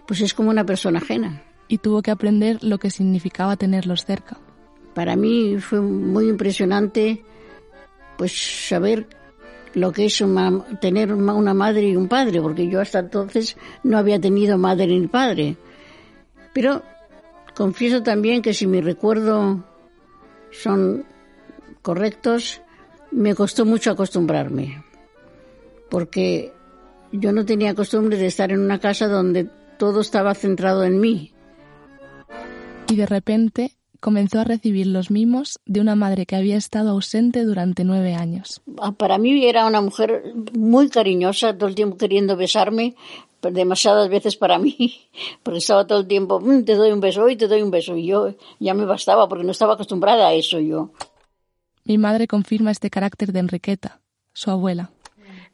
pues 0.07 0.20
es 0.20 0.34
como 0.34 0.51
una 0.51 0.64
persona 0.64 0.99
ajena. 0.99 1.42
Y 1.68 1.78
tuvo 1.78 2.03
que 2.03 2.11
aprender 2.11 2.62
lo 2.62 2.78
que 2.78 2.90
significaba 2.90 3.57
tenerlos 3.57 4.05
cerca. 4.05 4.38
Para 4.94 5.16
mí 5.16 5.57
fue 5.59 5.80
muy 5.80 6.28
impresionante 6.28 7.24
pues 8.16 8.66
saber 8.68 9.09
lo 9.74 9.92
que 9.92 10.07
es 10.07 10.20
una, 10.20 10.64
tener 10.80 11.12
una 11.12 11.53
madre 11.53 11.88
y 11.88 11.97
un 11.97 12.09
padre, 12.09 12.40
porque 12.40 12.68
yo 12.68 12.80
hasta 12.80 13.01
entonces 13.01 13.57
no 13.82 13.99
había 13.99 14.20
tenido 14.20 14.57
madre 14.57 14.86
ni 14.86 15.07
padre. 15.07 15.57
Pero 16.55 16.82
confieso 17.55 18.03
también 18.03 18.40
que 18.40 18.55
si 18.55 18.66
mi 18.66 18.80
recuerdo 18.80 19.64
son 20.51 21.05
correctos, 21.82 22.62
me 23.11 23.34
costó 23.34 23.66
mucho 23.66 23.90
acostumbrarme 23.90 24.86
porque 25.89 26.53
yo 27.12 27.32
no 27.32 27.45
tenía 27.45 27.74
costumbre 27.74 28.16
de 28.16 28.26
estar 28.26 28.51
en 28.51 28.61
una 28.61 28.78
casa 28.78 29.09
donde 29.09 29.49
todo 29.78 30.01
estaba 30.01 30.34
centrado 30.34 30.84
en 30.84 31.01
mí. 31.01 31.32
Y 32.89 32.97
de 32.97 33.07
repente 33.07 33.72
comenzó 34.01 34.41
a 34.41 34.45
recibir 34.45 34.87
los 34.87 35.11
mimos 35.11 35.59
de 35.66 35.80
una 35.80 35.97
madre 35.97 36.26
que 36.26 36.37
había 36.37 36.57
estado 36.57 36.91
ausente 36.91 37.45
durante 37.45 37.84
nueve 37.84 38.14
años. 38.14 38.62
Para 38.97 39.18
mí 39.18 39.45
era 39.45 39.66
una 39.66 39.80
mujer 39.80 40.32
muy 40.57 40.89
cariñosa, 40.89 41.57
todo 41.57 41.68
el 41.68 41.74
tiempo 41.74 41.97
queriendo 41.97 42.37
besarme, 42.37 42.95
demasiadas 43.43 44.09
veces 44.09 44.37
para 44.37 44.59
mí, 44.59 45.09
porque 45.43 45.59
estaba 45.59 45.87
todo 45.87 46.01
el 46.01 46.07
tiempo, 46.07 46.41
mm, 46.41 46.64
te 46.64 46.74
doy 46.74 46.93
un 46.93 47.01
beso 47.01 47.28
y 47.28 47.37
te 47.37 47.49
doy 47.49 47.62
un 47.62 47.70
beso, 47.70 47.97
y 47.97 48.07
yo 48.07 48.34
ya 48.59 48.74
me 48.74 48.84
bastaba 48.84 49.28
porque 49.28 49.45
no 49.45 49.53
estaba 49.53 49.74
acostumbrada 49.74 50.28
a 50.28 50.34
eso 50.34 50.59
yo. 50.61 50.91
Mi 51.84 51.99
madre 51.99 52.26
confirma 52.26 52.72
este 52.72 52.91
carácter 52.91 53.32
de 53.32 53.41
Enriqueta, 53.41 54.01
su 54.32 54.51
abuela. 54.51 54.91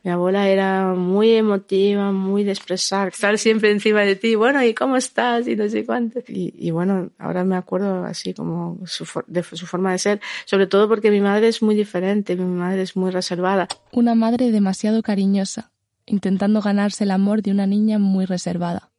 Mi 0.04 0.10
abuela 0.10 0.48
era 0.48 0.94
muy 0.94 1.30
emotiva, 1.30 2.10
muy 2.10 2.42
de 2.42 2.50
expresar, 2.50 3.08
estar 3.08 3.38
siempre 3.38 3.70
encima 3.70 4.00
de 4.00 4.16
ti, 4.16 4.34
bueno, 4.34 4.62
¿y 4.64 4.74
cómo 4.74 4.96
estás? 4.96 5.46
Y 5.46 5.54
no 5.54 5.68
sé 5.68 5.86
cuánto. 5.86 6.18
Y, 6.26 6.52
y 6.58 6.72
bueno, 6.72 7.10
ahora 7.18 7.44
me 7.44 7.54
acuerdo 7.54 8.04
así 8.04 8.34
como 8.34 8.80
su, 8.84 9.06
de 9.28 9.44
su 9.44 9.64
forma 9.64 9.92
de 9.92 9.98
ser, 9.98 10.20
sobre 10.44 10.66
todo 10.66 10.88
porque 10.88 11.12
mi 11.12 11.20
madre 11.20 11.46
es 11.46 11.62
muy 11.62 11.76
diferente, 11.76 12.34
mi 12.34 12.44
madre 12.44 12.82
es 12.82 12.96
muy 12.96 13.12
reservada. 13.12 13.68
Una 13.92 14.16
madre 14.16 14.50
demasiado 14.50 15.02
cariñosa, 15.02 15.70
intentando 16.04 16.60
ganarse 16.60 17.04
el 17.04 17.12
amor 17.12 17.42
de 17.42 17.52
una 17.52 17.68
niña 17.68 18.00
muy 18.00 18.24
reservada. 18.24 18.90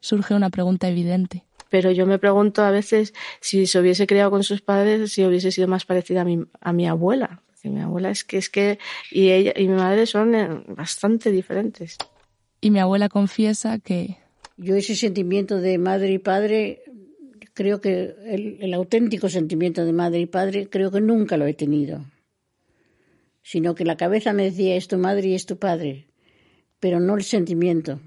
Surge 0.00 0.34
una 0.34 0.48
pregunta 0.48 0.88
evidente. 0.88 1.44
Pero 1.68 1.90
yo 1.90 2.06
me 2.06 2.18
pregunto 2.18 2.62
a 2.62 2.70
veces 2.70 3.12
si 3.40 3.66
se 3.66 3.78
hubiese 3.78 4.06
criado 4.06 4.30
con 4.30 4.42
sus 4.42 4.62
padres, 4.62 5.12
si 5.12 5.26
hubiese 5.26 5.52
sido 5.52 5.68
más 5.68 5.84
parecida 5.84 6.22
a 6.22 6.24
mi, 6.24 6.44
a 6.60 6.72
mi 6.72 6.88
abuela. 6.88 7.42
Porque 7.60 7.74
mi 7.74 7.80
abuela 7.80 8.10
es 8.10 8.22
que 8.22 8.38
es 8.38 8.50
que 8.50 8.78
y 9.10 9.30
ella 9.30 9.52
y 9.56 9.66
mi 9.66 9.74
madre 9.74 10.06
son 10.06 10.34
eh, 10.34 10.62
bastante 10.68 11.32
diferentes. 11.32 11.96
Y 12.60 12.70
mi 12.70 12.78
abuela 12.78 13.08
confiesa 13.08 13.78
que 13.80 14.16
Yo 14.56 14.76
ese 14.76 14.94
sentimiento 14.94 15.60
de 15.60 15.76
madre 15.78 16.12
y 16.12 16.18
padre, 16.18 16.82
creo 17.54 17.80
que 17.80 18.14
el, 18.26 18.58
el 18.60 18.74
auténtico 18.74 19.28
sentimiento 19.28 19.84
de 19.84 19.92
madre 19.92 20.20
y 20.20 20.26
padre, 20.26 20.68
creo 20.68 20.92
que 20.92 21.00
nunca 21.00 21.36
lo 21.36 21.46
he 21.46 21.54
tenido. 21.54 22.04
Sino 23.42 23.74
que 23.74 23.84
la 23.84 23.96
cabeza 23.96 24.32
me 24.32 24.44
decía 24.44 24.76
es 24.76 24.86
tu 24.86 24.98
madre 24.98 25.28
y 25.28 25.34
es 25.34 25.46
tu 25.46 25.58
padre, 25.58 26.06
pero 26.78 27.00
no 27.00 27.16
el 27.16 27.24
sentimiento. 27.24 28.00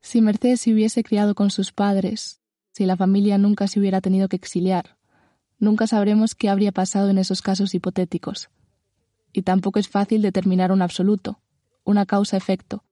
si 0.00 0.20
Mercedes 0.20 0.60
se 0.60 0.72
hubiese 0.72 1.02
criado 1.02 1.34
con 1.34 1.50
sus 1.50 1.72
padres, 1.72 2.40
si 2.72 2.84
la 2.84 2.96
familia 2.96 3.38
nunca 3.38 3.66
se 3.66 3.80
hubiera 3.80 4.00
tenido 4.00 4.28
que 4.28 4.36
exiliar, 4.36 4.98
nunca 5.58 5.86
sabremos 5.86 6.34
qué 6.34 6.48
habría 6.48 6.72
pasado 6.72 7.08
en 7.10 7.18
esos 7.18 7.40
casos 7.40 7.74
hipotéticos. 7.74 8.50
Y 9.38 9.42
tampoco 9.42 9.78
es 9.78 9.86
fácil 9.86 10.20
determinar 10.20 10.72
un 10.72 10.82
absoluto, 10.82 11.38
una 11.84 12.06
causa-efecto, 12.06 12.82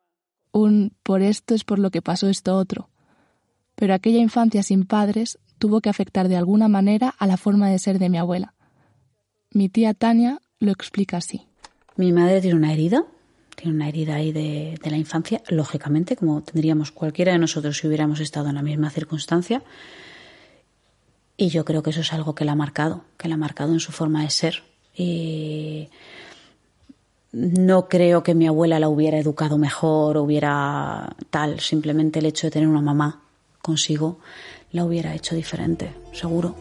un 0.52 0.92
por 1.02 1.20
esto 1.20 1.56
es 1.56 1.64
por 1.64 1.80
lo 1.80 1.90
que 1.90 2.02
pasó 2.02 2.28
esto 2.28 2.54
otro. 2.54 2.88
Pero 3.74 3.94
aquella 3.94 4.20
infancia 4.20 4.62
sin 4.62 4.86
padres 4.86 5.40
tuvo 5.58 5.80
que 5.80 5.88
afectar 5.88 6.28
de 6.28 6.36
alguna 6.36 6.68
manera 6.68 7.12
a 7.18 7.26
la 7.26 7.36
forma 7.36 7.68
de 7.68 7.80
ser 7.80 7.98
de 7.98 8.10
mi 8.10 8.18
abuela. 8.18 8.54
Mi 9.50 9.68
tía 9.68 9.92
Tania 9.92 10.40
lo 10.60 10.70
explica 10.70 11.16
así. 11.16 11.48
Mi 11.96 12.12
madre 12.12 12.40
tiene 12.40 12.56
una 12.56 12.72
herida, 12.72 13.04
tiene 13.56 13.74
una 13.74 13.88
herida 13.88 14.14
ahí 14.14 14.30
de, 14.30 14.78
la 14.84 14.96
infancia, 14.96 15.42
lógicamente, 15.48 16.14
como 16.14 16.42
tendríamos 16.42 16.92
cualquiera 16.92 17.32
de 17.32 17.38
nosotros 17.38 17.76
si 17.76 17.88
hubiéramos 17.88 18.20
estado 18.20 18.50
en 18.50 18.54
la 18.54 18.62
misma 18.62 18.90
circunstancia. 18.90 19.64
Y 21.36 21.48
yo 21.48 21.64
creo 21.64 21.82
que 21.82 21.90
eso 21.90 22.02
es 22.02 22.12
algo 22.12 22.36
que 22.36 22.44
la 22.44 22.52
ha 22.52 22.54
marcado, 22.54 23.02
que 23.18 23.26
la 23.26 23.34
ha 23.34 23.38
marcado 23.38 23.72
en 23.72 23.80
su 23.80 23.90
forma 23.90 24.22
de 24.22 24.30
ser. 24.30 24.62
Y 24.94 25.88
no 27.36 27.86
creo 27.86 28.22
que 28.22 28.34
mi 28.34 28.46
abuela 28.46 28.80
la 28.80 28.88
hubiera 28.88 29.18
educado 29.18 29.58
mejor 29.58 30.16
hubiera 30.16 31.14
tal, 31.28 31.60
simplemente 31.60 32.20
el 32.20 32.24
hecho 32.24 32.46
de 32.46 32.52
tener 32.52 32.66
una 32.66 32.80
mamá 32.80 33.20
consigo 33.60 34.20
la 34.72 34.86
hubiera 34.86 35.14
hecho 35.14 35.34
diferente, 35.34 35.92
seguro. 36.12 36.56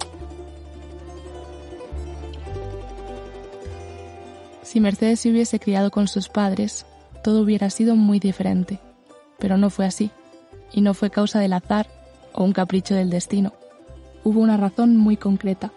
Si 4.64 4.82
Mercedes 4.82 5.22
se 5.22 5.30
hubiese 5.30 5.62
criado 5.62 5.92
con 5.92 6.10
sus 6.10 6.28
padres, 6.28 6.86
todo 7.24 7.42
hubiera 7.42 7.70
sido 7.70 7.96
muy 7.96 8.20
diferente. 8.20 8.82
Pero 9.40 9.58
no 9.58 9.70
fue 9.70 9.86
así, 9.86 10.12
y 10.74 10.82
no 10.82 10.94
fue 10.94 11.10
causa 11.10 11.40
del 11.40 11.54
azar 11.54 11.88
o 12.34 12.44
un 12.44 12.52
capricho 12.52 12.96
del 12.96 13.10
destino. 13.10 13.54
Hubo 14.26 14.42
una 14.42 14.58
razón 14.58 14.98
muy 14.98 15.16
concreta, 15.16 15.72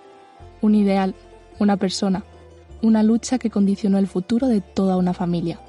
un 0.61 0.75
ideal, 0.75 1.15
una 1.61 1.77
persona, 1.77 2.25
una 2.83 3.03
lucha 3.03 3.39
que 3.39 3.51
condicionó 3.51 3.99
el 3.99 4.07
futuro 4.07 4.47
de 4.47 4.61
toda 4.61 4.97
una 4.97 5.15
familia. 5.15 5.61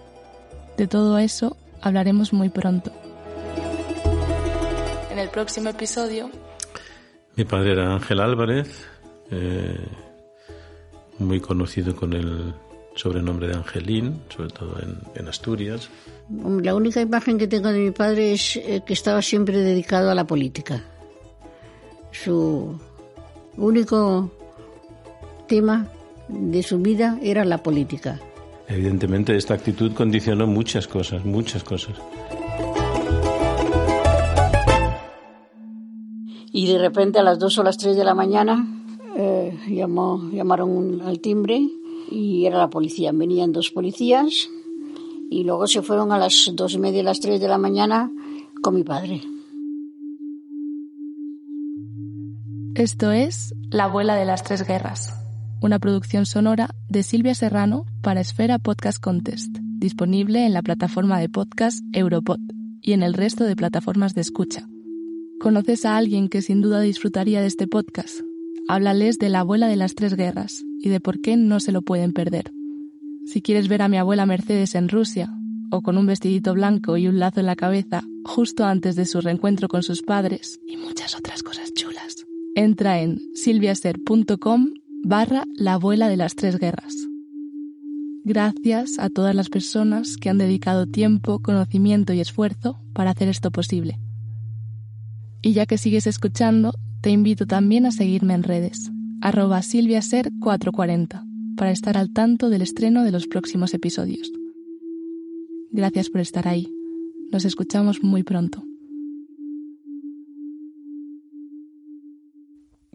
De 0.77 0.87
todo 0.87 1.17
eso 1.17 1.57
hablaremos 1.81 2.33
muy 2.33 2.49
pronto. 2.49 2.91
En 5.11 5.19
el 5.19 5.29
próximo 5.29 5.69
episodio 5.69 6.29
Mi 7.35 7.43
padre 7.45 7.73
era 7.73 7.93
Ángel 7.93 8.19
Álvarez, 8.19 8.85
eh, 9.31 9.77
muy 11.17 11.39
conocido 11.39 11.95
con 11.95 12.13
el 12.13 12.53
sobrenombre 12.95 13.47
de 13.47 13.55
Angelín, 13.55 14.21
sobre 14.29 14.49
todo 14.49 14.77
en, 14.81 14.99
en 15.15 15.27
Asturias. 15.27 15.89
La 16.61 16.75
única 16.75 17.01
imagen 17.01 17.37
que 17.37 17.47
tengo 17.47 17.69
de 17.69 17.79
mi 17.79 17.91
padre 17.91 18.33
es 18.33 18.57
eh, 18.57 18.81
que 18.85 18.93
estaba 18.93 19.21
siempre 19.21 19.57
dedicado 19.57 20.11
a 20.11 20.15
la 20.15 20.25
política. 20.25 20.81
Su 22.11 22.79
único 23.57 24.31
tema 25.47 25.87
de 26.29 26.63
su 26.63 26.79
vida 26.79 27.19
era 27.21 27.43
la 27.45 27.63
política. 27.63 28.19
Evidentemente 28.67 29.35
esta 29.35 29.55
actitud 29.55 29.93
condicionó 29.93 30.47
muchas 30.47 30.87
cosas, 30.87 31.25
muchas 31.25 31.63
cosas. 31.63 31.95
Y 36.51 36.67
de 36.67 36.77
repente 36.77 37.19
a 37.19 37.23
las 37.23 37.39
dos 37.39 37.57
o 37.57 37.63
las 37.63 37.77
tres 37.77 37.95
de 37.95 38.03
la 38.03 38.13
mañana 38.13 38.67
eh, 39.15 39.57
llamó, 39.67 40.29
llamaron 40.31 41.01
al 41.01 41.19
timbre 41.19 41.67
y 42.11 42.45
era 42.45 42.57
la 42.57 42.69
policía. 42.69 43.11
Venían 43.11 43.51
dos 43.51 43.71
policías 43.71 44.49
y 45.29 45.43
luego 45.43 45.67
se 45.67 45.81
fueron 45.81 46.11
a 46.11 46.17
las 46.17 46.51
dos 46.53 46.73
y 46.73 46.79
media, 46.79 47.03
las 47.03 47.19
tres 47.19 47.39
de 47.39 47.47
la 47.47 47.57
mañana 47.57 48.11
con 48.61 48.75
mi 48.75 48.83
padre. 48.83 49.21
Esto 52.75 53.11
es 53.11 53.53
La 53.71 53.85
abuela 53.85 54.15
de 54.15 54.25
las 54.25 54.43
tres 54.43 54.65
guerras, 54.65 55.13
una 55.61 55.79
producción 55.79 56.25
sonora 56.25 56.75
de 56.87 57.03
Silvia 57.03 57.35
Serrano 57.35 57.85
para 58.01 58.21
Esfera 58.21 58.59
Podcast 58.59 59.01
Contest, 59.01 59.57
disponible 59.59 60.45
en 60.45 60.53
la 60.53 60.61
plataforma 60.61 61.19
de 61.19 61.29
podcast 61.29 61.83
Europod 61.93 62.39
y 62.81 62.93
en 62.93 63.03
el 63.03 63.13
resto 63.13 63.43
de 63.43 63.55
plataformas 63.55 64.15
de 64.15 64.21
escucha. 64.21 64.67
¿Conoces 65.39 65.85
a 65.85 65.97
alguien 65.97 66.29
que 66.29 66.41
sin 66.41 66.61
duda 66.61 66.81
disfrutaría 66.81 67.41
de 67.41 67.47
este 67.47 67.67
podcast? 67.67 68.21
Háblales 68.67 69.19
de 69.19 69.29
la 69.29 69.41
abuela 69.41 69.67
de 69.67 69.75
las 69.75 69.95
tres 69.95 70.15
guerras 70.15 70.63
y 70.79 70.89
de 70.89 70.99
por 70.99 71.19
qué 71.21 71.35
no 71.35 71.59
se 71.59 71.71
lo 71.71 71.81
pueden 71.81 72.13
perder. 72.13 72.51
Si 73.25 73.41
quieres 73.41 73.67
ver 73.67 73.81
a 73.81 73.89
mi 73.89 73.97
abuela 73.97 74.25
Mercedes 74.25 74.75
en 74.75 74.89
Rusia, 74.89 75.33
o 75.71 75.81
con 75.81 75.97
un 75.97 76.05
vestidito 76.05 76.53
blanco 76.53 76.97
y 76.97 77.07
un 77.07 77.19
lazo 77.19 77.39
en 77.39 77.45
la 77.45 77.55
cabeza, 77.55 78.03
justo 78.23 78.65
antes 78.65 78.95
de 78.95 79.05
su 79.05 79.21
reencuentro 79.21 79.67
con 79.67 79.83
sus 79.83 80.01
padres, 80.01 80.59
y 80.67 80.77
muchas 80.77 81.15
otras 81.15 81.43
cosas 81.43 81.73
chulas, 81.73 82.25
entra 82.55 83.01
en 83.01 83.19
silviaser.com 83.35 84.73
barra 85.03 85.45
la 85.55 85.73
abuela 85.73 86.09
de 86.09 86.17
las 86.17 86.35
tres 86.35 86.57
guerras. 86.57 86.95
Gracias 88.23 88.99
a 88.99 89.09
todas 89.09 89.33
las 89.33 89.49
personas 89.49 90.17
que 90.17 90.29
han 90.29 90.37
dedicado 90.37 90.87
tiempo, 90.87 91.39
conocimiento 91.39 92.13
y 92.13 92.19
esfuerzo 92.19 92.79
para 92.93 93.11
hacer 93.11 93.27
esto 93.27 93.51
posible. 93.51 93.99
Y 95.41 95.53
ya 95.53 95.65
que 95.65 95.77
sigues 95.77 96.05
escuchando, 96.05 96.73
te 97.01 97.11
invito 97.11 97.47
también 97.47 97.85
a 97.85 97.91
seguirme 97.91 98.33
en 98.33 98.43
redes, 98.43 98.91
arroba 99.21 99.59
silviaser440, 99.59 101.25
para 101.55 101.71
estar 101.71 101.97
al 101.97 102.11
tanto 102.11 102.49
del 102.49 102.61
estreno 102.61 103.03
de 103.03 103.11
los 103.11 103.27
próximos 103.27 103.73
episodios. 103.73 104.31
Gracias 105.71 106.09
por 106.09 106.21
estar 106.21 106.47
ahí. 106.47 106.67
Nos 107.31 107.45
escuchamos 107.45 108.03
muy 108.03 108.23
pronto. 108.23 108.63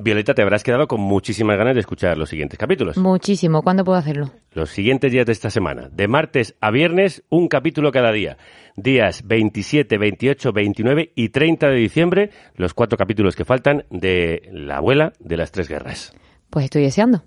Violeta, 0.05 0.35
te 0.35 0.43
habrás 0.43 0.63
quedado 0.63 0.87
con 0.87 1.01
muchísimas 1.01 1.57
ganas 1.57 1.73
de 1.73 1.81
escuchar 1.81 2.19
los 2.19 2.29
siguientes 2.29 2.59
capítulos. 2.59 2.99
Muchísimo. 2.99 3.63
¿Cuándo 3.63 3.85
puedo 3.85 3.97
hacerlo? 3.97 4.31
Los 4.53 4.69
siguientes 4.69 5.11
días 5.11 5.25
de 5.25 5.33
esta 5.33 5.49
semana. 5.49 5.89
De 5.91 6.09
martes 6.09 6.57
a 6.61 6.71
viernes, 6.71 7.25
un 7.31 7.49
capítulo 7.49 7.91
cada 7.91 8.13
día. 8.13 8.37
Días 8.77 9.27
27, 9.27 9.97
28, 9.97 10.53
29 10.53 11.13
y 11.15 11.31
30 11.31 11.69
de 11.69 11.77
diciembre, 11.77 12.31
los 12.55 12.75
cuatro 12.75 12.99
capítulos 12.99 13.35
que 13.35 13.47
faltan 13.47 13.87
de 13.89 14.47
La 14.53 14.77
abuela 14.77 15.15
de 15.21 15.39
las 15.39 15.53
tres 15.53 15.71
guerras. 15.71 16.13
Pues 16.51 16.67
estoy 16.67 16.83
deseando. 16.83 17.25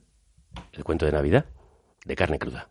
El 0.71 0.83
cuento 0.83 1.07
de 1.07 1.13
Navidad 1.13 1.45
de 2.05 2.15
carne 2.15 2.37
cruda. 2.37 2.69